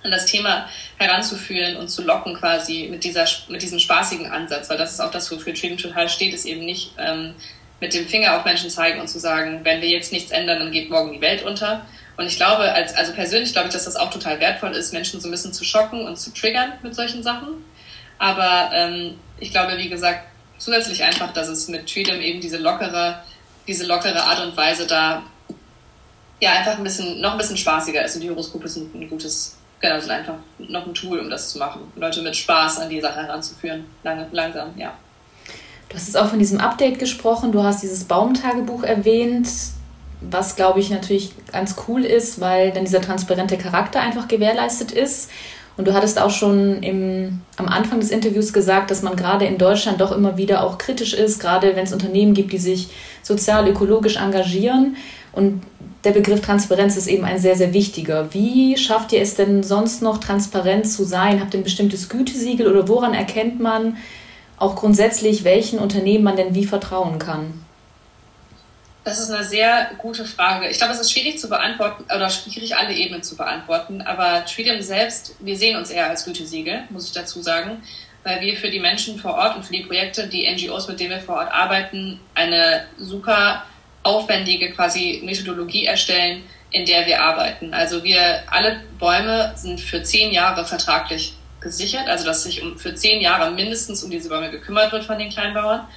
an 0.03 0.11
das 0.11 0.25
Thema 0.25 0.69
heranzuführen 0.97 1.75
und 1.75 1.89
zu 1.89 2.03
locken 2.03 2.33
quasi 2.33 2.87
mit 2.89 3.03
dieser 3.03 3.25
mit 3.49 3.61
diesem 3.61 3.79
spaßigen 3.79 4.27
Ansatz, 4.27 4.69
weil 4.69 4.77
das 4.77 4.93
ist 4.93 5.01
auch 5.01 5.11
das, 5.11 5.29
wofür 5.31 5.55
Freedom 5.55 5.77
total 5.77 6.07
steht, 6.07 6.33
ist 6.33 6.45
eben 6.45 6.63
nicht 6.65 6.93
ähm, 6.97 7.33
mit 7.81 7.93
dem 7.93 8.07
Finger 8.07 8.37
auf 8.37 8.45
Menschen 8.45 8.69
zeigen 8.69 8.99
und 8.99 9.07
zu 9.07 9.19
sagen, 9.19 9.61
wenn 9.63 9.81
wir 9.81 9.89
jetzt 9.89 10.11
nichts 10.11 10.31
ändern, 10.31 10.59
dann 10.59 10.71
geht 10.71 10.89
morgen 10.89 11.13
die 11.13 11.21
Welt 11.21 11.43
unter, 11.43 11.85
und 12.19 12.25
ich 12.25 12.35
glaube, 12.35 12.69
als, 12.73 12.93
also 12.95 13.13
persönlich 13.13 13.53
glaube 13.53 13.69
ich, 13.69 13.73
dass 13.73 13.85
das 13.85 13.95
auch 13.95 14.09
total 14.09 14.41
wertvoll 14.41 14.75
ist, 14.75 14.91
Menschen 14.91 15.21
so 15.21 15.29
ein 15.29 15.31
bisschen 15.31 15.53
zu 15.53 15.63
schocken 15.63 16.05
und 16.05 16.17
zu 16.17 16.33
triggern 16.33 16.73
mit 16.83 16.93
solchen 16.93 17.23
Sachen. 17.23 17.63
Aber 18.17 18.71
ähm, 18.73 19.17
ich 19.39 19.51
glaube, 19.51 19.77
wie 19.77 19.87
gesagt, 19.87 20.27
zusätzlich 20.57 21.01
einfach, 21.01 21.31
dass 21.31 21.47
es 21.47 21.69
mit 21.69 21.89
Freedom 21.89 22.19
eben 22.19 22.41
diese 22.41 22.57
lockere, 22.57 23.23
diese 23.69 23.85
lockere 23.85 24.21
Art 24.21 24.45
und 24.45 24.57
Weise 24.57 24.85
da 24.85 25.23
ja 26.41 26.51
einfach 26.51 26.77
ein 26.77 26.83
bisschen, 26.83 27.21
noch 27.21 27.31
ein 27.31 27.37
bisschen 27.37 27.55
spaßiger 27.55 28.03
ist. 28.03 28.15
Und 28.15 28.21
die 28.21 28.29
Horoskope 28.29 28.67
sind 28.67 28.93
ein 28.93 29.09
gutes, 29.09 29.55
genau, 29.79 29.97
sind 29.97 30.11
einfach 30.11 30.35
noch 30.57 30.87
ein 30.87 30.93
Tool, 30.93 31.19
um 31.19 31.29
das 31.29 31.51
zu 31.51 31.57
machen. 31.57 31.89
Leute 31.95 32.21
mit 32.21 32.35
Spaß 32.35 32.79
an 32.79 32.89
die 32.89 32.99
Sache 32.99 33.21
heranzuführen. 33.21 33.85
Lang, 34.03 34.27
langsam, 34.33 34.77
ja. 34.77 34.93
Du 35.87 35.95
hast 35.95 36.07
jetzt 36.07 36.17
auch 36.17 36.27
von 36.27 36.39
diesem 36.39 36.59
Update 36.59 36.99
gesprochen, 36.99 37.53
du 37.53 37.63
hast 37.63 37.81
dieses 37.81 38.03
Baumtagebuch 38.03 38.83
erwähnt 38.83 39.47
was 40.21 40.55
glaube 40.55 40.79
ich 40.79 40.89
natürlich 40.89 41.31
ganz 41.51 41.75
cool 41.87 42.03
ist, 42.03 42.39
weil 42.39 42.71
dann 42.71 42.85
dieser 42.85 43.01
transparente 43.01 43.57
Charakter 43.57 44.01
einfach 44.01 44.27
gewährleistet 44.27 44.91
ist. 44.91 45.29
Und 45.77 45.87
du 45.87 45.93
hattest 45.93 46.19
auch 46.19 46.29
schon 46.29 46.83
im, 46.83 47.39
am 47.55 47.69
Anfang 47.69 48.01
des 48.01 48.11
Interviews 48.11 48.51
gesagt, 48.51 48.91
dass 48.91 49.01
man 49.01 49.15
gerade 49.15 49.45
in 49.45 49.57
Deutschland 49.57 50.01
doch 50.01 50.11
immer 50.11 50.35
wieder 50.35 50.65
auch 50.65 50.77
kritisch 50.77 51.13
ist, 51.13 51.39
gerade 51.39 51.73
wenn 51.77 51.85
es 51.85 51.93
Unternehmen 51.93 52.33
gibt, 52.33 52.51
die 52.51 52.57
sich 52.57 52.89
sozial, 53.23 53.65
ökologisch 53.69 54.17
engagieren. 54.17 54.97
Und 55.31 55.61
der 56.03 56.11
Begriff 56.11 56.41
Transparenz 56.41 56.97
ist 56.97 57.07
eben 57.07 57.23
ein 57.23 57.39
sehr, 57.39 57.55
sehr 57.55 57.73
wichtiger. 57.73 58.33
Wie 58.33 58.75
schafft 58.75 59.13
ihr 59.13 59.21
es 59.21 59.35
denn 59.35 59.63
sonst 59.63 60.01
noch, 60.01 60.17
transparent 60.17 60.85
zu 60.85 61.05
sein? 61.05 61.39
Habt 61.39 61.53
ihr 61.53 61.61
ein 61.61 61.63
bestimmtes 61.63 62.09
Gütesiegel 62.09 62.67
oder 62.67 62.89
woran 62.89 63.13
erkennt 63.13 63.61
man 63.61 63.95
auch 64.57 64.75
grundsätzlich, 64.75 65.45
welchen 65.45 65.79
Unternehmen 65.79 66.25
man 66.25 66.35
denn 66.35 66.55
wie 66.55 66.65
vertrauen 66.65 67.19
kann? 67.19 67.53
Das 69.09 69.17
ist 69.17 69.31
eine 69.31 69.43
sehr 69.43 69.89
gute 69.97 70.23
Frage. 70.23 70.69
Ich 70.69 70.77
glaube, 70.77 70.93
es 70.93 70.99
ist 70.99 71.11
schwierig 71.11 71.39
zu 71.39 71.49
beantworten 71.49 72.03
oder 72.15 72.29
schwierig, 72.29 72.75
alle 72.75 72.93
Ebenen 72.93 73.23
zu 73.23 73.35
beantworten. 73.35 74.03
Aber 74.03 74.45
Freedom 74.45 74.79
selbst, 74.83 75.35
wir 75.39 75.57
sehen 75.57 75.77
uns 75.77 75.89
eher 75.89 76.07
als 76.07 76.25
Gütesiegel, 76.25 76.83
muss 76.91 77.07
ich 77.07 77.13
dazu 77.13 77.41
sagen, 77.41 77.81
weil 78.23 78.39
wir 78.41 78.55
für 78.55 78.69
die 78.69 78.79
Menschen 78.79 79.17
vor 79.17 79.33
Ort 79.33 79.55
und 79.55 79.65
für 79.65 79.73
die 79.73 79.81
Projekte, 79.81 80.27
die 80.27 80.47
NGOs, 80.47 80.87
mit 80.87 80.99
denen 80.99 81.09
wir 81.09 81.21
vor 81.21 81.37
Ort 81.37 81.51
arbeiten, 81.51 82.19
eine 82.35 82.85
super 82.99 83.63
aufwendige 84.03 84.73
quasi 84.73 85.23
Methodologie 85.25 85.85
erstellen, 85.85 86.43
in 86.69 86.85
der 86.85 87.07
wir 87.07 87.19
arbeiten. 87.19 87.73
Also 87.73 88.03
wir, 88.03 88.43
alle 88.51 88.83
Bäume 88.99 89.53
sind 89.55 89.81
für 89.81 90.03
zehn 90.03 90.31
Jahre 90.31 90.65
vertraglich 90.65 91.33
gesichert, 91.61 92.07
also 92.07 92.25
dass 92.25 92.43
sich 92.43 92.61
um, 92.61 92.77
für 92.77 92.93
zehn 92.93 93.21
Jahre 93.21 93.49
mindestens 93.49 94.03
um 94.03 94.11
diese 94.11 94.29
Bäume 94.29 94.51
gekümmert 94.51 94.91
wird 94.91 95.03
von 95.03 95.17
den 95.17 95.31
Kleinbauern 95.31 95.87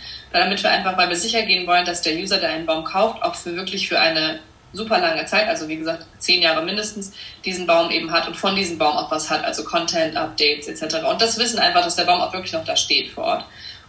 damit 0.41 0.62
wir 0.62 0.71
einfach, 0.71 0.97
weil 0.97 1.09
wir 1.09 1.17
sicher 1.17 1.43
gehen 1.43 1.67
wollen, 1.67 1.85
dass 1.85 2.03
der 2.03 2.15
User, 2.15 2.38
der 2.38 2.51
einen 2.51 2.66
Baum 2.66 2.85
kauft, 2.85 3.23
auch 3.23 3.35
für 3.35 3.55
wirklich 3.55 3.88
für 3.88 4.01
eine 4.01 4.40
super 4.73 4.99
lange 4.99 5.25
Zeit, 5.27 5.49
also 5.49 5.68
wie 5.68 5.77
gesagt 5.77 6.07
zehn 6.18 6.42
Jahre 6.42 6.64
mindestens, 6.64 7.12
diesen 7.45 7.66
Baum 7.66 7.90
eben 7.90 8.11
hat 8.11 8.27
und 8.27 8.37
von 8.37 8.57
diesem 8.57 8.79
Baum 8.79 8.97
auch 8.97 9.11
was 9.11 9.29
hat, 9.31 9.45
also 9.45 9.64
Content, 9.64 10.16
Updates 10.16 10.66
etc. 10.68 11.05
Und 11.09 11.21
das 11.21 11.38
Wissen 11.38 11.59
einfach, 11.59 11.85
dass 11.85 11.97
der 11.97 12.05
Baum 12.05 12.21
auch 12.21 12.33
wirklich 12.33 12.53
noch 12.53 12.64
da 12.64 12.77
steht 12.77 13.11
vor 13.11 13.25
Ort. 13.25 13.45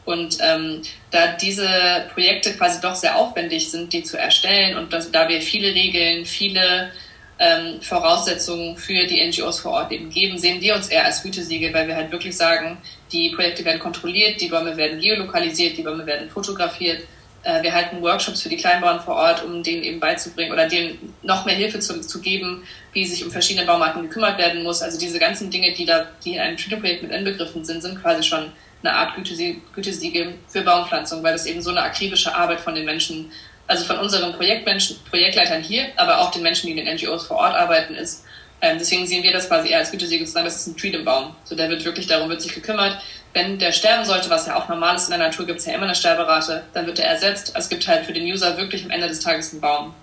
Und 0.05 0.37
ähm, 0.41 0.81
da 1.11 1.27
diese 1.27 2.05
Projekte 2.13 2.53
quasi 2.57 2.81
doch 2.81 2.95
sehr 2.95 3.15
aufwendig 3.15 3.71
sind, 3.71 3.93
die 3.93 4.03
zu 4.03 4.17
erstellen 4.17 4.77
und 4.77 4.91
das, 4.91 5.11
da 5.11 5.29
wir 5.29 5.41
viele 5.41 5.73
Regeln, 5.73 6.25
viele 6.25 6.91
ähm, 7.39 7.81
Voraussetzungen 7.81 8.75
für 8.75 9.05
die 9.05 9.25
NGOs 9.25 9.61
vor 9.61 9.71
Ort 9.71 9.91
eben 9.93 10.09
geben, 10.09 10.37
sehen 10.37 10.59
wir 10.59 10.75
uns 10.75 10.87
eher 10.87 11.05
als 11.05 11.23
Gütesiegel, 11.23 11.73
weil 11.73 11.87
wir 11.87 11.95
halt 11.95 12.11
wirklich 12.11 12.35
sagen, 12.35 12.77
die 13.13 13.29
Projekte 13.29 13.63
werden 13.63 13.79
kontrolliert, 13.79 14.41
die 14.41 14.47
Bäume 14.47 14.75
werden 14.75 14.99
geolokalisiert, 14.99 15.77
die 15.77 15.83
Bäume 15.83 16.05
werden 16.05 16.29
fotografiert. 16.29 17.03
Äh, 17.43 17.61
wir 17.61 17.73
halten 17.73 18.01
Workshops 18.01 18.41
für 18.41 18.49
die 18.49 18.57
Kleinbauern 18.57 19.01
vor 19.01 19.15
Ort, 19.15 19.43
um 19.43 19.61
denen 19.61 19.83
eben 19.83 19.99
beizubringen 19.99 20.51
oder 20.51 20.67
denen 20.67 21.13
noch 21.21 21.45
mehr 21.45 21.55
Hilfe 21.55 21.79
zu, 21.79 22.01
zu 22.01 22.21
geben, 22.21 22.63
wie 22.93 23.05
sich 23.05 23.23
um 23.23 23.31
verschiedene 23.31 23.65
Baumarten 23.65 24.01
gekümmert 24.01 24.37
werden 24.37 24.63
muss. 24.63 24.81
Also 24.81 24.99
diese 24.99 25.19
ganzen 25.19 25.51
Dinge, 25.51 25.73
die 25.73 25.85
da, 25.85 26.07
die 26.25 26.33
in 26.33 26.39
einem 26.39 26.57
Twitter-Projekt 26.57 27.03
mit 27.03 27.11
inbegriffen 27.11 27.63
sind, 27.63 27.81
sind 27.81 28.01
quasi 28.01 28.23
schon 28.23 28.51
eine 28.81 28.95
Art 28.95 29.13
Gütesiegel 29.15 30.35
für 30.47 30.61
Baumpflanzung, 30.61 31.23
weil 31.23 31.33
das 31.33 31.45
eben 31.45 31.61
so 31.61 31.69
eine 31.69 31.81
akribische 31.81 32.35
Arbeit 32.35 32.59
von 32.59 32.75
den 32.75 32.85
Menschen, 32.85 33.31
also 33.67 33.85
von 33.85 33.97
unseren 33.97 34.33
Projektmenschen, 34.33 34.97
Projektleitern 35.09 35.61
hier, 35.61 35.87
aber 35.95 36.19
auch 36.19 36.31
den 36.31 36.43
Menschen, 36.43 36.67
die 36.67 36.77
in 36.77 36.85
den 36.85 36.95
NGOs 36.95 37.27
vor 37.27 37.37
Ort 37.37 37.55
arbeiten, 37.55 37.95
ist, 37.95 38.25
ähm, 38.63 38.77
deswegen 38.79 39.05
sehen 39.05 39.23
wir 39.23 39.33
das 39.33 39.49
quasi 39.49 39.71
eher 39.71 39.79
als 39.79 39.91
Gütesiegel 39.91 40.25
zu 40.25 40.41
das 40.41 40.55
ist 40.55 40.67
ein 40.67 40.77
Freedom-Baum. 40.77 41.35
So, 41.43 41.53
der 41.53 41.69
wird 41.69 41.83
wirklich 41.83 42.07
darum, 42.07 42.29
wird 42.29 42.41
sich 42.41 42.55
gekümmert. 42.55 42.97
Wenn 43.33 43.59
der 43.59 43.73
sterben 43.73 44.05
sollte, 44.05 44.29
was 44.29 44.47
ja 44.47 44.55
auch 44.55 44.69
normal 44.69 44.95
ist 44.95 45.09
in 45.09 45.19
der 45.19 45.27
Natur, 45.27 45.45
gibt 45.45 45.59
es 45.59 45.65
ja 45.65 45.73
immer 45.73 45.83
eine 45.83 45.95
Sterberate, 45.95 46.63
dann 46.73 46.85
wird 46.85 46.97
er 46.97 47.09
ersetzt. 47.09 47.51
Es 47.57 47.67
gibt 47.67 47.85
halt 47.89 48.05
für 48.05 48.13
den 48.13 48.23
User 48.23 48.55
wirklich 48.55 48.85
am 48.85 48.91
Ende 48.91 49.09
des 49.09 49.19
Tages 49.19 49.51
einen 49.51 49.59
Baum. 49.59 49.93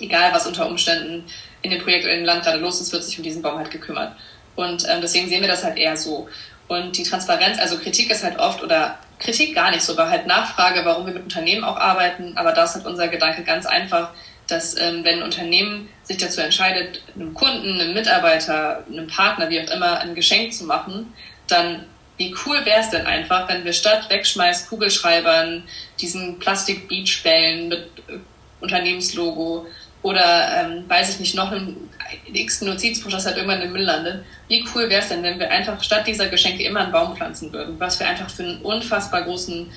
Egal, 0.00 0.32
was 0.34 0.44
unter 0.44 0.66
Umständen 0.66 1.24
in 1.62 1.70
dem 1.70 1.80
Projekt 1.82 2.04
oder 2.04 2.14
im 2.14 2.24
Land 2.24 2.42
gerade 2.42 2.58
los 2.58 2.80
ist, 2.80 2.92
wird 2.92 3.04
sich 3.04 3.16
um 3.16 3.22
diesen 3.22 3.42
Baum 3.42 3.58
halt 3.58 3.70
gekümmert. 3.70 4.16
Und 4.56 4.84
ähm, 4.88 5.00
deswegen 5.00 5.28
sehen 5.28 5.42
wir 5.42 5.48
das 5.48 5.62
halt 5.62 5.78
eher 5.78 5.96
so. 5.96 6.28
Und 6.66 6.98
die 6.98 7.04
Transparenz, 7.04 7.60
also 7.60 7.78
Kritik 7.78 8.10
ist 8.10 8.24
halt 8.24 8.40
oft, 8.40 8.60
oder 8.60 8.98
Kritik 9.20 9.54
gar 9.54 9.70
nicht 9.70 9.82
so, 9.82 9.92
aber 9.92 10.10
halt 10.10 10.26
Nachfrage, 10.26 10.84
warum 10.84 11.06
wir 11.06 11.14
mit 11.14 11.22
Unternehmen 11.22 11.62
auch 11.62 11.76
arbeiten. 11.76 12.36
Aber 12.36 12.50
da 12.50 12.64
ist 12.64 12.74
halt 12.74 12.86
unser 12.86 13.06
Gedanke 13.06 13.44
ganz 13.44 13.66
einfach, 13.66 14.10
dass 14.48 14.76
ähm, 14.80 15.04
wenn 15.04 15.22
Unternehmen 15.22 15.88
sich 16.04 16.18
dazu 16.18 16.40
entscheidet, 16.40 17.02
einem 17.14 17.34
Kunden, 17.34 17.80
einem 17.80 17.94
Mitarbeiter, 17.94 18.84
einem 18.86 19.06
Partner, 19.06 19.50
wie 19.50 19.60
auch 19.60 19.70
immer, 19.70 20.00
ein 20.00 20.14
Geschenk 20.14 20.52
zu 20.52 20.64
machen, 20.64 21.12
dann 21.48 21.86
wie 22.16 22.34
cool 22.46 22.64
wäre 22.64 22.80
es 22.80 22.90
denn 22.90 23.06
einfach, 23.06 23.48
wenn 23.48 23.64
wir 23.64 23.72
statt 23.72 24.08
Wegschmeiß 24.08 24.68
Kugelschreibern, 24.68 25.64
diesen 26.00 26.38
Plastik-Beachbällen 26.38 27.68
mit 27.68 27.88
äh, 28.06 28.18
Unternehmenslogo 28.60 29.66
oder 30.02 30.60
ähm, 30.60 30.84
weiß 30.88 31.14
ich 31.14 31.20
nicht, 31.20 31.34
noch 31.34 31.50
einen 31.50 31.90
x 32.32 32.60
Notizbuch, 32.60 33.10
das 33.10 33.26
halt 33.26 33.36
irgendwann 33.36 33.62
im 33.62 33.72
Müll 33.72 33.82
landet. 33.82 34.24
Wie 34.48 34.64
cool 34.74 34.88
wäre 34.88 35.00
es 35.00 35.08
denn, 35.08 35.22
wenn 35.22 35.38
wir 35.38 35.50
einfach 35.50 35.82
statt 35.82 36.06
dieser 36.06 36.28
Geschenke 36.28 36.62
immer 36.62 36.80
einen 36.80 36.92
Baum 36.92 37.16
pflanzen 37.16 37.52
würden, 37.52 37.80
was 37.80 37.98
wir 37.98 38.06
einfach 38.06 38.30
für 38.30 38.44
einen 38.44 38.60
unfassbar 38.62 39.22
großen 39.22 39.72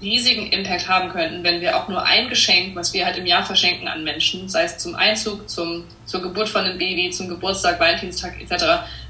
riesigen 0.00 0.50
Impact 0.50 0.88
haben 0.88 1.10
könnten, 1.10 1.44
wenn 1.44 1.60
wir 1.60 1.76
auch 1.76 1.88
nur 1.88 2.02
ein 2.02 2.28
Geschenk, 2.28 2.74
was 2.74 2.94
wir 2.94 3.04
halt 3.04 3.18
im 3.18 3.26
Jahr 3.26 3.44
verschenken 3.44 3.86
an 3.86 4.02
Menschen, 4.02 4.48
sei 4.48 4.64
es 4.64 4.78
zum 4.78 4.94
Einzug, 4.94 5.48
zum, 5.48 5.84
zur 6.06 6.22
Geburt 6.22 6.48
von 6.48 6.64
einem 6.64 6.78
Baby, 6.78 7.10
zum 7.10 7.28
Geburtstag, 7.28 7.78
Valentinstag 7.78 8.40
etc., 8.40 8.64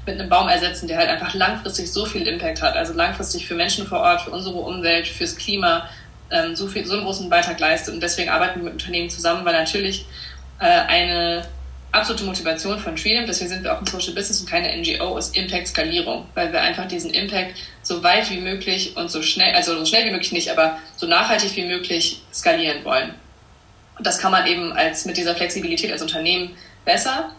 mit 0.05 0.19
einem 0.19 0.29
Baum 0.29 0.49
ersetzen, 0.49 0.87
der 0.87 0.97
halt 0.97 1.09
einfach 1.09 1.33
langfristig 1.33 1.91
so 1.91 2.05
viel 2.05 2.27
Impact 2.27 2.61
hat, 2.61 2.75
also 2.75 2.93
langfristig 2.93 3.47
für 3.47 3.55
Menschen 3.55 3.87
vor 3.87 3.99
Ort, 3.99 4.21
für 4.21 4.31
unsere 4.31 4.55
Umwelt, 4.55 5.07
fürs 5.07 5.37
Klima, 5.37 5.87
ähm, 6.29 6.55
so 6.55 6.67
viel, 6.67 6.85
so 6.85 6.93
einen 6.93 7.03
großen 7.03 7.29
Beitrag 7.29 7.59
leistet. 7.59 7.93
Und 7.93 8.01
deswegen 8.01 8.29
arbeiten 8.29 8.59
wir 8.59 8.65
mit 8.65 8.73
Unternehmen 8.73 9.09
zusammen, 9.09 9.45
weil 9.45 9.53
natürlich 9.53 10.05
äh, 10.59 10.65
eine 10.65 11.43
absolute 11.91 12.23
Motivation 12.23 12.79
von 12.79 12.97
Freedom, 12.97 13.25
deswegen 13.25 13.49
sind 13.49 13.63
wir 13.63 13.73
auch 13.73 13.79
ein 13.79 13.85
Social 13.85 14.13
Business 14.13 14.39
und 14.39 14.49
keine 14.49 14.75
NGO, 14.77 15.17
ist 15.17 15.35
Impact-Skalierung, 15.35 16.25
weil 16.35 16.51
wir 16.53 16.61
einfach 16.61 16.87
diesen 16.87 17.13
Impact 17.13 17.55
so 17.83 18.01
weit 18.03 18.29
wie 18.29 18.39
möglich 18.39 18.95
und 18.95 19.11
so 19.11 19.21
schnell, 19.21 19.53
also 19.55 19.77
so 19.77 19.85
schnell 19.85 20.05
wie 20.05 20.11
möglich 20.11 20.31
nicht, 20.31 20.49
aber 20.49 20.77
so 20.95 21.07
nachhaltig 21.07 21.55
wie 21.55 21.65
möglich 21.65 22.21
skalieren 22.33 22.83
wollen. 22.85 23.13
Und 23.97 24.07
das 24.07 24.19
kann 24.19 24.31
man 24.31 24.47
eben 24.47 24.71
als 24.73 25.05
mit 25.05 25.17
dieser 25.17 25.35
Flexibilität 25.35 25.91
als 25.91 26.01
Unternehmen 26.01 26.55
besser. 26.85 27.31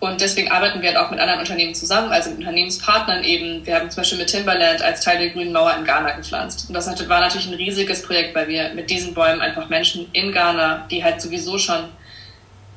Und 0.00 0.20
deswegen 0.20 0.50
arbeiten 0.50 0.80
wir 0.80 0.88
halt 0.90 0.98
auch 0.98 1.10
mit 1.10 1.18
anderen 1.18 1.40
Unternehmen 1.40 1.74
zusammen, 1.74 2.12
also 2.12 2.30
mit 2.30 2.38
Unternehmenspartnern 2.38 3.24
eben. 3.24 3.66
Wir 3.66 3.74
haben 3.74 3.90
zum 3.90 4.00
Beispiel 4.00 4.18
mit 4.18 4.28
Timberland 4.28 4.80
als 4.80 5.00
Teil 5.02 5.18
der 5.18 5.30
Grünen 5.30 5.52
Mauer 5.52 5.74
in 5.76 5.84
Ghana 5.84 6.12
gepflanzt. 6.12 6.68
Und 6.68 6.74
das 6.74 6.86
war 6.86 7.20
natürlich 7.20 7.48
ein 7.48 7.54
riesiges 7.54 8.02
Projekt, 8.02 8.34
weil 8.34 8.48
wir 8.48 8.70
mit 8.74 8.90
diesen 8.90 9.12
Bäumen 9.12 9.40
einfach 9.40 9.68
Menschen 9.68 10.08
in 10.12 10.32
Ghana, 10.32 10.86
die 10.88 11.02
halt 11.02 11.20
sowieso 11.20 11.58
schon 11.58 11.88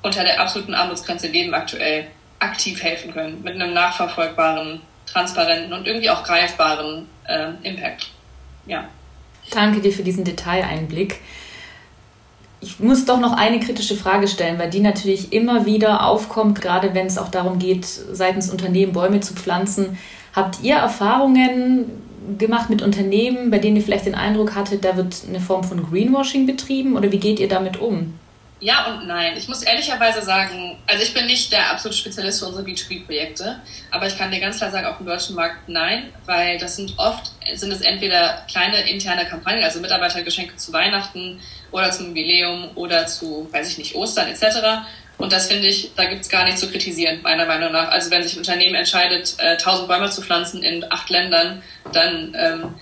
unter 0.01 0.23
der 0.23 0.39
absoluten 0.41 0.73
Armutsgrenze 0.73 1.27
leben 1.27 1.53
aktuell, 1.53 2.07
aktiv 2.39 2.81
helfen 2.81 3.13
können. 3.13 3.41
Mit 3.43 3.55
einem 3.55 3.73
nachverfolgbaren, 3.73 4.81
transparenten 5.05 5.73
und 5.73 5.87
irgendwie 5.87 6.09
auch 6.09 6.23
greifbaren 6.23 7.07
äh, 7.27 7.51
Impact. 7.63 8.11
Ja. 8.65 8.85
Danke 9.51 9.81
dir 9.81 9.91
für 9.91 10.03
diesen 10.03 10.23
Detaileinblick. 10.23 11.19
Ich 12.61 12.79
muss 12.79 13.05
doch 13.05 13.19
noch 13.19 13.33
eine 13.33 13.59
kritische 13.59 13.95
Frage 13.95 14.27
stellen, 14.27 14.59
weil 14.59 14.69
die 14.69 14.81
natürlich 14.81 15.33
immer 15.33 15.65
wieder 15.65 16.05
aufkommt, 16.05 16.61
gerade 16.61 16.93
wenn 16.93 17.07
es 17.07 17.17
auch 17.17 17.29
darum 17.29 17.57
geht, 17.57 17.85
seitens 17.85 18.51
Unternehmen 18.51 18.93
Bäume 18.93 19.19
zu 19.19 19.33
pflanzen. 19.33 19.97
Habt 20.33 20.61
ihr 20.61 20.75
Erfahrungen 20.75 21.85
gemacht 22.37 22.69
mit 22.69 22.83
Unternehmen, 22.83 23.49
bei 23.49 23.57
denen 23.57 23.77
ihr 23.77 23.81
vielleicht 23.81 24.05
den 24.05 24.15
Eindruck 24.15 24.55
hattet, 24.55 24.85
da 24.85 24.95
wird 24.95 25.23
eine 25.27 25.39
Form 25.39 25.63
von 25.63 25.83
Greenwashing 25.89 26.45
betrieben 26.45 26.95
oder 26.95 27.11
wie 27.11 27.19
geht 27.19 27.39
ihr 27.39 27.47
damit 27.47 27.77
um? 27.81 28.13
Ja 28.61 28.85
und 28.85 29.07
nein. 29.07 29.35
Ich 29.37 29.47
muss 29.47 29.63
ehrlicherweise 29.63 30.21
sagen, 30.21 30.77
also 30.85 31.01
ich 31.01 31.15
bin 31.15 31.25
nicht 31.25 31.51
der 31.51 31.71
absolute 31.71 31.97
Spezialist 31.97 32.39
für 32.39 32.45
unsere 32.45 32.63
B2B-Projekte, 32.63 33.59
aber 33.89 34.05
ich 34.05 34.15
kann 34.15 34.29
dir 34.29 34.39
ganz 34.39 34.59
klar 34.59 34.69
sagen, 34.69 34.85
auf 34.85 34.97
dem 34.97 35.07
deutschen 35.07 35.35
Markt 35.35 35.67
nein, 35.67 36.13
weil 36.27 36.59
das 36.59 36.75
sind 36.75 36.93
oft, 36.97 37.31
sind 37.55 37.71
es 37.71 37.81
entweder 37.81 38.45
kleine 38.47 38.87
interne 38.87 39.25
Kampagnen, 39.25 39.63
also 39.63 39.79
Mitarbeitergeschenke 39.79 40.57
zu 40.57 40.71
Weihnachten 40.73 41.41
oder 41.71 41.89
zum 41.89 42.09
Jubiläum 42.09 42.69
oder 42.75 43.07
zu, 43.07 43.49
weiß 43.51 43.71
ich 43.71 43.77
nicht, 43.79 43.95
Ostern 43.95 44.27
etc. 44.27 44.85
Und 45.17 45.33
das 45.33 45.47
finde 45.47 45.67
ich, 45.67 45.91
da 45.95 46.05
gibt 46.05 46.21
es 46.21 46.29
gar 46.29 46.43
nichts 46.43 46.61
zu 46.61 46.69
kritisieren, 46.69 47.23
meiner 47.23 47.47
Meinung 47.47 47.71
nach. 47.71 47.89
Also 47.89 48.11
wenn 48.11 48.21
sich 48.21 48.33
ein 48.33 48.39
Unternehmen 48.39 48.75
entscheidet, 48.75 49.37
äh, 49.39 49.57
1000 49.57 49.87
Bäume 49.87 50.11
zu 50.11 50.21
pflanzen 50.21 50.61
in 50.61 50.85
acht 50.91 51.09
Ländern, 51.09 51.63
dann 51.93 52.35
ähm, 52.37 52.75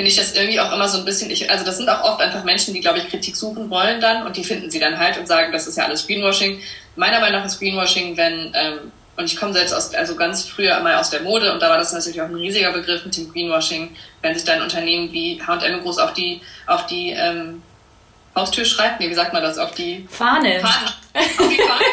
finde 0.00 0.12
ich 0.12 0.16
das 0.16 0.34
irgendwie 0.34 0.58
auch 0.58 0.72
immer 0.72 0.88
so 0.88 0.96
ein 0.96 1.04
bisschen, 1.04 1.30
ich, 1.30 1.50
also 1.50 1.62
das 1.62 1.76
sind 1.76 1.90
auch 1.90 2.02
oft 2.04 2.22
einfach 2.22 2.42
Menschen, 2.42 2.72
die, 2.72 2.80
glaube 2.80 3.00
ich, 3.00 3.08
Kritik 3.10 3.36
suchen 3.36 3.68
wollen 3.68 4.00
dann 4.00 4.24
und 4.26 4.34
die 4.34 4.44
finden 4.44 4.70
sie 4.70 4.80
dann 4.80 4.98
halt 4.98 5.18
und 5.18 5.28
sagen, 5.28 5.52
das 5.52 5.66
ist 5.66 5.76
ja 5.76 5.84
alles 5.84 6.06
Greenwashing. 6.06 6.58
Meiner 6.96 7.20
Meinung 7.20 7.40
nach 7.40 7.44
ist 7.44 7.58
Greenwashing, 7.58 8.16
wenn, 8.16 8.50
ähm, 8.54 8.92
und 9.18 9.26
ich 9.26 9.36
komme 9.36 9.52
selbst 9.52 9.74
aus, 9.74 9.92
also 9.92 10.16
ganz 10.16 10.48
früher 10.48 10.74
einmal 10.74 10.94
aus 10.94 11.10
der 11.10 11.20
Mode 11.20 11.52
und 11.52 11.60
da 11.60 11.68
war 11.68 11.76
das 11.76 11.92
natürlich 11.92 12.22
auch 12.22 12.28
ein 12.28 12.34
riesiger 12.34 12.72
Begriff 12.72 13.04
mit 13.04 13.14
dem 13.14 13.30
Greenwashing, 13.30 13.94
wenn 14.22 14.34
sich 14.34 14.44
dann 14.44 14.62
Unternehmen 14.62 15.12
wie 15.12 15.38
H&M 15.38 15.82
groß 15.82 15.98
auf 15.98 16.14
die, 16.14 16.40
auf 16.66 16.86
die 16.86 17.10
ähm, 17.10 17.62
Haustür 18.34 18.64
schreibt, 18.64 19.00
nee, 19.00 19.10
wie 19.10 19.14
sagt 19.14 19.34
man 19.34 19.42
das, 19.42 19.58
auf 19.58 19.72
die 19.72 20.08
Fahne. 20.08 20.60
Fahne. 20.60 20.92
Auf 21.12 21.48
die 21.50 21.60
Fahne. 21.60 21.84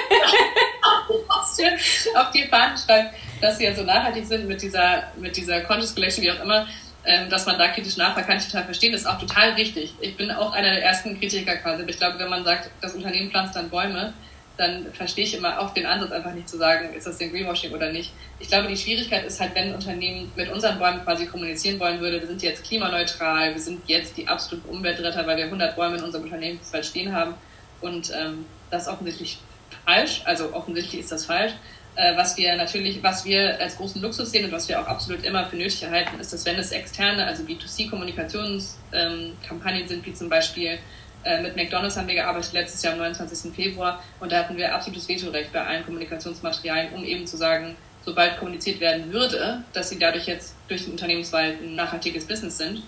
auf 2.21 2.31
die 2.31 2.43
Fahne 2.45 2.77
schreibt, 2.77 3.15
dass 3.41 3.57
sie 3.57 3.65
ja 3.65 3.75
so 3.75 3.83
nachhaltig 3.83 4.25
sind 4.25 4.47
mit 4.47 4.61
dieser, 4.61 5.11
mit 5.17 5.35
dieser 5.35 5.59
Conscious 5.59 5.93
Collection, 5.93 6.23
wie 6.23 6.31
auch 6.31 6.41
immer, 6.41 6.67
ähm, 7.07 7.29
dass 7.29 7.45
man 7.45 7.57
da 7.57 7.69
kritisch 7.69 7.95
nachfragt, 7.95 8.27
kann 8.27 8.37
ich 8.37 8.45
total 8.45 8.65
verstehen, 8.65 8.91
das 8.91 9.01
ist 9.01 9.07
auch 9.07 9.17
total 9.17 9.51
richtig. 9.51 9.93
Ich 10.01 10.17
bin 10.17 10.29
auch 10.29 10.51
einer 10.51 10.71
der 10.71 10.83
ersten 10.83 11.17
Kritiker 11.17 11.55
quasi. 11.55 11.83
Ich 11.87 11.97
glaube, 11.97 12.19
wenn 12.19 12.29
man 12.29 12.43
sagt, 12.43 12.69
das 12.81 12.95
Unternehmen 12.95 13.31
pflanzt 13.31 13.55
dann 13.55 13.69
Bäume, 13.69 14.13
dann 14.57 14.91
verstehe 14.91 15.23
ich 15.23 15.35
immer 15.35 15.59
auch 15.59 15.73
den 15.73 15.85
Ansatz 15.85 16.11
einfach 16.11 16.33
nicht 16.33 16.49
zu 16.49 16.57
sagen, 16.57 16.93
ist 16.93 17.07
das 17.07 17.17
denn 17.17 17.31
Greenwashing 17.31 17.71
oder 17.71 17.93
nicht. 17.93 18.11
Ich 18.39 18.49
glaube, 18.49 18.67
die 18.67 18.75
Schwierigkeit 18.75 19.23
ist 19.23 19.39
halt, 19.39 19.55
wenn 19.55 19.69
ein 19.69 19.75
Unternehmen 19.75 20.31
mit 20.35 20.51
unseren 20.51 20.79
Bäumen 20.79 21.01
quasi 21.03 21.27
kommunizieren 21.27 21.79
wollen 21.79 22.01
würde, 22.01 22.19
wir 22.19 22.27
sind 22.27 22.41
jetzt 22.41 22.65
klimaneutral, 22.65 23.53
wir 23.53 23.61
sind 23.61 23.87
jetzt 23.87 24.17
die 24.17 24.27
absoluten 24.27 24.67
Umweltretter, 24.67 25.25
weil 25.25 25.37
wir 25.37 25.45
100 25.45 25.75
Bäume 25.77 25.97
in 25.97 26.03
unserem 26.03 26.25
Unternehmensfeld 26.25 26.85
stehen 26.85 27.13
haben 27.13 27.35
und 27.79 28.11
ähm, 28.13 28.45
das 28.69 28.83
ist 28.83 28.87
offensichtlich 28.89 29.37
falsch, 29.85 30.21
also 30.25 30.53
offensichtlich 30.53 31.01
ist 31.01 31.11
das 31.11 31.25
falsch. 31.25 31.53
Äh, 31.97 32.15
was 32.15 32.37
wir 32.37 32.55
natürlich, 32.55 33.01
was 33.01 33.25
wir 33.25 33.59
als 33.59 33.75
großen 33.75 33.99
Luxus 33.99 34.29
sehen 34.29 34.45
und 34.45 34.51
was 34.51 34.69
wir 34.69 34.79
auch 34.79 34.85
absolut 34.85 35.23
immer 35.23 35.47
für 35.47 35.55
nötig 35.55 35.81
erhalten, 35.81 36.19
ist, 36.19 36.31
dass 36.31 36.45
wenn 36.45 36.59
es 36.59 36.71
externe, 36.71 37.25
also 37.25 37.41
B2C-Kommunikationskampagnen 37.41 39.81
ähm, 39.81 39.87
sind, 39.87 40.05
wie 40.05 40.13
zum 40.13 40.29
Beispiel 40.29 40.77
äh, 41.23 41.41
mit 41.41 41.55
McDonalds 41.55 41.97
haben 41.97 42.07
wir 42.07 42.13
gearbeitet 42.13 42.53
letztes 42.53 42.83
Jahr 42.83 42.93
am 42.93 42.99
29. 42.99 43.51
Februar 43.51 44.03
und 44.19 44.31
da 44.31 44.37
hatten 44.37 44.55
wir 44.57 44.75
absolutes 44.75 45.09
Vetorecht 45.09 45.51
bei 45.51 45.65
allen 45.65 45.83
Kommunikationsmaterialien, 45.85 46.93
um 46.93 47.03
eben 47.03 47.25
zu 47.25 47.35
sagen, 47.35 47.75
sobald 48.05 48.37
kommuniziert 48.37 48.79
werden 48.79 49.11
würde, 49.11 49.63
dass 49.73 49.89
sie 49.89 49.97
dadurch 49.97 50.27
jetzt 50.27 50.53
durch 50.67 50.83
den 50.83 50.91
Unternehmenswald 50.91 51.63
ein 51.63 51.73
nachhaltiges 51.73 52.27
Business 52.27 52.59
sind, 52.59 52.83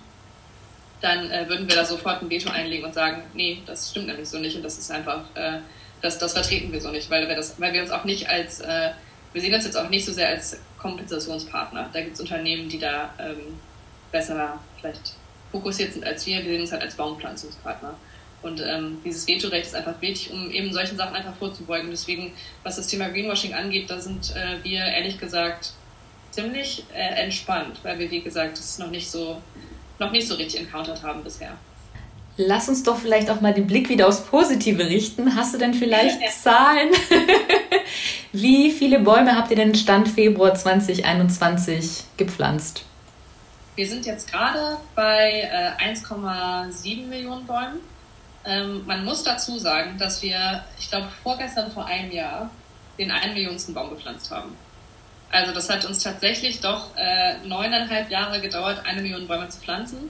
dann 1.02 1.32
äh, 1.32 1.50
würden 1.50 1.68
wir 1.68 1.76
da 1.76 1.84
sofort 1.84 2.22
ein 2.22 2.30
Veto 2.30 2.52
einlegen 2.52 2.86
und 2.86 2.94
sagen, 2.94 3.24
nee, 3.34 3.64
das 3.66 3.90
stimmt 3.90 4.06
nämlich 4.06 4.30
so 4.30 4.38
nicht 4.38 4.56
und 4.56 4.62
das 4.62 4.78
ist 4.78 4.92
einfach 4.92 5.24
äh, 5.34 5.62
das, 6.02 6.18
das 6.18 6.34
vertreten 6.34 6.72
wir 6.72 6.82
so 6.82 6.92
nicht, 6.92 7.10
weil 7.10 7.28
wir, 7.28 7.36
das, 7.36 7.60
weil 7.60 7.74
wir 7.74 7.82
uns 7.82 7.92
auch 7.92 8.06
nicht 8.06 8.30
als, 8.30 8.62
äh, 8.62 8.92
wir 9.34 9.42
sehen 9.42 9.54
uns 9.54 9.66
jetzt 9.66 9.78
auch 9.78 9.90
nicht 9.90 10.06
so 10.06 10.12
sehr 10.12 10.30
als 10.30 10.60
Kompensationspartner. 10.78 11.90
Da 11.92 12.02
gibt 12.02 12.16
es 12.16 12.22
Unternehmen, 12.22 12.70
die 12.70 12.80
da 12.80 13.14
ähm, 13.20 13.60
besser 14.12 14.60
vielleicht 14.80 15.14
fokussiert 15.52 15.94
sind 15.94 16.06
als 16.06 16.26
wir. 16.26 16.38
Wir 16.38 16.52
sehen 16.52 16.62
uns 16.62 16.72
halt 16.72 16.82
als 16.82 16.96
Baumpflanzungspartner. 16.96 17.96
Und 18.42 18.62
ähm, 18.62 19.00
dieses 19.04 19.28
Vetorecht 19.28 19.66
ist 19.66 19.76
einfach 19.76 20.02
wichtig, 20.02 20.32
um 20.32 20.50
eben 20.50 20.72
solchen 20.72 20.96
Sachen 20.96 21.16
einfach 21.16 21.36
vorzubeugen. 21.36 21.90
Deswegen, 21.90 22.34
was 22.64 22.78
das 22.78 22.88
Thema 22.88 23.10
Greenwashing 23.10 23.54
angeht, 23.54 23.90
da 23.90 24.00
sind 24.00 24.34
äh, 24.36 24.64
wir 24.64 24.80
ehrlich 24.80 25.20
gesagt 25.20 25.74
ziemlich 26.32 26.86
äh, 26.94 27.24
entspannt, 27.24 27.80
weil 27.84 28.00
wir, 28.00 28.10
wie 28.12 28.22
gesagt, 28.22 28.58
das 28.58 28.80
noch 28.80 28.92
nicht 28.92 29.12
so, 29.12 29.42
noch 30.00 30.12
nicht 30.12 30.28
so 30.28 30.36
richtig 30.36 30.62
encountered 30.62 31.04
haben 31.04 31.24
bisher. 31.24 31.58
Lass 32.42 32.70
uns 32.70 32.84
doch 32.84 32.98
vielleicht 32.98 33.30
auch 33.30 33.42
mal 33.42 33.54
den 33.54 33.68
Blick 33.68 33.90
wieder 33.90 34.08
aufs 34.08 34.22
Positive 34.22 34.86
richten. 34.86 35.36
Hast 35.36 35.54
du 35.54 35.58
denn 35.58 35.74
vielleicht 35.74 36.22
ja. 36.22 36.30
Zahlen? 36.30 36.88
Wie 38.32 38.72
viele 38.72 39.02
Bäume 39.02 39.36
habt 39.36 39.50
ihr 39.52 39.58
denn 39.58 39.76
Stand 39.76 40.08
Februar 40.08 40.56
2021 40.56 42.06
gepflanzt? 42.16 42.86
Wir 43.76 43.86
sind 43.86 44.06
jetzt 44.06 44.32
gerade 44.32 44.78
bei 44.96 45.50
äh, 45.82 45.84
1,7 45.92 47.08
Millionen 47.08 47.46
Bäumen. 47.46 47.82
Ähm, 48.46 48.86
man 48.86 49.04
muss 49.04 49.22
dazu 49.22 49.60
sagen, 49.60 49.98
dass 49.98 50.22
wir, 50.22 50.64
ich 50.80 50.90
glaube, 50.90 51.10
vorgestern 51.22 51.70
vor 51.74 51.88
einem 51.88 52.10
Jahr 52.10 52.50
den 52.98 53.12
einen 53.12 53.34
Millionsten 53.34 53.74
Baum 53.74 53.90
gepflanzt 53.90 54.32
haben. 54.32 54.56
Also 55.30 55.52
das 55.52 55.70
hat 55.70 55.84
uns 55.84 56.02
tatsächlich 56.02 56.62
doch 56.62 56.96
äh, 56.96 57.46
neuneinhalb 57.46 58.10
Jahre 58.10 58.40
gedauert, 58.40 58.86
eine 58.86 59.02
Million 59.02 59.28
Bäume 59.28 59.50
zu 59.50 59.60
pflanzen 59.60 60.10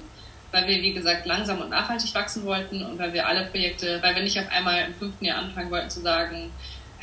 weil 0.51 0.67
wir, 0.67 0.81
wie 0.81 0.93
gesagt, 0.93 1.25
langsam 1.25 1.61
und 1.61 1.69
nachhaltig 1.69 2.13
wachsen 2.15 2.43
wollten 2.45 2.83
und 2.83 2.97
weil 2.97 3.13
wir 3.13 3.27
alle 3.27 3.45
Projekte, 3.45 4.01
weil 4.01 4.15
wir 4.15 4.23
nicht 4.23 4.39
auf 4.39 4.49
einmal 4.49 4.85
im 4.87 4.93
fünften 4.95 5.25
Jahr 5.25 5.39
anfangen 5.39 5.69
wollten 5.69 5.89
zu 5.89 6.01
sagen, 6.01 6.51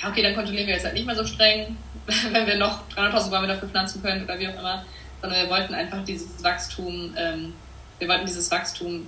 okay, 0.06 0.22
dann 0.22 0.34
kontrollieren 0.34 0.66
wir 0.66 0.74
jetzt 0.74 0.84
halt 0.84 0.94
nicht 0.94 1.06
mehr 1.06 1.16
so 1.16 1.24
streng, 1.24 1.76
wenn 2.32 2.46
wir 2.46 2.56
noch 2.56 2.88
300.000 2.90 3.30
Bäume 3.30 3.46
dafür 3.46 3.68
pflanzen 3.68 4.02
können 4.02 4.24
oder 4.24 4.38
wie 4.38 4.48
auch 4.48 4.58
immer, 4.58 4.84
sondern 5.20 5.42
wir 5.42 5.50
wollten 5.50 5.74
einfach 5.74 6.04
dieses 6.04 6.42
Wachstum, 6.42 7.14
ähm, 7.16 7.54
wir 7.98 8.08
wollten 8.08 8.26
dieses 8.26 8.50
Wachstum 8.50 9.06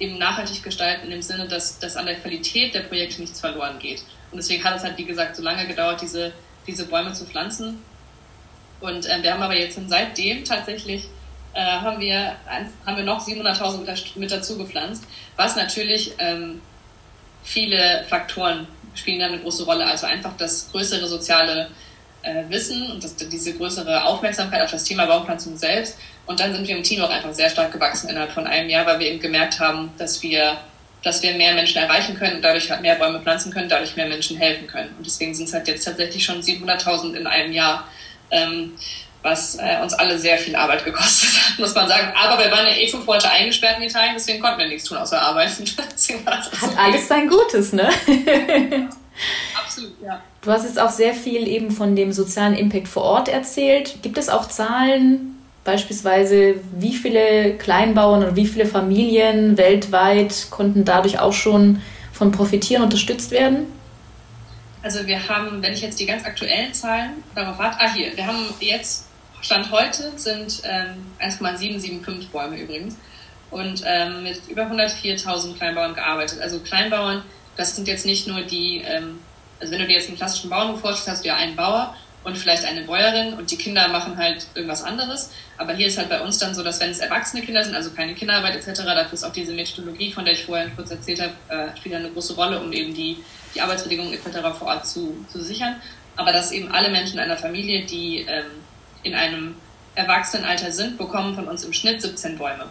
eben 0.00 0.18
nachhaltig 0.18 0.62
gestalten, 0.62 1.04
in 1.04 1.10
dem 1.10 1.22
Sinne, 1.22 1.46
dass, 1.46 1.78
dass 1.78 1.96
an 1.96 2.06
der 2.06 2.16
Qualität 2.16 2.74
der 2.74 2.80
Projekte 2.80 3.20
nichts 3.20 3.40
verloren 3.40 3.78
geht. 3.78 4.02
Und 4.32 4.38
deswegen 4.38 4.64
hat 4.64 4.76
es 4.76 4.82
halt, 4.82 4.96
wie 4.96 5.04
gesagt, 5.04 5.36
so 5.36 5.42
lange 5.42 5.66
gedauert, 5.66 6.00
diese, 6.00 6.32
diese 6.66 6.86
Bäume 6.86 7.12
zu 7.12 7.26
pflanzen. 7.26 7.82
Und 8.80 9.06
äh, 9.06 9.22
wir 9.22 9.34
haben 9.34 9.42
aber 9.42 9.56
jetzt 9.56 9.78
seitdem 9.86 10.44
tatsächlich 10.44 11.08
äh, 11.54 11.60
haben, 11.60 12.00
wir, 12.00 12.36
haben 12.86 12.96
wir 12.96 13.04
noch 13.04 13.26
700.000 13.26 14.18
mit 14.18 14.30
dazu 14.30 14.56
gepflanzt, 14.56 15.04
was 15.36 15.56
natürlich 15.56 16.12
ähm, 16.18 16.60
viele 17.42 18.04
Faktoren 18.08 18.66
spielen 18.94 19.20
da 19.20 19.26
eine 19.26 19.38
große 19.38 19.64
Rolle. 19.64 19.86
Also 19.86 20.06
einfach 20.06 20.36
das 20.36 20.70
größere 20.70 21.06
soziale 21.06 21.70
äh, 22.22 22.44
Wissen 22.48 22.90
und 22.90 23.02
das, 23.02 23.16
diese 23.16 23.54
größere 23.54 24.04
Aufmerksamkeit 24.04 24.62
auf 24.62 24.70
das 24.70 24.84
Thema 24.84 25.06
Baumpflanzung 25.06 25.56
selbst. 25.56 25.98
Und 26.26 26.38
dann 26.40 26.52
sind 26.54 26.66
wir 26.66 26.76
im 26.76 26.82
Team 26.82 27.02
auch 27.02 27.10
einfach 27.10 27.32
sehr 27.32 27.50
stark 27.50 27.72
gewachsen 27.72 28.08
innerhalb 28.08 28.32
von 28.32 28.46
einem 28.46 28.68
Jahr, 28.68 28.86
weil 28.86 28.98
wir 28.98 29.06
eben 29.06 29.20
gemerkt 29.20 29.58
haben, 29.58 29.90
dass 29.98 30.22
wir, 30.22 30.58
dass 31.02 31.22
wir 31.22 31.34
mehr 31.34 31.54
Menschen 31.54 31.78
erreichen 31.78 32.16
können 32.16 32.36
und 32.36 32.42
dadurch 32.42 32.70
halt 32.70 32.82
mehr 32.82 32.96
Bäume 32.96 33.20
pflanzen 33.20 33.52
können, 33.52 33.68
dadurch 33.68 33.96
mehr 33.96 34.06
Menschen 34.06 34.36
helfen 34.36 34.66
können. 34.66 34.94
Und 34.96 35.06
deswegen 35.06 35.34
sind 35.34 35.48
es 35.48 35.54
halt 35.54 35.66
jetzt 35.66 35.84
tatsächlich 35.84 36.24
schon 36.24 36.40
700.000 36.40 37.14
in 37.14 37.26
einem 37.26 37.52
Jahr. 37.52 37.88
Ähm, 38.30 38.74
was 39.22 39.56
äh, 39.56 39.82
uns 39.82 39.92
alle 39.94 40.18
sehr 40.18 40.38
viel 40.38 40.56
Arbeit 40.56 40.84
gekostet 40.84 41.30
hat, 41.30 41.58
muss 41.58 41.74
man 41.74 41.88
sagen. 41.88 42.12
Aber 42.16 42.42
wir 42.42 42.50
waren 42.50 42.66
ja 42.66 42.74
eh 42.74 42.88
fünf 42.88 43.06
Monate 43.06 43.30
eingesperrt 43.30 43.78
in 43.78 43.84
Italien, 43.84 44.14
deswegen 44.14 44.40
konnten 44.40 44.58
wir 44.58 44.68
nichts 44.68 44.84
tun 44.84 44.98
außer 44.98 45.20
arbeiten. 45.20 45.64
hat 46.26 46.50
okay. 46.52 46.74
alles 46.76 47.08
sein 47.08 47.28
Gutes, 47.28 47.72
ne? 47.72 47.88
Absolut, 49.62 49.92
ja. 50.02 50.20
Du 50.40 50.50
hast 50.50 50.64
jetzt 50.64 50.80
auch 50.80 50.90
sehr 50.90 51.14
viel 51.14 51.46
eben 51.46 51.70
von 51.70 51.94
dem 51.94 52.12
sozialen 52.12 52.54
Impact 52.54 52.88
vor 52.88 53.02
Ort 53.02 53.28
erzählt. 53.28 54.02
Gibt 54.02 54.16
es 54.16 54.30
auch 54.30 54.48
Zahlen, 54.48 55.38
beispielsweise 55.64 56.54
wie 56.72 56.94
viele 56.94 57.56
Kleinbauern 57.58 58.22
oder 58.22 58.36
wie 58.36 58.46
viele 58.46 58.64
Familien 58.64 59.58
weltweit 59.58 60.46
konnten 60.50 60.86
dadurch 60.86 61.18
auch 61.18 61.34
schon 61.34 61.82
von 62.12 62.32
profitieren, 62.32 62.82
unterstützt 62.82 63.30
werden? 63.30 63.66
Also 64.82 65.06
wir 65.06 65.28
haben, 65.28 65.62
wenn 65.62 65.74
ich 65.74 65.82
jetzt 65.82 66.00
die 66.00 66.06
ganz 66.06 66.24
aktuellen 66.24 66.72
Zahlen 66.72 67.22
darauf 67.34 67.58
warte, 67.58 67.76
ah 67.80 67.92
hier, 67.92 68.16
wir 68.16 68.26
haben 68.26 68.46
jetzt 68.60 69.09
Stand 69.42 69.70
heute 69.70 70.12
sind 70.16 70.62
ähm, 70.64 71.06
1,775 71.18 72.30
Bäume 72.30 72.60
übrigens 72.60 72.96
und 73.50 73.82
ähm, 73.86 74.22
mit 74.22 74.40
über 74.48 74.62
104.000 74.62 75.56
Kleinbauern 75.56 75.94
gearbeitet. 75.94 76.40
Also 76.40 76.60
Kleinbauern, 76.60 77.22
das 77.56 77.74
sind 77.74 77.88
jetzt 77.88 78.06
nicht 78.06 78.26
nur 78.26 78.42
die, 78.42 78.82
ähm, 78.84 79.18
also 79.58 79.72
wenn 79.72 79.80
du 79.80 79.86
dir 79.86 79.94
jetzt 79.94 80.08
einen 80.08 80.18
klassischen 80.18 80.50
Bauernhof 80.50 80.80
vorstellst, 80.80 81.08
hast 81.08 81.24
du 81.24 81.28
ja 81.28 81.36
einen 81.36 81.56
Bauer 81.56 81.94
und 82.22 82.36
vielleicht 82.36 82.66
eine 82.66 82.82
Bäuerin 82.82 83.32
und 83.34 83.50
die 83.50 83.56
Kinder 83.56 83.88
machen 83.88 84.18
halt 84.18 84.46
irgendwas 84.54 84.82
anderes. 84.82 85.30
Aber 85.56 85.72
hier 85.72 85.86
ist 85.86 85.96
halt 85.96 86.10
bei 86.10 86.20
uns 86.20 86.38
dann 86.38 86.54
so, 86.54 86.62
dass 86.62 86.78
wenn 86.80 86.90
es 86.90 86.98
erwachsene 86.98 87.42
Kinder 87.42 87.64
sind, 87.64 87.74
also 87.74 87.90
keine 87.92 88.14
Kinderarbeit 88.14 88.56
etc., 88.56 88.82
dafür 88.84 89.14
ist 89.14 89.24
auch 89.24 89.32
diese 89.32 89.54
Methodologie, 89.54 90.12
von 90.12 90.24
der 90.26 90.34
ich 90.34 90.44
vorhin 90.44 90.70
kurz 90.76 90.90
erzählt 90.90 91.22
habe, 91.22 91.32
äh, 91.48 91.76
spielt 91.78 91.94
eine 91.94 92.10
große 92.10 92.34
Rolle, 92.34 92.60
um 92.60 92.72
eben 92.72 92.94
die, 92.94 93.16
die 93.54 93.60
Arbeitsbedingungen 93.62 94.12
etc. 94.12 94.38
vor 94.58 94.68
Ort 94.68 94.86
zu, 94.86 95.24
zu 95.32 95.40
sichern. 95.40 95.76
Aber 96.16 96.32
dass 96.32 96.52
eben 96.52 96.70
alle 96.70 96.90
Menschen 96.90 97.18
einer 97.18 97.38
Familie, 97.38 97.86
die 97.86 98.26
ähm, 98.28 98.44
in 99.02 99.14
einem 99.14 99.56
Erwachsenenalter 99.94 100.72
sind, 100.72 100.98
bekommen 100.98 101.34
von 101.34 101.48
uns 101.48 101.64
im 101.64 101.72
Schnitt 101.72 102.00
17 102.00 102.38
Bäume. 102.38 102.66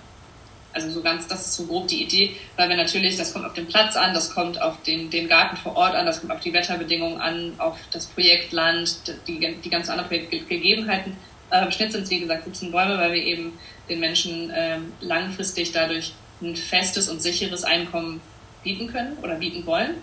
Also 0.71 0.89
so 0.91 1.01
ganz, 1.01 1.27
das 1.27 1.47
ist 1.47 1.55
so 1.55 1.65
grob 1.65 1.87
die 1.87 2.03
Idee, 2.03 2.35
weil 2.55 2.69
wir 2.69 2.77
natürlich, 2.77 3.17
das 3.17 3.33
kommt 3.33 3.45
auf 3.45 3.53
den 3.53 3.67
Platz 3.67 3.95
an, 3.95 4.13
das 4.13 4.33
kommt 4.33 4.61
auf 4.61 4.81
den, 4.83 5.09
den 5.09 5.27
Garten 5.27 5.57
vor 5.57 5.75
Ort 5.75 5.95
an, 5.95 6.05
das 6.05 6.19
kommt 6.19 6.31
auf 6.31 6.41
die 6.41 6.53
Wetterbedingungen 6.53 7.19
an, 7.19 7.53
auf 7.57 7.77
das 7.91 8.05
Projektland, 8.05 8.95
die, 9.27 9.39
die 9.39 9.69
ganzen 9.69 9.91
anderen 9.91 10.07
Projektgegebenheiten. 10.07 11.17
Aber 11.49 11.65
im 11.65 11.71
Schnitt 11.71 11.91
sind 11.91 12.03
es, 12.03 12.09
wie 12.11 12.19
gesagt, 12.19 12.45
17 12.45 12.71
Bäume, 12.71 12.97
weil 12.99 13.13
wir 13.13 13.23
eben 13.23 13.57
den 13.89 13.99
Menschen 13.99 14.51
ähm, 14.55 14.93
langfristig 15.01 15.71
dadurch 15.71 16.13
ein 16.41 16.55
festes 16.55 17.09
und 17.09 17.21
sicheres 17.21 17.63
Einkommen 17.63 18.21
bieten 18.63 18.87
können 18.87 19.17
oder 19.23 19.35
bieten 19.35 19.65
wollen. 19.65 19.95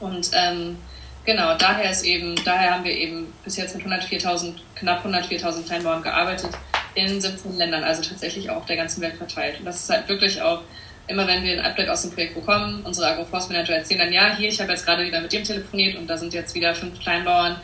Und 0.00 0.30
ähm, 0.34 0.78
genau, 1.24 1.56
daher 1.56 1.90
ist 1.90 2.04
eben, 2.04 2.34
daher 2.44 2.74
haben 2.74 2.84
wir 2.84 2.92
eben 2.92 3.32
bis 3.44 3.56
jetzt 3.56 3.76
mit 3.76 3.86
104.000, 3.86 4.54
knapp 4.74 5.04
104.000 5.04 5.66
Kleinbauern 5.66 6.02
gearbeitet 6.02 6.50
in 6.94 7.20
17 7.20 7.56
Ländern, 7.56 7.84
also 7.84 8.02
tatsächlich 8.02 8.50
auch 8.50 8.56
auf 8.56 8.66
der 8.66 8.76
ganzen 8.76 9.00
Welt 9.00 9.14
verteilt. 9.14 9.58
Und 9.58 9.64
das 9.64 9.82
ist 9.82 9.90
halt 9.90 10.08
wirklich 10.08 10.40
auch, 10.42 10.62
immer 11.06 11.26
wenn 11.26 11.42
wir 11.42 11.52
ein 11.52 11.64
Update 11.64 11.88
aus 11.88 12.02
dem 12.02 12.12
Projekt 12.12 12.34
bekommen, 12.34 12.82
unsere 12.84 13.08
Agroforce-Manager 13.08 13.74
erzählen 13.74 14.00
dann, 14.00 14.12
ja, 14.12 14.36
hier, 14.36 14.48
ich 14.48 14.60
habe 14.60 14.72
jetzt 14.72 14.84
gerade 14.84 15.04
wieder 15.04 15.20
mit 15.20 15.32
dem 15.32 15.44
telefoniert 15.44 15.96
und 15.96 16.08
da 16.08 16.16
sind 16.16 16.34
jetzt 16.34 16.54
wieder 16.54 16.74
fünf 16.74 16.98
Kleinbauern, 17.00 17.60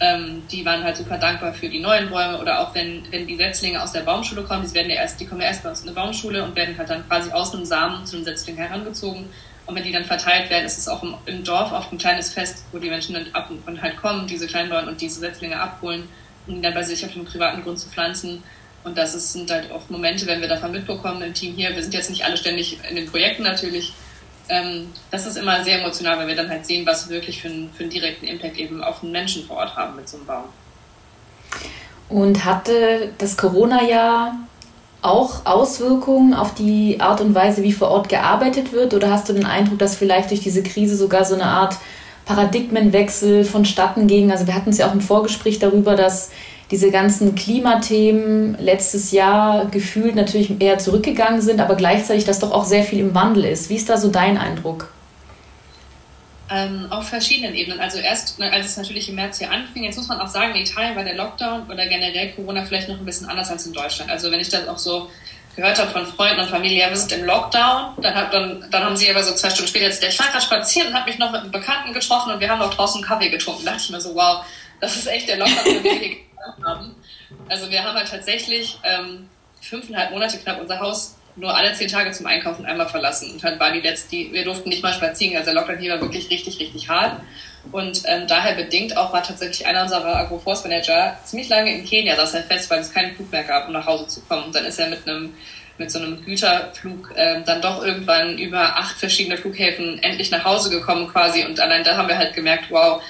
ähm, 0.00 0.42
die 0.50 0.64
waren 0.64 0.82
halt 0.82 0.96
super 0.96 1.18
dankbar 1.18 1.52
für 1.52 1.68
die 1.68 1.78
neuen 1.78 2.08
Bäume 2.08 2.38
oder 2.38 2.60
auch 2.60 2.74
wenn, 2.74 3.02
wenn 3.10 3.26
die 3.26 3.36
Setzlinge 3.36 3.82
aus 3.82 3.92
der 3.92 4.00
Baumschule 4.00 4.42
kommen, 4.42 4.66
die, 4.66 4.74
werden 4.74 4.90
ja 4.90 4.96
erst, 4.96 5.20
die 5.20 5.26
kommen 5.26 5.42
ja 5.42 5.48
erst 5.48 5.62
bei 5.62 5.68
uns 5.68 5.82
in 5.82 5.88
eine 5.88 5.94
Baumschule 5.94 6.42
und 6.42 6.56
werden 6.56 6.76
halt 6.76 6.88
dann 6.88 7.06
quasi 7.06 7.30
aus 7.30 7.54
einem 7.54 7.66
Samen 7.66 8.06
zu 8.06 8.16
einem 8.16 8.24
Setzling 8.24 8.56
herangezogen. 8.56 9.28
Und 9.70 9.76
wenn 9.76 9.84
die 9.84 9.92
dann 9.92 10.04
verteilt 10.04 10.50
werden, 10.50 10.64
ist 10.64 10.78
es 10.78 10.88
auch 10.88 11.00
im, 11.04 11.14
im 11.26 11.44
Dorf 11.44 11.70
oft 11.70 11.92
ein 11.92 11.98
kleines 11.98 12.34
Fest, 12.34 12.64
wo 12.72 12.78
die 12.78 12.90
Menschen 12.90 13.14
dann 13.14 13.26
ab 13.34 13.52
und 13.66 13.80
halt 13.80 13.96
kommen, 13.98 14.26
diese 14.26 14.48
Kleinbauern 14.48 14.88
und 14.88 15.00
diese 15.00 15.20
Setzlinge 15.20 15.60
abholen, 15.60 16.08
um 16.48 16.56
die 16.56 16.60
dann 16.60 16.74
bei 16.74 16.82
sich 16.82 17.06
auf 17.06 17.12
dem 17.12 17.24
privaten 17.24 17.62
Grund 17.62 17.78
zu 17.78 17.88
pflanzen. 17.88 18.42
Und 18.82 18.98
das 18.98 19.14
ist, 19.14 19.32
sind 19.32 19.48
halt 19.48 19.70
auch 19.70 19.88
Momente, 19.88 20.26
wenn 20.26 20.40
wir 20.40 20.48
davon 20.48 20.72
mitbekommen 20.72 21.22
im 21.22 21.34
Team 21.34 21.54
hier. 21.54 21.72
Wir 21.76 21.82
sind 21.84 21.94
jetzt 21.94 22.10
nicht 22.10 22.24
alle 22.24 22.36
ständig 22.36 22.80
in 22.88 22.96
den 22.96 23.06
Projekten 23.06 23.44
natürlich. 23.44 23.92
Ähm, 24.48 24.88
das 25.12 25.24
ist 25.24 25.36
immer 25.36 25.62
sehr 25.62 25.78
emotional, 25.80 26.18
weil 26.18 26.26
wir 26.26 26.34
dann 26.34 26.50
halt 26.50 26.66
sehen, 26.66 26.84
was 26.84 27.08
wir 27.08 27.14
wirklich 27.14 27.40
für 27.40 27.46
einen, 27.46 27.72
für 27.72 27.84
einen 27.84 27.90
direkten 27.90 28.26
Impact 28.26 28.58
eben 28.58 28.82
auf 28.82 29.02
den 29.02 29.12
Menschen 29.12 29.46
vor 29.46 29.58
Ort 29.58 29.76
haben 29.76 29.94
mit 29.94 30.08
so 30.08 30.16
einem 30.16 30.26
Baum. 30.26 30.44
Und 32.08 32.44
hatte 32.44 33.12
das 33.18 33.36
Corona-Jahr 33.36 34.34
auch 35.02 35.46
Auswirkungen 35.46 36.34
auf 36.34 36.54
die 36.54 37.00
Art 37.00 37.20
und 37.20 37.34
Weise, 37.34 37.62
wie 37.62 37.72
vor 37.72 37.88
Ort 37.88 38.08
gearbeitet 38.08 38.72
wird? 38.72 38.94
Oder 38.94 39.10
hast 39.10 39.28
du 39.28 39.32
den 39.32 39.46
Eindruck, 39.46 39.78
dass 39.78 39.96
vielleicht 39.96 40.30
durch 40.30 40.40
diese 40.40 40.62
Krise 40.62 40.96
sogar 40.96 41.24
so 41.24 41.34
eine 41.34 41.44
Art 41.44 41.76
Paradigmenwechsel 42.26 43.44
vonstatten 43.44 44.06
ging? 44.06 44.30
Also 44.30 44.46
wir 44.46 44.54
hatten 44.54 44.70
es 44.70 44.78
ja 44.78 44.88
auch 44.88 44.94
im 44.94 45.00
Vorgespräch 45.00 45.58
darüber, 45.58 45.96
dass 45.96 46.30
diese 46.70 46.90
ganzen 46.90 47.34
Klimathemen 47.34 48.56
letztes 48.60 49.10
Jahr 49.10 49.66
gefühlt 49.66 50.14
natürlich 50.14 50.60
eher 50.60 50.78
zurückgegangen 50.78 51.40
sind, 51.40 51.60
aber 51.60 51.74
gleichzeitig, 51.74 52.24
dass 52.24 52.38
doch 52.38 52.52
auch 52.52 52.64
sehr 52.64 52.84
viel 52.84 53.00
im 53.00 53.14
Wandel 53.14 53.44
ist. 53.44 53.70
Wie 53.70 53.76
ist 53.76 53.88
da 53.88 53.96
so 53.96 54.08
dein 54.08 54.38
Eindruck? 54.38 54.88
Ähm, 56.52 56.86
auf 56.90 57.08
verschiedenen 57.08 57.54
Ebenen. 57.54 57.78
Also 57.78 57.98
erst, 57.98 58.38
ne, 58.40 58.52
als 58.52 58.66
es 58.66 58.76
natürlich 58.76 59.08
im 59.08 59.14
März 59.14 59.38
hier 59.38 59.52
anfing, 59.52 59.84
jetzt 59.84 59.96
muss 59.96 60.08
man 60.08 60.20
auch 60.20 60.26
sagen, 60.26 60.52
in 60.54 60.62
Italien 60.62 60.96
war 60.96 61.04
der 61.04 61.14
Lockdown 61.14 61.70
oder 61.70 61.86
generell 61.86 62.32
Corona 62.32 62.64
vielleicht 62.64 62.88
noch 62.88 62.98
ein 62.98 63.04
bisschen 63.04 63.28
anders 63.28 63.50
als 63.50 63.66
in 63.66 63.72
Deutschland. 63.72 64.10
Also 64.10 64.32
wenn 64.32 64.40
ich 64.40 64.48
das 64.48 64.66
auch 64.66 64.78
so 64.78 65.08
gehört 65.54 65.78
habe 65.78 65.90
von 65.92 66.06
Freunden 66.06 66.40
und 66.40 66.48
Familie, 66.48 66.80
ja, 66.80 66.88
wir 66.88 66.96
sind 66.96 67.12
im 67.12 67.24
Lockdown, 67.24 67.94
dann, 68.02 68.14
hab, 68.16 68.32
dann, 68.32 68.66
dann 68.68 68.84
haben 68.84 68.96
sie 68.96 69.08
aber 69.08 69.22
so 69.22 69.32
zwei 69.34 69.50
Stunden 69.50 69.68
später 69.68 69.84
jetzt, 69.84 70.02
ich 70.02 70.18
war 70.18 70.26
gerade 70.26 70.42
spazieren 70.42 70.88
und 70.88 70.94
habe 70.94 71.08
mich 71.08 71.20
noch 71.20 71.30
mit 71.30 71.42
einem 71.42 71.52
Bekannten 71.52 71.92
getroffen 71.92 72.32
und 72.32 72.40
wir 72.40 72.48
haben 72.48 72.58
noch 72.58 72.74
draußen 72.74 73.00
Kaffee 73.00 73.28
getrunken. 73.28 73.64
Da 73.64 73.70
dachte 73.72 73.84
ich 73.84 73.90
mir 73.90 74.00
so, 74.00 74.14
wow, 74.16 74.44
das 74.80 74.96
ist 74.96 75.06
echt 75.06 75.28
der 75.28 75.36
Lockdown, 75.36 75.64
den 75.64 75.84
wir 75.84 76.16
haben. 76.66 76.96
Also 77.48 77.70
wir 77.70 77.84
haben 77.84 77.94
halt 77.94 78.08
tatsächlich 78.08 78.76
ähm, 78.82 79.28
fünfeinhalb 79.60 80.10
Monate 80.10 80.38
knapp 80.38 80.60
unser 80.60 80.80
Haus 80.80 81.16
nur 81.36 81.56
alle 81.56 81.72
zehn 81.72 81.88
Tage 81.88 82.10
zum 82.12 82.26
Einkaufen 82.26 82.66
einmal 82.66 82.88
verlassen. 82.88 83.32
Und 83.32 83.44
dann 83.44 83.58
war 83.58 83.72
die 83.72 83.80
letzte, 83.80 84.10
die, 84.10 84.32
wir 84.32 84.44
durften 84.44 84.68
nicht 84.68 84.82
mal 84.82 84.92
spazieren. 84.92 85.36
Also 85.36 85.52
der 85.52 85.54
Lockdown 85.54 85.78
hier 85.78 85.92
war 85.92 86.00
wirklich 86.00 86.30
richtig, 86.30 86.60
richtig 86.60 86.88
hart. 86.88 87.20
Und 87.72 88.02
ähm, 88.06 88.26
daher 88.26 88.54
bedingt 88.54 88.96
auch 88.96 89.12
war 89.12 89.22
tatsächlich 89.22 89.66
einer 89.66 89.82
unserer 89.82 90.16
Agroforce 90.16 90.64
Manager 90.64 91.18
ziemlich 91.24 91.48
lange 91.48 91.74
in 91.74 91.84
Kenia, 91.84 92.16
saß 92.16 92.34
er 92.34 92.42
fest, 92.44 92.70
weil 92.70 92.80
es 92.80 92.92
keinen 92.92 93.14
Flug 93.14 93.30
mehr 93.30 93.44
gab, 93.44 93.66
um 93.66 93.74
nach 93.74 93.86
Hause 93.86 94.06
zu 94.06 94.22
kommen. 94.22 94.44
Und 94.44 94.54
dann 94.54 94.64
ist 94.64 94.78
er 94.78 94.88
mit 94.88 95.06
einem 95.06 95.34
mit 95.80 95.90
so 95.90 95.98
einem 95.98 96.22
Güterflug 96.22 97.14
ähm, 97.16 97.42
dann 97.46 97.62
doch 97.62 97.82
irgendwann 97.82 98.36
über 98.36 98.76
acht 98.76 98.98
verschiedene 98.98 99.38
Flughäfen 99.38 99.98
endlich 100.02 100.30
nach 100.30 100.44
Hause 100.44 100.68
gekommen 100.68 101.08
quasi. 101.08 101.42
Und 101.44 101.58
allein 101.58 101.82
da 101.82 101.96
haben 101.96 102.06
wir 102.06 102.18
halt 102.18 102.34
gemerkt, 102.34 102.66
wow, 102.68 103.02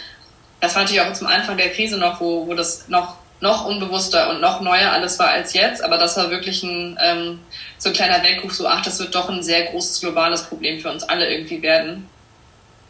das 0.60 0.74
war 0.74 0.82
natürlich 0.82 1.02
auch 1.02 1.12
zum 1.12 1.26
Anfang 1.26 1.56
der 1.56 1.70
Krise 1.70 1.98
noch, 1.98 2.20
wo, 2.20 2.46
wo 2.46 2.54
das 2.54 2.86
noch 2.88 3.16
noch 3.40 3.64
unbewusster 3.64 4.30
und 4.30 4.40
noch 4.40 4.60
neuer 4.60 4.92
alles 4.92 5.18
war 5.18 5.28
als 5.28 5.52
jetzt. 5.54 5.82
Aber 5.82 5.98
das 5.98 6.16
war 6.16 6.30
wirklich 6.30 6.62
ein, 6.62 6.98
ähm, 7.02 7.40
so 7.78 7.88
ein 7.88 7.94
kleiner 7.94 8.22
Weckruf, 8.22 8.52
so, 8.52 8.66
ach, 8.66 8.82
das 8.82 8.98
wird 8.98 9.14
doch 9.14 9.28
ein 9.28 9.42
sehr 9.42 9.66
großes 9.66 10.00
globales 10.00 10.42
Problem 10.42 10.80
für 10.80 10.90
uns 10.90 11.02
alle 11.04 11.30
irgendwie 11.30 11.62
werden. 11.62 12.08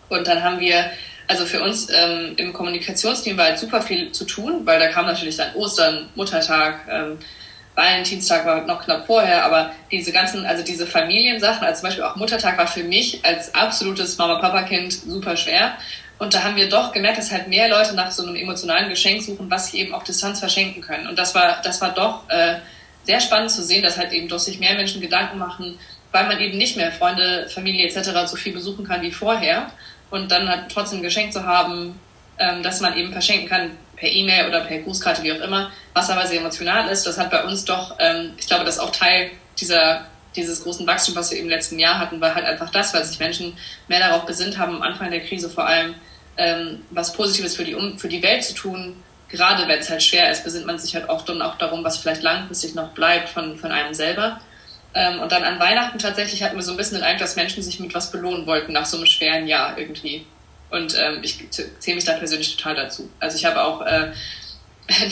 Und 0.09 0.27
dann 0.27 0.43
haben 0.43 0.61
wir, 0.61 0.91
also 1.29 1.47
für 1.47 1.63
uns 1.63 1.89
ähm, 1.91 2.35
im 2.37 2.53
Kommunikationsteam 2.53 3.37
war 3.37 3.47
halt 3.47 3.59
super 3.59 3.81
viel 3.81 4.11
zu 4.13 4.25
tun, 4.25 4.63
weil 4.65 4.81
da 4.81 4.89
kam 4.89 5.07
natürlich 5.07 5.37
dann 5.37 5.55
Ostern, 5.55 6.09
Muttertag, 6.17 6.81
ähm, 6.91 7.19
Valentinstag 7.77 8.45
war 8.45 8.67
noch 8.67 8.85
knapp 8.85 9.07
vorher, 9.07 9.45
aber 9.45 9.73
diese 9.91 10.13
ganzen, 10.13 10.45
also 10.45 10.65
diese 10.65 10.87
Familiensachen, 10.87 11.65
als 11.65 11.81
zum 11.81 11.89
Beispiel 11.89 12.05
auch 12.05 12.17
Muttertag 12.17 12.59
war 12.59 12.67
für 12.67 12.83
mich 12.83 13.25
als 13.25 13.55
absolutes 13.55 14.19
Mama-Papa-Kind 14.19 14.93
super 14.93 15.37
schwer. 15.37 15.79
Und 16.21 16.35
da 16.35 16.45
haben 16.45 16.55
wir 16.55 16.69
doch 16.69 16.93
gemerkt, 16.93 17.17
dass 17.17 17.33
halt 17.33 17.49
mehr 17.49 17.71
Leute 17.71 17.95
nach 17.95 18.11
so 18.11 18.23
einem 18.23 18.37
emotionalen 18.37 18.91
Geschenk 18.91 19.23
suchen, 19.23 19.51
was 19.51 19.69
sie 19.69 19.79
eben 19.79 19.95
auf 19.95 20.05
Distanz 20.05 20.39
verschenken 20.39 20.83
können. 20.83 21.07
Und 21.07 21.19
das 21.19 21.35
war, 21.35 21.63
das 21.63 21.81
war 21.81 21.95
doch 21.95 22.29
äh, 22.29 22.57
sehr 23.05 23.21
spannend 23.21 23.51
zu 23.51 23.63
sehen, 23.63 23.83
dass 23.83 23.97
halt 23.97 24.13
eben 24.13 24.29
doch 24.29 24.39
sich 24.39 24.61
mehr 24.61 24.75
Menschen 24.75 25.01
Gedanken 25.01 25.39
machen, 25.39 25.79
weil 26.13 26.27
man 26.27 26.39
eben 26.39 26.59
nicht 26.59 26.77
mehr 26.77 26.93
Freunde, 26.93 27.49
Familie 27.49 27.87
etc. 27.87 28.11
so 28.27 28.37
viel 28.37 28.53
besuchen 28.53 28.87
kann 28.87 29.01
wie 29.01 29.11
vorher. 29.11 29.71
Und 30.11 30.31
dann 30.31 30.47
halt 30.47 30.71
trotzdem 30.71 30.99
ein 30.99 31.05
Geschenk 31.05 31.33
zu 31.33 31.47
haben, 31.47 31.99
ähm, 32.39 32.63
dass 32.63 32.83
man 32.83 32.99
eben 32.99 33.13
verschenken 33.13 33.49
kann 33.49 33.71
per 33.97 34.11
E-Mail 34.11 34.47
oder 34.47 34.61
per 34.61 34.81
Grußkarte, 34.81 35.23
wie 35.23 35.33
auch 35.33 35.41
immer, 35.41 35.73
was 35.95 36.11
aber 36.11 36.27
sehr 36.27 36.41
emotional 36.41 36.87
ist. 36.91 37.07
Das 37.07 37.17
hat 37.17 37.31
bei 37.31 37.43
uns 37.45 37.65
doch, 37.65 37.97
ähm, 37.99 38.35
ich 38.37 38.47
glaube, 38.47 38.65
das 38.67 38.77
ist 38.77 38.81
auch 38.83 38.93
Teil 38.93 39.31
dieser 39.59 40.05
dieses 40.37 40.63
großen 40.63 40.87
Wachstum, 40.87 41.17
was 41.17 41.33
wir 41.33 41.39
im 41.39 41.49
letzten 41.49 41.79
Jahr 41.81 41.99
hatten, 41.99 42.21
war 42.21 42.35
halt 42.37 42.47
einfach 42.47 42.71
das, 42.71 42.95
weil 42.95 43.05
sich 43.05 43.19
Menschen 43.19 43.57
mehr 43.89 43.99
darauf 43.99 44.27
besinnt 44.27 44.59
haben, 44.59 44.77
am 44.77 44.83
Anfang 44.83 45.11
der 45.11 45.21
Krise 45.21 45.51
vor 45.51 45.67
allem 45.67 45.97
ähm, 46.41 46.83
was 46.91 47.13
Positives 47.13 47.55
für 47.55 47.65
die, 47.65 47.75
um, 47.75 47.99
für 47.99 48.09
die 48.09 48.23
Welt 48.23 48.43
zu 48.43 48.55
tun. 48.55 48.97
Gerade 49.29 49.69
wenn 49.69 49.79
es 49.79 49.91
halt 49.91 50.03
schwer 50.03 50.31
ist, 50.31 50.43
besinnt 50.43 50.67
man 50.67 50.79
sich 50.79 50.95
halt 50.95 51.09
oft 51.09 51.29
dann 51.29 51.43
auch 51.43 51.59
darum, 51.59 51.85
was 51.85 51.99
vielleicht 51.99 52.23
langfristig 52.23 52.75
noch 52.75 52.89
bleibt 52.95 53.29
von, 53.29 53.59
von 53.59 53.71
einem 53.71 53.93
selber. 53.93 54.41
Ähm, 54.95 55.21
und 55.21 55.31
dann 55.31 55.45
an 55.45 55.61
Weihnachten 55.61 55.99
tatsächlich 55.99 56.43
hatten 56.43 56.57
wir 56.57 56.63
so 56.63 56.73
ein 56.73 56.79
bisschen 56.79 56.97
den 56.97 57.05
Eindruck, 57.05 57.21
dass 57.21 57.37
Menschen 57.37 57.63
sich 57.63 57.79
mit 57.79 57.95
was 57.95 58.11
belohnen 58.11 58.47
wollten 58.47 58.73
nach 58.73 58.87
so 58.87 58.97
einem 58.97 59.07
schweren 59.07 59.47
Jahr 59.47 59.79
irgendwie. 59.79 60.27
Und 60.71 60.97
ähm, 60.99 61.21
ich 61.23 61.51
zähle 61.51 61.97
mich 61.97 62.05
da 62.05 62.15
persönlich 62.15 62.57
total 62.57 62.75
dazu. 62.75 63.11
Also 63.21 63.37
ich 63.37 63.45
habe 63.45 63.63
auch 63.63 63.83
äh, 63.83 64.13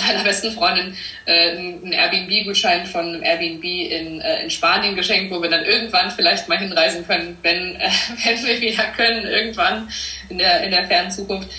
meiner 0.06 0.24
besten 0.24 0.52
Freundin 0.52 0.96
äh, 1.26 1.50
einen 1.50 1.92
Airbnb-Gutschein 1.92 2.86
von 2.86 3.06
einem 3.06 3.22
Airbnb 3.22 3.64
in, 3.64 4.20
äh, 4.20 4.42
in 4.42 4.50
Spanien 4.50 4.96
geschenkt, 4.96 5.32
wo 5.32 5.40
wir 5.42 5.50
dann 5.50 5.64
irgendwann 5.64 6.10
vielleicht 6.10 6.48
mal 6.48 6.58
hinreisen 6.58 7.06
können, 7.06 7.38
wenn, 7.42 7.76
äh, 7.76 7.90
wenn 8.24 8.44
wir 8.44 8.60
wieder 8.60 8.84
können, 8.96 9.26
irgendwann 9.26 9.88
in 10.28 10.38
der, 10.38 10.62
in 10.62 10.70
der 10.70 10.86
fernen 10.86 11.10
Zukunft, 11.10 11.50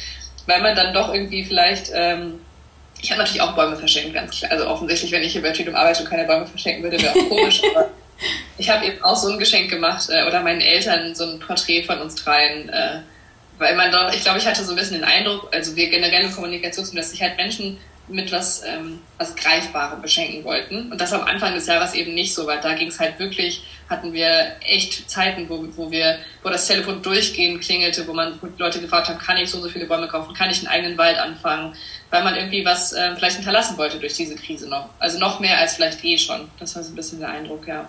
weil 0.46 0.62
man 0.62 0.76
dann 0.76 0.94
doch 0.94 1.14
irgendwie 1.14 1.44
vielleicht, 1.44 1.92
ähm, 1.94 2.40
ich 3.02 3.12
habe 3.12 3.20
natürlich 3.20 3.42
auch 3.42 3.56
Bäume 3.56 3.78
verschenkt, 3.78 4.14
ganz 4.14 4.38
klar. 4.38 4.52
Also 4.52 4.68
offensichtlich, 4.68 5.12
wenn 5.12 5.24
ich 5.24 5.32
hier 5.32 5.42
bei 5.42 5.52
Tüdum 5.52 5.76
arbeite 5.76 6.04
und 6.04 6.10
keine 6.10 6.26
Bäume 6.26 6.46
verschenken 6.46 6.84
würde, 6.84 7.02
wäre 7.02 7.14
auch 7.14 7.30
komisch, 7.30 7.62
aber 7.76 7.90
ich 8.58 8.70
habe 8.70 8.86
eben 8.86 9.02
auch 9.04 9.16
so 9.16 9.32
ein 9.32 9.40
Geschenk 9.40 9.70
gemacht 9.70 10.10
äh, 10.10 10.26
oder 10.28 10.42
meinen 10.42 10.62
Eltern 10.62 11.16
so 11.16 11.26
ein 11.26 11.40
Porträt 11.40 11.84
von 11.84 12.00
uns 12.00 12.16
dreien, 12.16 12.70
äh, 12.70 13.00
weil 13.58 13.76
man 13.76 13.92
doch, 13.92 14.14
ich 14.14 14.22
glaube, 14.22 14.40
ich 14.40 14.48
hatte 14.48 14.64
so 14.64 14.72
ein 14.72 14.76
bisschen 14.76 14.96
den 14.96 15.04
Eindruck, 15.04 15.50
also 15.54 15.76
wir 15.76 15.90
generell 15.90 16.24
in 16.24 16.32
Kommunikation, 16.32 16.96
dass 16.96 17.12
sich 17.12 17.22
halt 17.22 17.38
Menschen 17.38 17.78
mit 18.10 18.32
was, 18.32 18.64
ähm, 18.66 19.00
was 19.18 19.36
Greifbarem 19.36 20.02
beschenken 20.02 20.44
wollten. 20.44 20.92
Und 20.92 21.00
das 21.00 21.14
am 21.14 21.24
Anfang 21.24 21.54
des 21.54 21.68
Jahres 21.68 21.94
eben 21.94 22.14
nicht 22.14 22.34
so, 22.34 22.48
weil 22.48 22.60
da 22.60 22.74
ging 22.74 22.88
es 22.88 23.00
halt 23.00 23.20
wirklich, 23.20 23.64
hatten 23.90 24.14
wir 24.14 24.56
echt 24.62 25.10
Zeiten, 25.10 25.48
wo, 25.48 25.66
wo 25.76 25.92
wir, 25.92 26.18
wo 26.44 26.50
das 26.50 26.68
Telefon 26.68 27.02
durchgehend 27.02 27.62
klingelte, 27.62 28.08
wo 28.08 28.14
man 28.14 28.40
Leute 28.58 28.82
gefragt 28.82 29.10
hat, 29.10 29.20
kann 29.20 29.38
ich 29.38 29.50
so 29.50 29.62
so 29.62 29.70
viele 29.70 29.86
Bäume 29.86 30.08
kaufen, 30.08 30.34
kann 30.34 30.50
ich 30.50 30.60
einen 30.60 30.68
eigenen 30.68 30.98
Wald 30.98 31.18
anfangen, 31.18 31.76
weil 32.10 32.24
man 32.24 32.36
irgendwie 32.36 32.66
was 32.66 32.94
äh, 32.94 33.16
vielleicht 33.16 33.38
hinterlassen 33.38 33.78
wollte 33.78 34.00
durch 34.00 34.14
diese 34.14 34.36
Krise 34.36 34.68
noch. 34.68 34.90
Also 35.00 35.20
noch 35.20 35.40
mehr 35.40 35.58
als 35.60 35.76
vielleicht 35.76 36.04
eh 36.04 36.18
schon. 36.18 36.50
Das 36.60 36.76
war 36.76 36.84
so 36.84 36.92
ein 36.92 36.96
bisschen 36.96 37.20
der 37.20 37.30
Eindruck, 37.30 37.68
ja. 37.68 37.88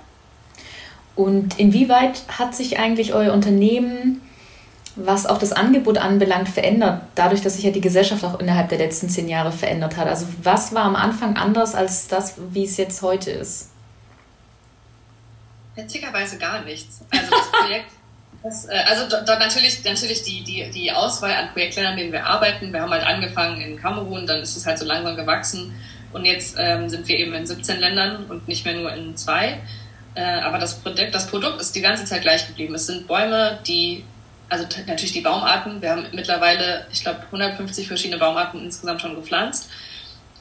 Und 1.16 1.58
inwieweit 1.58 2.22
hat 2.28 2.54
sich 2.54 2.78
eigentlich 2.78 3.12
euer 3.14 3.32
Unternehmen 3.32 4.22
was 4.96 5.26
auch 5.26 5.38
das 5.38 5.52
Angebot 5.52 5.98
anbelangt, 5.98 6.48
verändert, 6.48 7.02
dadurch, 7.14 7.42
dass 7.42 7.54
sich 7.54 7.64
ja 7.64 7.70
die 7.70 7.80
Gesellschaft 7.80 8.24
auch 8.24 8.40
innerhalb 8.40 8.68
der 8.68 8.78
letzten 8.78 9.08
zehn 9.08 9.28
Jahre 9.28 9.52
verändert 9.52 9.96
hat. 9.96 10.08
Also 10.08 10.26
was 10.42 10.74
war 10.74 10.84
am 10.84 10.96
Anfang 10.96 11.36
anders 11.36 11.74
als 11.74 12.08
das, 12.08 12.34
wie 12.50 12.64
es 12.64 12.76
jetzt 12.76 13.02
heute 13.02 13.30
ist? 13.30 13.70
Witzigerweise 15.74 16.38
gar 16.38 16.62
nichts. 16.62 17.00
Also 17.10 17.30
das 17.30 17.52
Projekt, 17.52 17.90
das, 18.42 18.64
äh, 18.66 18.82
also 18.88 19.08
da, 19.08 19.22
da, 19.22 19.38
natürlich, 19.38 19.84
natürlich 19.84 20.22
die, 20.22 20.42
die, 20.42 20.70
die 20.70 20.92
Auswahl 20.92 21.32
an 21.32 21.52
Projektländern, 21.52 21.92
an 21.92 21.98
denen 21.98 22.12
wir 22.12 22.26
arbeiten. 22.26 22.72
Wir 22.72 22.82
haben 22.82 22.90
halt 22.90 23.04
angefangen 23.04 23.60
in 23.60 23.76
Kamerun, 23.76 24.26
dann 24.26 24.40
ist 24.40 24.56
es 24.56 24.66
halt 24.66 24.78
so 24.78 24.84
langsam 24.84 25.16
gewachsen 25.16 25.72
und 26.12 26.24
jetzt 26.24 26.56
ähm, 26.58 26.88
sind 26.88 27.06
wir 27.06 27.16
eben 27.18 27.32
in 27.34 27.46
17 27.46 27.78
Ländern 27.78 28.24
und 28.26 28.48
nicht 28.48 28.64
mehr 28.64 28.74
nur 28.74 28.92
in 28.92 29.16
zwei. 29.16 29.60
äh, 30.16 30.22
aber 30.22 30.58
das 30.58 30.80
Produkt, 30.80 31.14
das 31.14 31.28
Produkt 31.28 31.60
ist 31.60 31.74
die 31.74 31.80
ganze 31.80 32.04
Zeit 32.04 32.22
gleich 32.22 32.46
geblieben. 32.48 32.74
Es 32.74 32.86
sind 32.86 33.06
Bäume, 33.06 33.60
die, 33.66 34.04
also 34.50 34.66
natürlich 34.86 35.12
die 35.12 35.20
Baumarten. 35.20 35.80
Wir 35.80 35.92
haben 35.92 36.06
mittlerweile, 36.12 36.86
ich 36.92 37.02
glaube, 37.02 37.20
150 37.26 37.86
verschiedene 37.86 38.18
Baumarten 38.18 38.62
insgesamt 38.64 39.00
schon 39.00 39.14
gepflanzt. 39.14 39.70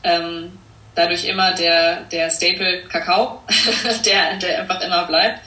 Ähm, 0.03 0.51
dadurch 0.95 1.25
immer 1.25 1.53
der, 1.53 2.01
der 2.05 2.29
Staple 2.29 2.83
Kakao, 2.89 3.43
der, 4.05 4.37
der 4.37 4.61
einfach 4.61 4.81
immer 4.81 5.05
bleibt, 5.05 5.41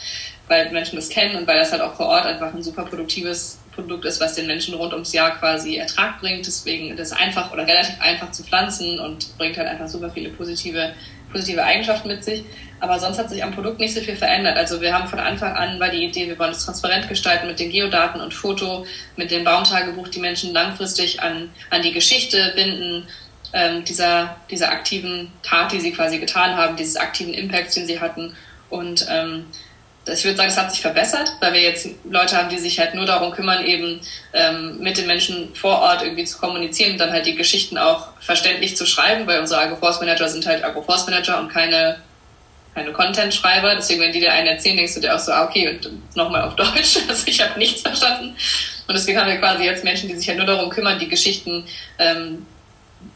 weil 0.48 0.70
Menschen 0.70 0.96
das 0.96 1.08
kennen 1.08 1.36
und 1.36 1.46
weil 1.46 1.58
das 1.58 1.72
halt 1.72 1.82
auch 1.82 1.94
vor 1.94 2.06
Ort 2.06 2.24
einfach 2.24 2.54
ein 2.54 2.62
super 2.62 2.84
produktives 2.84 3.58
Produkt 3.74 4.04
ist, 4.04 4.20
was 4.20 4.34
den 4.34 4.46
Menschen 4.46 4.74
rund 4.74 4.92
ums 4.92 5.12
Jahr 5.12 5.38
quasi 5.38 5.76
Ertrag 5.76 6.20
bringt. 6.20 6.46
Deswegen 6.46 6.92
ist 6.92 7.00
es 7.00 7.12
einfach 7.12 7.52
oder 7.52 7.66
relativ 7.66 8.00
einfach 8.00 8.30
zu 8.30 8.44
pflanzen 8.44 9.00
und 9.00 9.36
bringt 9.38 9.56
halt 9.56 9.68
einfach 9.68 9.88
super 9.88 10.10
viele 10.10 10.30
positive, 10.30 10.92
positive 11.32 11.64
Eigenschaften 11.64 12.08
mit 12.08 12.22
sich. 12.22 12.44
Aber 12.82 12.98
sonst 12.98 13.16
hat 13.16 13.30
sich 13.30 13.44
am 13.44 13.54
Produkt 13.54 13.78
nicht 13.78 13.94
so 13.94 14.00
viel 14.00 14.16
verändert. 14.16 14.56
Also 14.56 14.80
wir 14.80 14.92
haben 14.92 15.06
von 15.06 15.20
Anfang 15.20 15.54
an 15.54 15.78
war 15.78 15.88
die 15.88 16.04
Idee, 16.04 16.26
wir 16.26 16.36
wollen 16.36 16.50
es 16.50 16.64
transparent 16.64 17.08
gestalten 17.08 17.46
mit 17.46 17.60
den 17.60 17.70
Geodaten 17.70 18.20
und 18.20 18.34
Foto, 18.34 18.84
mit 19.14 19.30
dem 19.30 19.44
Baumtagebuch, 19.44 20.08
die 20.08 20.18
Menschen 20.18 20.52
langfristig 20.52 21.22
an, 21.22 21.48
an 21.70 21.82
die 21.82 21.92
Geschichte 21.92 22.52
binden, 22.56 23.06
ähm, 23.52 23.84
dieser, 23.84 24.34
dieser 24.50 24.72
aktiven 24.72 25.30
Tat, 25.44 25.70
die 25.70 25.78
sie 25.78 25.92
quasi 25.92 26.18
getan 26.18 26.56
haben, 26.56 26.74
dieses 26.74 26.96
aktiven 26.96 27.32
Impacts, 27.32 27.76
den 27.76 27.86
sie 27.86 28.00
hatten. 28.00 28.34
Und 28.68 29.06
ähm, 29.08 29.44
ich 30.12 30.24
würde 30.24 30.36
sagen, 30.36 30.48
es 30.48 30.58
hat 30.58 30.72
sich 30.72 30.80
verbessert, 30.80 31.36
weil 31.38 31.52
wir 31.52 31.62
jetzt 31.62 31.86
Leute 32.02 32.36
haben, 32.36 32.48
die 32.48 32.58
sich 32.58 32.80
halt 32.80 32.96
nur 32.96 33.06
darum 33.06 33.30
kümmern, 33.30 33.64
eben 33.64 34.00
ähm, 34.32 34.80
mit 34.80 34.98
den 34.98 35.06
Menschen 35.06 35.54
vor 35.54 35.78
Ort 35.78 36.02
irgendwie 36.02 36.24
zu 36.24 36.36
kommunizieren 36.36 36.94
und 36.94 36.98
dann 36.98 37.12
halt 37.12 37.26
die 37.26 37.36
Geschichten 37.36 37.78
auch 37.78 38.08
verständlich 38.18 38.76
zu 38.76 38.86
schreiben, 38.86 39.24
weil 39.28 39.38
unsere 39.38 39.60
Agroforce-Manager 39.60 40.28
sind 40.28 40.46
halt 40.46 40.64
Agroforce-Manager 40.64 41.38
und 41.38 41.48
keine, 41.48 41.98
keine 42.74 42.92
Content-Schreiber. 42.92 43.74
Deswegen, 43.74 44.00
wenn 44.00 44.12
die 44.12 44.20
dir 44.20 44.32
einen 44.32 44.48
erzählen, 44.48 44.76
denkst 44.76 44.94
du 44.94 45.00
dir 45.00 45.14
auch 45.14 45.18
so, 45.18 45.32
ah, 45.32 45.44
okay, 45.44 45.68
und 45.68 46.16
nochmal 46.16 46.42
auf 46.42 46.56
Deutsch. 46.56 46.98
Also 47.08 47.26
ich 47.26 47.40
habe 47.40 47.58
nichts 47.58 47.82
verstanden. 47.82 48.36
Und 48.86 48.94
deswegen 48.94 49.18
haben 49.18 49.28
wir 49.28 49.38
quasi 49.38 49.64
jetzt 49.64 49.84
Menschen, 49.84 50.08
die 50.08 50.16
sich 50.16 50.28
halt 50.28 50.38
nur 50.38 50.46
darum 50.46 50.70
kümmern, 50.70 50.98
die 50.98 51.08
Geschichten 51.08 51.64
ähm, 51.98 52.46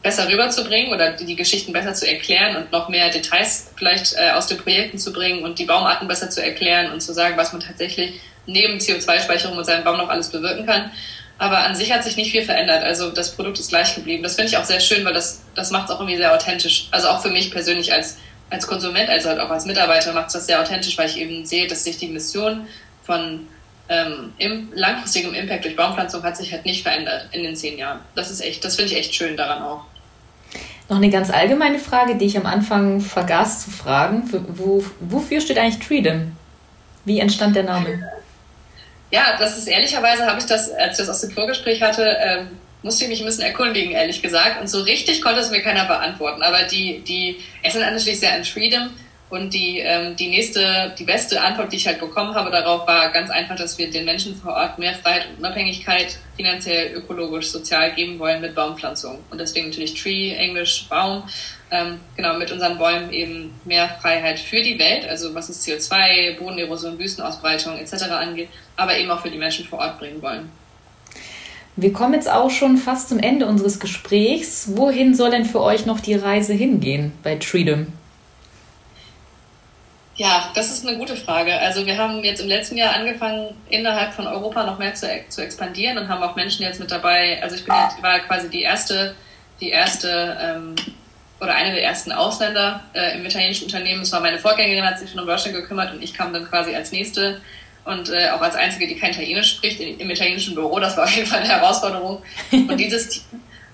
besser 0.01 0.27
rüberzubringen 0.27 0.93
oder 0.93 1.11
die 1.11 1.35
Geschichten 1.35 1.73
besser 1.73 1.93
zu 1.93 2.07
erklären 2.07 2.55
und 2.55 2.71
noch 2.71 2.89
mehr 2.89 3.09
Details 3.09 3.71
vielleicht 3.75 4.15
äh, 4.15 4.31
aus 4.31 4.47
den 4.47 4.57
Projekten 4.57 4.97
zu 4.97 5.13
bringen 5.13 5.43
und 5.43 5.59
die 5.59 5.65
Baumarten 5.65 6.07
besser 6.07 6.29
zu 6.29 6.43
erklären 6.43 6.91
und 6.91 7.01
zu 7.01 7.13
sagen, 7.13 7.37
was 7.37 7.51
man 7.53 7.61
tatsächlich 7.61 8.19
neben 8.45 8.77
CO2-Speicherung 8.77 9.57
mit 9.57 9.65
seinem 9.65 9.83
Baum 9.83 9.97
noch 9.97 10.09
alles 10.09 10.29
bewirken 10.29 10.65
kann. 10.65 10.91
Aber 11.39 11.59
an 11.59 11.75
sich 11.75 11.91
hat 11.93 12.03
sich 12.03 12.15
nicht 12.15 12.31
viel 12.31 12.43
verändert. 12.43 12.83
Also 12.83 13.11
das 13.11 13.35
Produkt 13.35 13.59
ist 13.59 13.69
gleich 13.69 13.93
geblieben. 13.93 14.23
Das 14.23 14.35
finde 14.35 14.49
ich 14.49 14.57
auch 14.57 14.65
sehr 14.65 14.79
schön, 14.79 15.05
weil 15.05 15.13
das, 15.13 15.43
das 15.53 15.69
macht 15.69 15.89
es 15.89 15.95
auch 15.95 15.99
irgendwie 15.99 16.17
sehr 16.17 16.33
authentisch. 16.33 16.87
Also 16.91 17.09
auch 17.09 17.21
für 17.21 17.29
mich 17.29 17.51
persönlich 17.51 17.93
als, 17.93 18.17
als 18.49 18.67
Konsument, 18.67 19.09
also 19.09 19.29
halt 19.29 19.39
auch 19.39 19.49
als 19.49 19.65
Mitarbeiter 19.65 20.13
macht 20.13 20.27
es 20.27 20.33
das 20.33 20.45
sehr 20.45 20.61
authentisch, 20.61 20.97
weil 20.97 21.07
ich 21.07 21.17
eben 21.17 21.45
sehe, 21.45 21.67
dass 21.67 21.83
sich 21.83 21.97
die 21.97 22.07
Mission 22.07 22.67
von 23.03 23.47
ähm, 23.89 24.33
im 24.37 24.69
langfristigen 24.73 25.33
Impact 25.33 25.65
durch 25.65 25.75
Baumpflanzung 25.75 26.23
hat 26.23 26.37
sich 26.37 26.51
halt 26.51 26.65
nicht 26.65 26.83
verändert 26.83 27.27
in 27.31 27.43
den 27.43 27.55
zehn 27.55 27.77
Jahren. 27.77 27.99
Das 28.15 28.29
ist 28.29 28.41
echt, 28.41 28.63
das 28.63 28.75
finde 28.75 28.91
ich 28.91 28.97
echt 28.97 29.15
schön 29.15 29.37
daran 29.37 29.63
auch. 29.63 29.85
Noch 30.89 30.97
eine 30.97 31.09
ganz 31.09 31.29
allgemeine 31.29 31.79
Frage, 31.79 32.15
die 32.15 32.25
ich 32.25 32.37
am 32.37 32.45
Anfang 32.45 33.01
vergaß 33.01 33.65
zu 33.65 33.71
fragen. 33.71 34.23
Wo, 34.55 34.83
wofür 35.01 35.41
steht 35.41 35.57
eigentlich 35.57 35.85
Treedom? 35.85 36.31
Wie 37.03 37.19
entstand 37.19 37.55
der 37.55 37.63
Name? 37.63 38.01
Ja, 39.11 39.37
das 39.37 39.57
ist 39.57 39.67
ehrlicherweise 39.67 40.25
habe 40.25 40.39
ich 40.39 40.45
das, 40.45 40.71
als 40.71 40.99
ich 40.99 41.05
das 41.05 41.09
aus 41.09 41.21
dem 41.21 41.31
Vorgespräch 41.31 41.81
hatte, 41.81 42.17
ähm, 42.21 42.47
musste 42.83 43.05
ich 43.05 43.09
mich 43.09 43.19
ein 43.21 43.25
bisschen 43.25 43.45
erkundigen, 43.45 43.91
ehrlich 43.91 44.21
gesagt. 44.21 44.61
Und 44.61 44.67
so 44.67 44.81
richtig 44.81 45.21
konnte 45.21 45.41
es 45.41 45.51
mir 45.51 45.61
keiner 45.61 45.85
beantworten. 45.85 46.41
Aber 46.41 46.63
die, 46.63 46.99
die 46.99 47.37
es 47.63 47.73
sind 47.73 47.81
natürlich 47.81 48.19
sehr 48.19 48.33
an 48.33 48.43
Freedom 48.43 48.91
und 49.29 49.53
die, 49.53 49.79
ähm, 49.79 50.15
die 50.15 50.29
nächste, 50.29 50.93
die 50.97 51.03
beste 51.03 51.41
Antwort, 51.41 51.71
die 51.73 51.75
ich 51.75 51.85
halt 51.85 51.99
bekommen 51.99 52.33
habe 52.33 52.49
darauf, 52.49 52.87
war 52.87 53.11
ganz 53.11 53.29
einfach, 53.29 53.57
dass 53.57 53.77
wir 53.77 53.91
den 53.91 54.05
Menschen 54.05 54.35
vor 54.35 54.53
Ort 54.53 54.79
mehr 54.79 54.93
Freiheit 54.93 55.27
und 55.29 55.39
Unabhängigkeit 55.39 56.17
finanziell, 56.37 56.93
ökologisch, 56.93 57.47
sozial 57.47 57.93
geben 57.93 58.19
wollen 58.19 58.39
mit 58.39 58.55
Baumpflanzung. 58.55 59.19
Und 59.29 59.41
deswegen 59.41 59.67
natürlich 59.67 60.01
Tree, 60.01 60.33
Englisch, 60.33 60.87
Baum. 60.89 61.23
Ähm, 61.69 61.99
genau, 62.15 62.37
mit 62.37 62.49
unseren 62.53 62.77
Bäumen 62.77 63.11
eben 63.11 63.53
mehr 63.65 63.89
Freiheit 64.01 64.39
für 64.39 64.61
die 64.61 64.79
Welt, 64.79 65.05
also 65.05 65.35
was 65.35 65.49
es 65.49 65.67
CO2, 65.67 66.37
Bodenerosion, 66.39 66.97
Wüstenausbreitung 66.97 67.77
etc. 67.77 68.03
angeht, 68.03 68.47
aber 68.77 68.97
eben 68.97 69.11
auch 69.11 69.19
für 69.19 69.29
die 69.29 69.37
Menschen 69.37 69.65
vor 69.65 69.79
Ort 69.79 69.99
bringen 69.99 70.21
wollen. 70.21 70.49
Wir 71.79 71.93
kommen 71.93 72.15
jetzt 72.15 72.29
auch 72.29 72.49
schon 72.49 72.77
fast 72.77 73.09
zum 73.09 73.19
Ende 73.19 73.45
unseres 73.45 73.79
Gesprächs. 73.79 74.69
Wohin 74.75 75.13
soll 75.13 75.29
denn 75.29 75.45
für 75.45 75.61
euch 75.61 75.85
noch 75.85 75.99
die 75.99 76.15
Reise 76.15 76.53
hingehen 76.53 77.13
bei 77.21 77.35
Treedom? 77.35 77.85
Ja, 80.15 80.51
das 80.55 80.71
ist 80.71 80.87
eine 80.87 80.97
gute 80.97 81.15
Frage. 81.15 81.53
Also 81.59 81.85
wir 81.85 81.95
haben 81.99 82.23
jetzt 82.23 82.41
im 82.41 82.47
letzten 82.47 82.77
Jahr 82.77 82.95
angefangen, 82.95 83.55
innerhalb 83.69 84.11
von 84.11 84.25
Europa 84.25 84.65
noch 84.65 84.79
mehr 84.79 84.95
zu, 84.95 85.07
zu 85.29 85.43
expandieren 85.43 85.99
und 85.99 86.09
haben 86.09 86.23
auch 86.23 86.35
Menschen 86.35 86.63
jetzt 86.63 86.79
mit 86.79 86.89
dabei. 86.89 87.39
Also 87.43 87.55
ich 87.55 87.63
bin 87.63 87.75
jetzt, 87.75 88.01
war 88.01 88.17
quasi 88.21 88.49
die 88.49 88.63
erste, 88.63 89.13
die 89.61 89.69
erste 89.69 90.35
ähm, 90.41 90.75
oder 91.39 91.53
eine 91.53 91.71
der 91.73 91.83
ersten 91.83 92.11
Ausländer 92.11 92.81
äh, 92.93 93.19
im 93.19 93.25
italienischen 93.27 93.65
Unternehmen. 93.65 94.01
Es 94.01 94.11
war 94.11 94.19
meine 94.19 94.39
Vorgängerin, 94.39 94.83
hat 94.83 94.97
sich 94.97 95.11
schon 95.11 95.19
um 95.19 95.27
Deutschland 95.27 95.55
gekümmert 95.55 95.93
und 95.93 96.01
ich 96.01 96.15
kam 96.15 96.33
dann 96.33 96.45
quasi 96.45 96.73
als 96.73 96.91
nächste 96.91 97.39
und 97.87 98.09
äh, 98.09 98.29
auch 98.29 98.41
als 98.41 98.55
einzige, 98.55 98.87
die 98.87 98.95
kein 98.95 99.11
Italienisch 99.11 99.55
spricht, 99.55 99.79
im 99.79 100.09
italienischen 100.09 100.55
Büro. 100.55 100.79
Das 100.79 100.97
war 100.97 101.05
auf 101.05 101.15
jeden 101.15 101.27
Fall 101.27 101.39
eine 101.39 101.49
Herausforderung. 101.49 102.21
Und 102.51 102.77
dieses 102.77 103.09
Team 103.09 103.23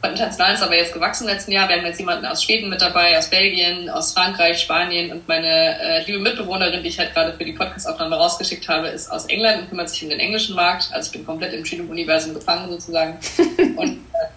international 0.04 0.54
ist 0.54 0.62
aber 0.62 0.76
jetzt 0.76 0.94
gewachsen 0.94 1.28
im 1.28 1.34
letzten 1.34 1.52
Jahr. 1.54 1.70
Wir 1.70 1.78
haben 1.78 1.86
jetzt 1.86 2.00
jemanden 2.00 2.26
aus 2.26 2.44
Schweden 2.44 2.70
mit 2.70 2.82
dabei, 2.82 3.18
aus 3.18 3.30
Belgien, 3.30 3.90
aus 3.90 4.14
Frankreich, 4.14 4.60
Spanien 4.60 5.12
und 5.12 5.28
meine 5.28 5.80
äh, 5.80 6.04
liebe 6.06 6.20
Mitbewohnerin, 6.20 6.84
die 6.84 6.90
ich 6.90 7.00
halt 7.00 7.14
gerade 7.14 7.34
für 7.34 7.46
die 7.46 7.54
Podcast-Aufnahme 7.54 8.18
rausgeschickt 8.18 8.68
habe, 8.68 8.88
ist 8.90 9.10
aus 9.10 9.26
England 9.26 9.62
und 9.62 9.70
kümmert 9.70 9.90
sich 9.90 10.04
um 10.04 10.10
den 10.10 10.20
englischen 10.20 10.56
Markt. 10.56 10.90
Also 10.92 11.08
ich 11.08 11.14
bin 11.14 11.26
komplett 11.26 11.54
im 11.54 11.64
Trilum-Universum 11.64 12.34
gefangen 12.34 12.70
sozusagen. 12.70 13.18
und 13.78 13.94
äh, 13.94 14.28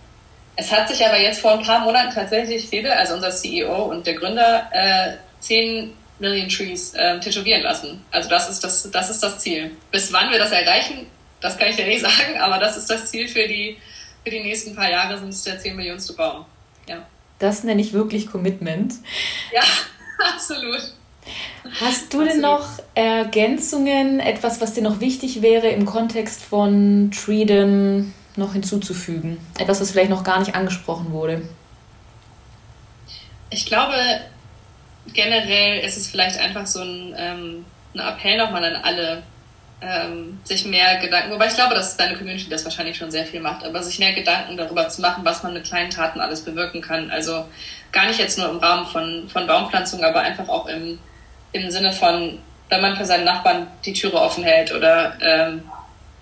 es 0.54 0.72
hat 0.72 0.88
sich 0.88 1.04
aber 1.04 1.20
jetzt 1.20 1.40
vor 1.40 1.52
ein 1.52 1.64
paar 1.64 1.80
Monaten 1.80 2.14
tatsächlich 2.14 2.66
Fede, 2.68 2.94
also 2.96 3.14
unser 3.14 3.30
CEO 3.30 3.86
und 3.86 4.06
der 4.06 4.14
Gründer, 4.14 4.68
äh, 4.72 5.16
10 5.40 5.92
Million 6.18 6.48
Trees 6.48 6.94
äh, 6.94 7.20
tätowieren 7.20 7.62
lassen. 7.62 8.04
Also 8.10 8.28
das 8.28 8.48
ist 8.48 8.64
das, 8.64 8.90
das 8.90 9.10
ist 9.10 9.22
das 9.22 9.38
Ziel. 9.38 9.70
Bis 9.90 10.12
wann 10.12 10.30
wir 10.30 10.38
das 10.38 10.50
erreichen, 10.50 11.06
das 11.40 11.58
kann 11.58 11.68
ich 11.68 11.76
dir 11.76 11.86
nicht 11.86 12.00
sagen, 12.02 12.38
aber 12.38 12.58
das 12.58 12.76
ist 12.76 12.88
das 12.88 13.06
Ziel 13.10 13.28
für 13.28 13.46
die 13.46 13.76
für 14.26 14.30
die 14.30 14.42
nächsten 14.42 14.74
paar 14.74 14.90
Jahre 14.90 15.16
sind 15.20 15.28
es 15.28 15.44
der 15.44 15.56
10 15.56 15.76
Millionste 15.76 16.12
Baum. 16.14 16.46
Ja. 16.88 17.06
Das 17.38 17.62
nenne 17.62 17.80
ich 17.80 17.92
wirklich 17.92 18.26
Commitment. 18.26 18.94
Ja, 19.52 19.62
absolut. 20.34 20.80
Hast 21.80 22.12
du 22.12 22.24
denn 22.24 22.40
noch 22.40 22.66
Ergänzungen, 22.96 24.18
etwas, 24.18 24.60
was 24.60 24.74
dir 24.74 24.82
noch 24.82 24.98
wichtig 24.98 25.42
wäre 25.42 25.68
im 25.68 25.86
Kontext 25.86 26.42
von 26.42 27.12
Freedom 27.12 28.12
noch 28.34 28.52
hinzuzufügen? 28.52 29.38
Etwas, 29.58 29.80
was 29.80 29.92
vielleicht 29.92 30.10
noch 30.10 30.24
gar 30.24 30.40
nicht 30.40 30.56
angesprochen 30.56 31.12
wurde? 31.12 31.42
Ich 33.50 33.64
glaube, 33.66 33.94
generell 35.12 35.80
ist 35.80 35.96
es 35.96 36.08
vielleicht 36.08 36.38
einfach 36.38 36.66
so 36.66 36.80
ein, 36.80 37.14
ähm, 37.16 37.64
ein 37.94 38.00
Appell 38.00 38.36
nochmal 38.36 38.64
an 38.64 38.76
alle 38.82 39.22
ähm, 39.80 40.38
sich 40.44 40.64
mehr 40.64 40.96
Gedanken, 40.98 41.32
wobei 41.32 41.48
ich 41.48 41.54
glaube, 41.54 41.74
dass 41.74 41.96
deine 41.96 42.16
Community 42.16 42.48
das 42.48 42.64
wahrscheinlich 42.64 42.96
schon 42.96 43.10
sehr 43.10 43.26
viel 43.26 43.40
macht, 43.40 43.64
aber 43.64 43.82
sich 43.82 43.98
mehr 43.98 44.12
Gedanken 44.12 44.56
darüber 44.56 44.88
zu 44.88 45.02
machen, 45.02 45.24
was 45.24 45.42
man 45.42 45.52
mit 45.52 45.64
kleinen 45.64 45.90
Taten 45.90 46.20
alles 46.20 46.42
bewirken 46.42 46.80
kann. 46.80 47.10
Also 47.10 47.46
gar 47.92 48.06
nicht 48.06 48.18
jetzt 48.18 48.38
nur 48.38 48.48
im 48.48 48.58
Rahmen 48.58 48.86
von, 48.86 49.28
von 49.28 49.46
Baumpflanzung, 49.46 50.02
aber 50.02 50.20
einfach 50.20 50.48
auch 50.48 50.66
im, 50.66 50.98
im 51.52 51.70
Sinne 51.70 51.92
von, 51.92 52.38
wenn 52.70 52.80
man 52.80 52.96
für 52.96 53.04
seinen 53.04 53.24
Nachbarn 53.24 53.66
die 53.84 53.92
Türe 53.92 54.16
offen 54.16 54.44
hält 54.44 54.72
oder 54.72 55.16
ähm, 55.20 55.62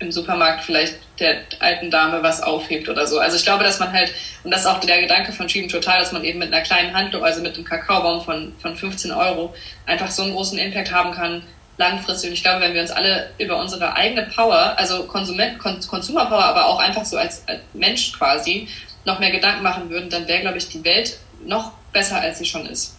im 0.04 0.12
Supermarkt 0.12 0.64
vielleicht 0.64 0.96
der 1.18 1.38
alten 1.60 1.90
Dame 1.90 2.22
was 2.22 2.42
aufhebt 2.42 2.88
oder 2.88 3.06
so. 3.06 3.18
Also 3.18 3.36
ich 3.36 3.44
glaube, 3.44 3.64
dass 3.64 3.80
man 3.80 3.92
halt, 3.92 4.12
und 4.42 4.50
das 4.50 4.60
ist 4.60 4.66
auch 4.66 4.80
der 4.80 5.00
Gedanke 5.00 5.32
von 5.32 5.48
Schieben 5.48 5.68
Total, 5.68 6.00
dass 6.00 6.12
man 6.12 6.24
eben 6.24 6.38
mit 6.38 6.52
einer 6.52 6.62
kleinen 6.62 6.94
Handlung, 6.94 7.24
also 7.24 7.40
mit 7.40 7.54
einem 7.54 7.64
Kakaobaum 7.64 8.22
von, 8.22 8.54
von 8.60 8.76
15 8.76 9.10
Euro, 9.10 9.54
einfach 9.86 10.10
so 10.10 10.22
einen 10.22 10.32
großen 10.32 10.58
Impact 10.58 10.92
haben 10.92 11.12
kann, 11.12 11.42
langfristig. 11.76 12.30
Und 12.30 12.34
ich 12.34 12.42
glaube, 12.42 12.60
wenn 12.60 12.74
wir 12.74 12.82
uns 12.82 12.90
alle 12.90 13.30
über 13.38 13.58
unsere 13.58 13.94
eigene 13.94 14.26
Power, 14.34 14.74
also 14.76 15.04
Konsument, 15.04 15.58
Consumer 15.58 16.26
Power, 16.26 16.44
aber 16.44 16.66
auch 16.66 16.78
einfach 16.78 17.04
so 17.04 17.16
als, 17.16 17.46
als 17.48 17.60
Mensch 17.72 18.12
quasi, 18.12 18.68
noch 19.04 19.18
mehr 19.18 19.30
Gedanken 19.30 19.62
machen 19.62 19.90
würden, 19.90 20.08
dann 20.08 20.26
wäre, 20.28 20.40
glaube 20.40 20.58
ich, 20.58 20.68
die 20.68 20.84
Welt 20.84 21.18
noch 21.44 21.72
besser, 21.92 22.20
als 22.20 22.38
sie 22.38 22.46
schon 22.46 22.66
ist. 22.66 22.96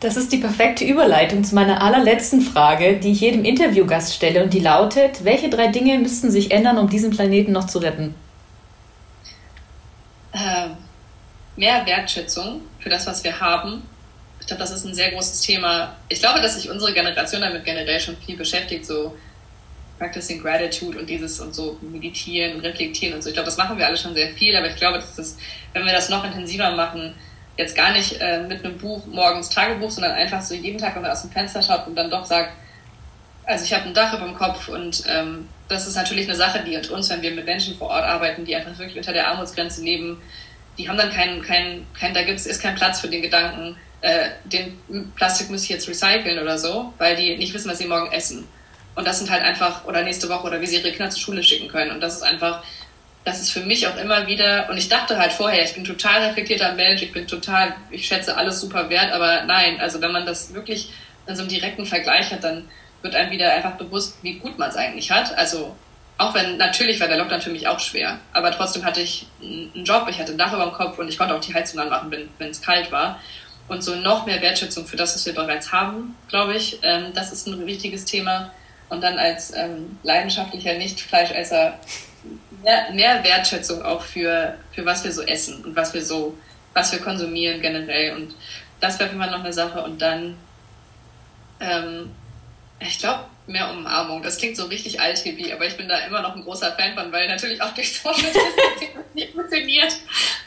Das 0.00 0.16
ist 0.16 0.30
die 0.30 0.38
perfekte 0.38 0.84
Überleitung 0.84 1.42
zu 1.42 1.54
meiner 1.54 1.82
allerletzten 1.82 2.42
Frage, 2.42 2.98
die 2.98 3.12
ich 3.12 3.20
jedem 3.20 3.44
Interviewgast 3.44 4.14
stelle 4.14 4.42
und 4.42 4.52
die 4.52 4.60
lautet, 4.60 5.24
welche 5.24 5.48
drei 5.48 5.68
Dinge 5.68 5.98
müssten 5.98 6.30
sich 6.30 6.50
ändern, 6.50 6.78
um 6.78 6.88
diesen 6.88 7.10
Planeten 7.10 7.52
noch 7.52 7.66
zu 7.66 7.78
retten? 7.78 8.14
Äh, 10.32 10.68
mehr 11.56 11.86
Wertschätzung 11.86 12.60
für 12.78 12.90
das, 12.90 13.06
was 13.06 13.24
wir 13.24 13.40
haben 13.40 13.82
ich 14.46 14.48
glaube, 14.48 14.60
das 14.60 14.70
ist 14.70 14.84
ein 14.84 14.94
sehr 14.94 15.10
großes 15.10 15.40
Thema. 15.40 15.96
Ich 16.08 16.20
glaube, 16.20 16.40
dass 16.40 16.54
sich 16.54 16.70
unsere 16.70 16.92
Generation 16.92 17.40
damit 17.40 17.64
generell 17.64 17.98
schon 17.98 18.16
viel 18.16 18.36
beschäftigt, 18.36 18.86
so 18.86 19.16
Practicing 19.98 20.40
Gratitude 20.40 21.00
und 21.00 21.10
dieses 21.10 21.40
und 21.40 21.52
so 21.52 21.76
meditieren 21.80 22.54
und 22.54 22.60
reflektieren 22.60 23.16
und 23.16 23.22
so. 23.22 23.28
Ich 23.28 23.34
glaube, 23.34 23.46
das 23.46 23.56
machen 23.56 23.76
wir 23.76 23.84
alle 23.84 23.96
schon 23.96 24.14
sehr 24.14 24.28
viel, 24.28 24.54
aber 24.54 24.68
ich 24.68 24.76
glaube, 24.76 24.98
dass 24.98 25.16
das, 25.16 25.36
wenn 25.72 25.84
wir 25.84 25.92
das 25.92 26.10
noch 26.10 26.24
intensiver 26.24 26.70
machen, 26.76 27.14
jetzt 27.56 27.74
gar 27.74 27.92
nicht 27.92 28.20
äh, 28.20 28.40
mit 28.40 28.64
einem 28.64 28.78
Buch 28.78 29.06
morgens 29.06 29.48
Tagebuch, 29.48 29.90
sondern 29.90 30.12
einfach 30.12 30.42
so 30.42 30.54
jeden 30.54 30.78
Tag, 30.78 30.94
wenn 30.94 31.02
man 31.02 31.10
aus 31.10 31.22
dem 31.22 31.30
Fenster 31.30 31.62
schaut 31.62 31.86
und 31.86 31.94
dann 31.94 32.10
doch 32.10 32.24
sagt, 32.24 32.52
also 33.44 33.64
ich 33.64 33.72
habe 33.72 33.84
ein 33.84 33.94
Dach 33.94 34.12
über 34.14 34.26
dem 34.26 34.34
Kopf 34.34 34.68
und 34.68 35.04
ähm, 35.08 35.48
das 35.68 35.86
ist 35.86 35.94
natürlich 35.94 36.26
eine 36.26 36.36
Sache, 36.36 36.62
die 36.64 36.76
uns, 36.90 37.10
wenn 37.10 37.22
wir 37.22 37.30
mit 37.30 37.46
Menschen 37.46 37.76
vor 37.76 37.88
Ort 37.88 38.04
arbeiten, 38.04 38.44
die 38.44 38.54
einfach 38.54 38.78
wirklich 38.78 38.98
unter 38.98 39.12
der 39.12 39.28
Armutsgrenze 39.28 39.82
leben, 39.82 40.20
die 40.78 40.88
haben 40.88 40.98
dann 40.98 41.10
keinen, 41.10 41.42
keinen, 41.42 41.86
kein, 41.98 42.12
da 42.12 42.22
gibt's, 42.22 42.46
ist 42.46 42.60
kein 42.60 42.74
Platz 42.74 43.00
für 43.00 43.08
den 43.08 43.22
Gedanken, 43.22 43.76
äh, 44.02 44.30
den 44.44 44.78
Plastik 45.14 45.50
muss 45.50 45.64
ich 45.64 45.70
jetzt 45.70 45.88
recyceln 45.88 46.38
oder 46.38 46.58
so, 46.58 46.92
weil 46.98 47.16
die 47.16 47.36
nicht 47.36 47.54
wissen, 47.54 47.70
was 47.70 47.78
sie 47.78 47.86
morgen 47.86 48.12
essen. 48.12 48.46
Und 48.94 49.06
das 49.06 49.18
sind 49.18 49.30
halt 49.30 49.42
einfach, 49.42 49.84
oder 49.84 50.02
nächste 50.02 50.28
Woche, 50.28 50.46
oder 50.46 50.60
wie 50.60 50.66
sie 50.66 50.76
ihre 50.76 50.90
Kinder 50.90 51.10
zur 51.10 51.20
Schule 51.20 51.42
schicken 51.42 51.68
können. 51.68 51.90
Und 51.90 52.00
das 52.00 52.16
ist 52.16 52.22
einfach, 52.22 52.62
das 53.26 53.40
ist 53.40 53.50
für 53.50 53.60
mich 53.60 53.88
auch 53.88 53.96
immer 53.96 54.28
wieder, 54.28 54.68
und 54.70 54.78
ich 54.78 54.88
dachte 54.88 55.18
halt 55.18 55.32
vorher, 55.32 55.64
ich 55.64 55.74
bin 55.74 55.84
total 55.84 56.22
reflektierter 56.28 56.74
Mensch, 56.74 57.02
ich 57.02 57.10
bin 57.10 57.26
total, 57.26 57.74
ich 57.90 58.06
schätze 58.06 58.36
alles 58.36 58.60
super 58.60 58.88
wert, 58.88 59.12
aber 59.12 59.42
nein, 59.42 59.80
also 59.80 60.00
wenn 60.00 60.12
man 60.12 60.24
das 60.24 60.54
wirklich 60.54 60.90
in 61.26 61.34
so 61.34 61.42
einem 61.42 61.48
direkten 61.48 61.86
Vergleich 61.86 62.30
hat, 62.30 62.44
dann 62.44 62.68
wird 63.02 63.16
einem 63.16 63.32
wieder 63.32 63.52
einfach 63.52 63.72
bewusst, 63.72 64.18
wie 64.22 64.34
gut 64.34 64.56
man 64.58 64.70
es 64.70 64.76
eigentlich 64.76 65.10
hat. 65.10 65.36
Also 65.36 65.74
auch 66.18 66.34
wenn, 66.34 66.56
natürlich 66.56 67.00
war 67.00 67.08
der 67.08 67.16
Lockdown 67.16 67.40
für 67.40 67.50
mich 67.50 67.66
auch 67.66 67.80
schwer, 67.80 68.20
aber 68.32 68.52
trotzdem 68.52 68.84
hatte 68.84 69.00
ich 69.00 69.26
einen 69.42 69.84
Job, 69.84 70.06
ich 70.08 70.20
hatte 70.20 70.30
ein 70.30 70.38
Dach 70.38 70.52
über 70.52 70.64
dem 70.64 70.72
Kopf 70.72 70.96
und 71.00 71.08
ich 71.08 71.18
konnte 71.18 71.34
auch 71.34 71.40
die 71.40 71.52
Heizung 71.52 71.80
anmachen, 71.80 72.12
wenn 72.38 72.50
es 72.50 72.62
kalt 72.62 72.92
war. 72.92 73.20
Und 73.66 73.82
so 73.82 73.96
noch 73.96 74.24
mehr 74.24 74.40
Wertschätzung 74.40 74.86
für 74.86 74.96
das, 74.96 75.16
was 75.16 75.26
wir 75.26 75.34
bereits 75.34 75.72
haben, 75.72 76.14
glaube 76.28 76.54
ich, 76.54 76.78
ähm, 76.84 77.06
das 77.12 77.32
ist 77.32 77.48
ein 77.48 77.66
wichtiges 77.66 78.04
Thema. 78.04 78.52
Und 78.88 79.02
dann 79.02 79.18
als 79.18 79.52
ähm, 79.52 79.98
leidenschaftlicher 80.04 80.74
Nicht-Fleischesser 80.74 81.76
mehr, 82.62 82.90
mehr 82.92 83.24
Wertschätzung 83.24 83.82
auch 83.82 84.02
für, 84.02 84.56
für 84.72 84.84
was 84.84 85.04
wir 85.04 85.12
so 85.12 85.22
essen 85.22 85.64
und 85.64 85.76
was 85.76 85.94
wir 85.94 86.02
so, 86.02 86.36
was 86.74 86.92
wir 86.92 87.00
konsumieren 87.00 87.60
generell. 87.60 88.16
Und 88.16 88.34
das 88.80 88.98
wäre 88.98 89.10
immer 89.10 89.30
noch 89.30 89.40
eine 89.40 89.52
Sache. 89.52 89.82
Und 89.82 90.00
dann, 90.02 90.36
ähm, 91.60 92.10
ich 92.80 92.98
glaube, 92.98 93.24
mehr 93.46 93.70
Umarmung. 93.70 94.22
Das 94.22 94.38
klingt 94.38 94.56
so 94.56 94.66
richtig 94.66 95.00
althippie, 95.00 95.52
aber 95.52 95.66
ich 95.66 95.76
bin 95.76 95.88
da 95.88 95.98
immer 95.98 96.20
noch 96.20 96.34
ein 96.34 96.42
großer 96.42 96.72
Fan 96.72 96.94
von, 96.94 97.12
weil 97.12 97.28
natürlich 97.28 97.62
auch 97.62 97.72
durch 97.74 97.98
Social 97.98 98.14
Distancing 98.14 99.04
nicht 99.14 99.32
funktioniert. 99.32 99.96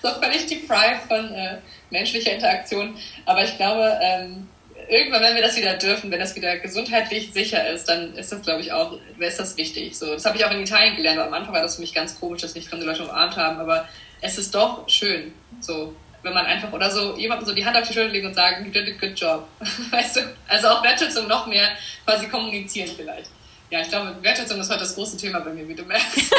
So 0.02 0.10
völlig 0.22 0.46
deprived 0.48 1.04
von 1.08 1.34
äh, 1.34 1.58
menschlicher 1.90 2.34
Interaktion. 2.34 2.98
Aber 3.26 3.44
ich 3.44 3.56
glaube, 3.56 3.98
ähm, 4.02 4.50
irgendwann, 4.90 5.22
wenn 5.22 5.36
wir 5.36 5.42
das 5.42 5.56
wieder 5.56 5.76
dürfen, 5.76 6.12
wenn 6.12 6.20
das 6.20 6.36
wieder 6.36 6.58
gesundheitlich 6.58 7.32
sicher 7.32 7.70
ist, 7.70 7.88
dann 7.88 8.16
ist 8.16 8.32
das, 8.32 8.42
glaube 8.42 8.62
ich, 8.62 8.72
auch, 8.72 8.98
ist 9.20 9.40
das 9.40 9.56
wichtig. 9.56 9.96
So, 9.96 10.14
das 10.14 10.26
habe 10.26 10.38
ich 10.38 10.46
auch 10.46 10.52
in 10.52 10.62
Italien 10.62 10.96
gelernt. 10.96 11.20
Am 11.20 11.34
Anfang 11.34 11.54
war 11.54 11.62
das 11.62 11.76
für 11.76 11.82
mich 11.82 11.94
ganz 11.94 12.20
komisch, 12.20 12.42
dass 12.42 12.56
nicht 12.56 12.68
fremde 12.68 12.86
Leute 12.86 13.04
umarmt 13.04 13.38
haben, 13.38 13.60
aber 13.60 13.88
es 14.22 14.38
ist 14.38 14.54
doch 14.54 14.90
schön, 14.90 15.34
so, 15.62 15.96
wenn 16.24 16.34
man 16.34 16.46
einfach 16.46 16.74
oder 16.74 16.90
so 16.90 17.16
jemandem 17.16 17.48
so 17.48 17.54
die 17.54 17.66
Hand 17.66 17.78
auf 17.78 17.88
die 17.88 17.94
Schulter 17.94 18.10
legt 18.10 18.26
und 18.26 18.34
sagt, 18.34 18.66
you 18.66 18.72
did 18.72 18.88
a 18.88 19.00
good 19.00 19.18
job. 19.18 19.48
Weißt 19.92 20.18
du? 20.18 20.22
Also 20.48 20.68
auch 20.68 20.84
Wertschätzung 20.84 21.28
noch 21.28 21.48
mehr 21.48 21.70
quasi 22.06 22.28
kommunizieren 22.28 22.92
vielleicht. 22.96 23.30
Ja, 23.70 23.82
ich 23.82 23.90
glaube, 23.90 24.16
Wertschätzung 24.22 24.60
ist 24.60 24.70
heute 24.70 24.80
das 24.80 24.96
große 24.96 25.16
Thema 25.16 25.40
bei 25.40 25.52
mir, 25.52 25.68
wie 25.68 25.76
du 25.76 25.84
merkst. 25.84 26.18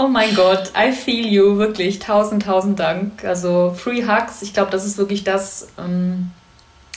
Oh 0.00 0.06
mein 0.06 0.32
Gott, 0.36 0.70
I 0.78 0.92
feel 0.92 1.26
you, 1.26 1.58
wirklich. 1.58 1.98
Tausend, 1.98 2.44
tausend 2.44 2.78
Dank. 2.78 3.24
Also 3.24 3.74
Free 3.76 4.06
Hugs, 4.06 4.42
ich 4.42 4.54
glaube, 4.54 4.70
das 4.70 4.86
ist 4.86 4.96
wirklich 4.96 5.24
das, 5.24 5.66
ähm, 5.76 6.30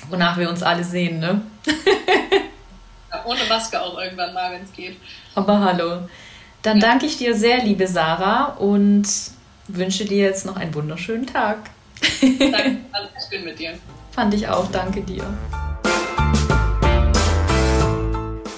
wonach 0.10 0.38
wir 0.38 0.50
uns 0.50 0.64
alle 0.64 0.84
sehen, 0.84 1.20
ne? 1.20 1.42
ja, 3.12 3.26
ohne 3.26 3.42
Maske 3.48 3.82
auch 3.82 4.00
irgendwann 4.00 4.34
mal, 4.34 4.52
wenn 4.52 4.64
es 4.64 4.74
geht. 4.74 4.98
Aber 5.36 5.60
hallo. 5.60 6.08
Dann 6.62 6.80
ja. 6.80 6.88
danke 6.90 7.06
ich 7.06 7.18
dir 7.18 7.36
sehr, 7.36 7.64
liebe 7.64 7.88
Sarah, 7.88 8.56
und 8.60 9.08
wünsche 9.68 10.06
dir 10.06 10.26
jetzt 10.26 10.46
noch 10.46 10.56
einen 10.56 10.74
wunderschönen 10.74 11.26
Tag. 11.26 11.58
Danke, 12.22 12.78
alles 12.92 13.10
schön 13.30 13.44
mit 13.44 13.60
dir. 13.60 13.74
Fand 14.12 14.34
ich 14.34 14.48
auch, 14.48 14.70
danke 14.72 15.02
dir. 15.02 15.26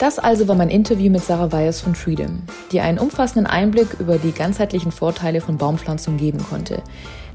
Das 0.04 0.20
also 0.20 0.49
war 0.49 0.56
mein 0.56 0.70
Interview 0.70 1.10
mit 1.10 1.24
Sarah 1.24 1.54
Weyers 1.54 1.80
von 1.80 1.95
Freedom, 1.95 2.41
die 2.74 2.82
einen 2.82 2.99
umfassenden 2.99 3.47
Einblick 3.47 4.01
über 4.01 4.18
die 4.18 4.34
ganzheitlichen 4.34 4.91
Vorteile 4.91 5.39
von 5.39 5.58
Baumpflanzung 5.58 6.18
geben 6.18 6.39
konnte. 6.39 6.84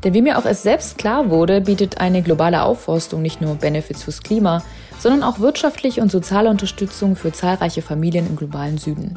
Denn 0.04 0.12
wie 0.12 0.20
mir 0.20 0.36
auch 0.36 0.44
erst 0.44 0.64
selbst 0.64 0.98
klar 0.98 1.30
wurde, 1.30 1.62
bietet 1.62 1.98
eine 1.98 2.20
globale 2.20 2.62
Aufforstung 2.62 3.22
nicht 3.22 3.40
nur 3.40 3.54
Benefits 3.54 4.02
fürs 4.02 4.22
Klima, 4.22 4.62
sondern 4.98 5.22
auch 5.22 5.38
wirtschaftliche 5.38 6.02
und 6.02 6.12
soziale 6.12 6.50
Unterstützung 6.50 7.16
für 7.16 7.32
zahlreiche 7.32 7.80
Familien 7.80 8.26
im 8.26 8.36
globalen 8.36 8.76
Süden. 8.76 9.16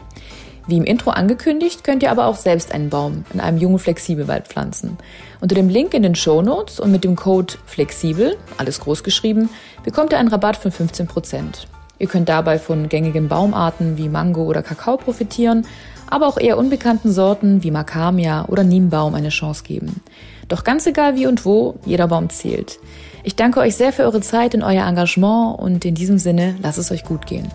Wie 0.66 0.78
im 0.78 0.86
Intro 0.86 1.10
angekündigt, 1.10 1.84
könnt 1.84 2.04
ihr 2.04 2.12
aber 2.12 2.28
auch 2.28 2.38
selbst 2.38 2.74
einen 2.74 2.90
Baum 2.90 3.26
in 3.34 3.42
einem 3.42 3.58
jungen 3.58 3.80
Flexibelwald 3.80 4.48
pflanzen. 4.48 4.96
Unter 5.42 5.56
dem 5.56 5.68
Link 5.68 5.94
in 5.94 6.04
den 6.04 6.16
Show 6.16 6.42
Notes 6.42 6.80
und 6.80 6.90
mit 6.90 7.04
dem 7.04 7.18
Code 7.18 7.56
FLEXIBEL, 7.66 8.38
alles 8.58 8.80
groß 8.80 9.04
geschrieben, 9.04 9.50
bekommt 9.84 10.14
ihr 10.14 10.20
einen 10.20 10.30
Rabatt 10.30 10.56
von 10.56 10.72
15%. 10.72 11.66
Ihr 12.02 12.08
könnt 12.08 12.30
dabei 12.30 12.58
von 12.58 12.90
gängigen 12.90 13.28
Baumarten 13.28 13.96
wie 13.96 14.10
Mango 14.10 14.46
oder 14.46 14.64
Kakao 14.64 14.98
profitieren, 14.98 15.68
aber 16.10 16.28
auch 16.28 16.40
eher 16.40 16.58
unbekannten 16.58 17.12
Sorten 17.12 17.62
wie 17.62 17.70
Macamia 17.70 18.46
oder 18.48 18.64
Niembaum 18.64 19.14
eine 19.14 19.30
Chance 19.30 19.62
geben. 19.64 20.02
Doch 20.48 20.64
ganz 20.64 20.88
egal 20.88 21.16
wie 21.16 21.28
und 21.28 21.46
wo, 21.46 21.76
jeder 21.86 22.08
Baum 22.08 22.32
zählt. 22.32 22.80
Ich 23.24 23.36
danke 23.36 23.60
euch 23.60 23.76
sehr 23.76 23.94
für 23.94 24.02
eure 24.02 24.20
Zeit 24.20 24.56
und 24.56 24.64
euer 24.64 24.88
Engagement 24.88 25.60
und 25.60 25.86
in 25.86 25.94
diesem 25.94 26.18
Sinne, 26.18 26.56
lasst 26.64 26.80
es 26.80 26.92
euch 26.92 27.04
gut 27.04 27.28
gehen. 27.28 27.48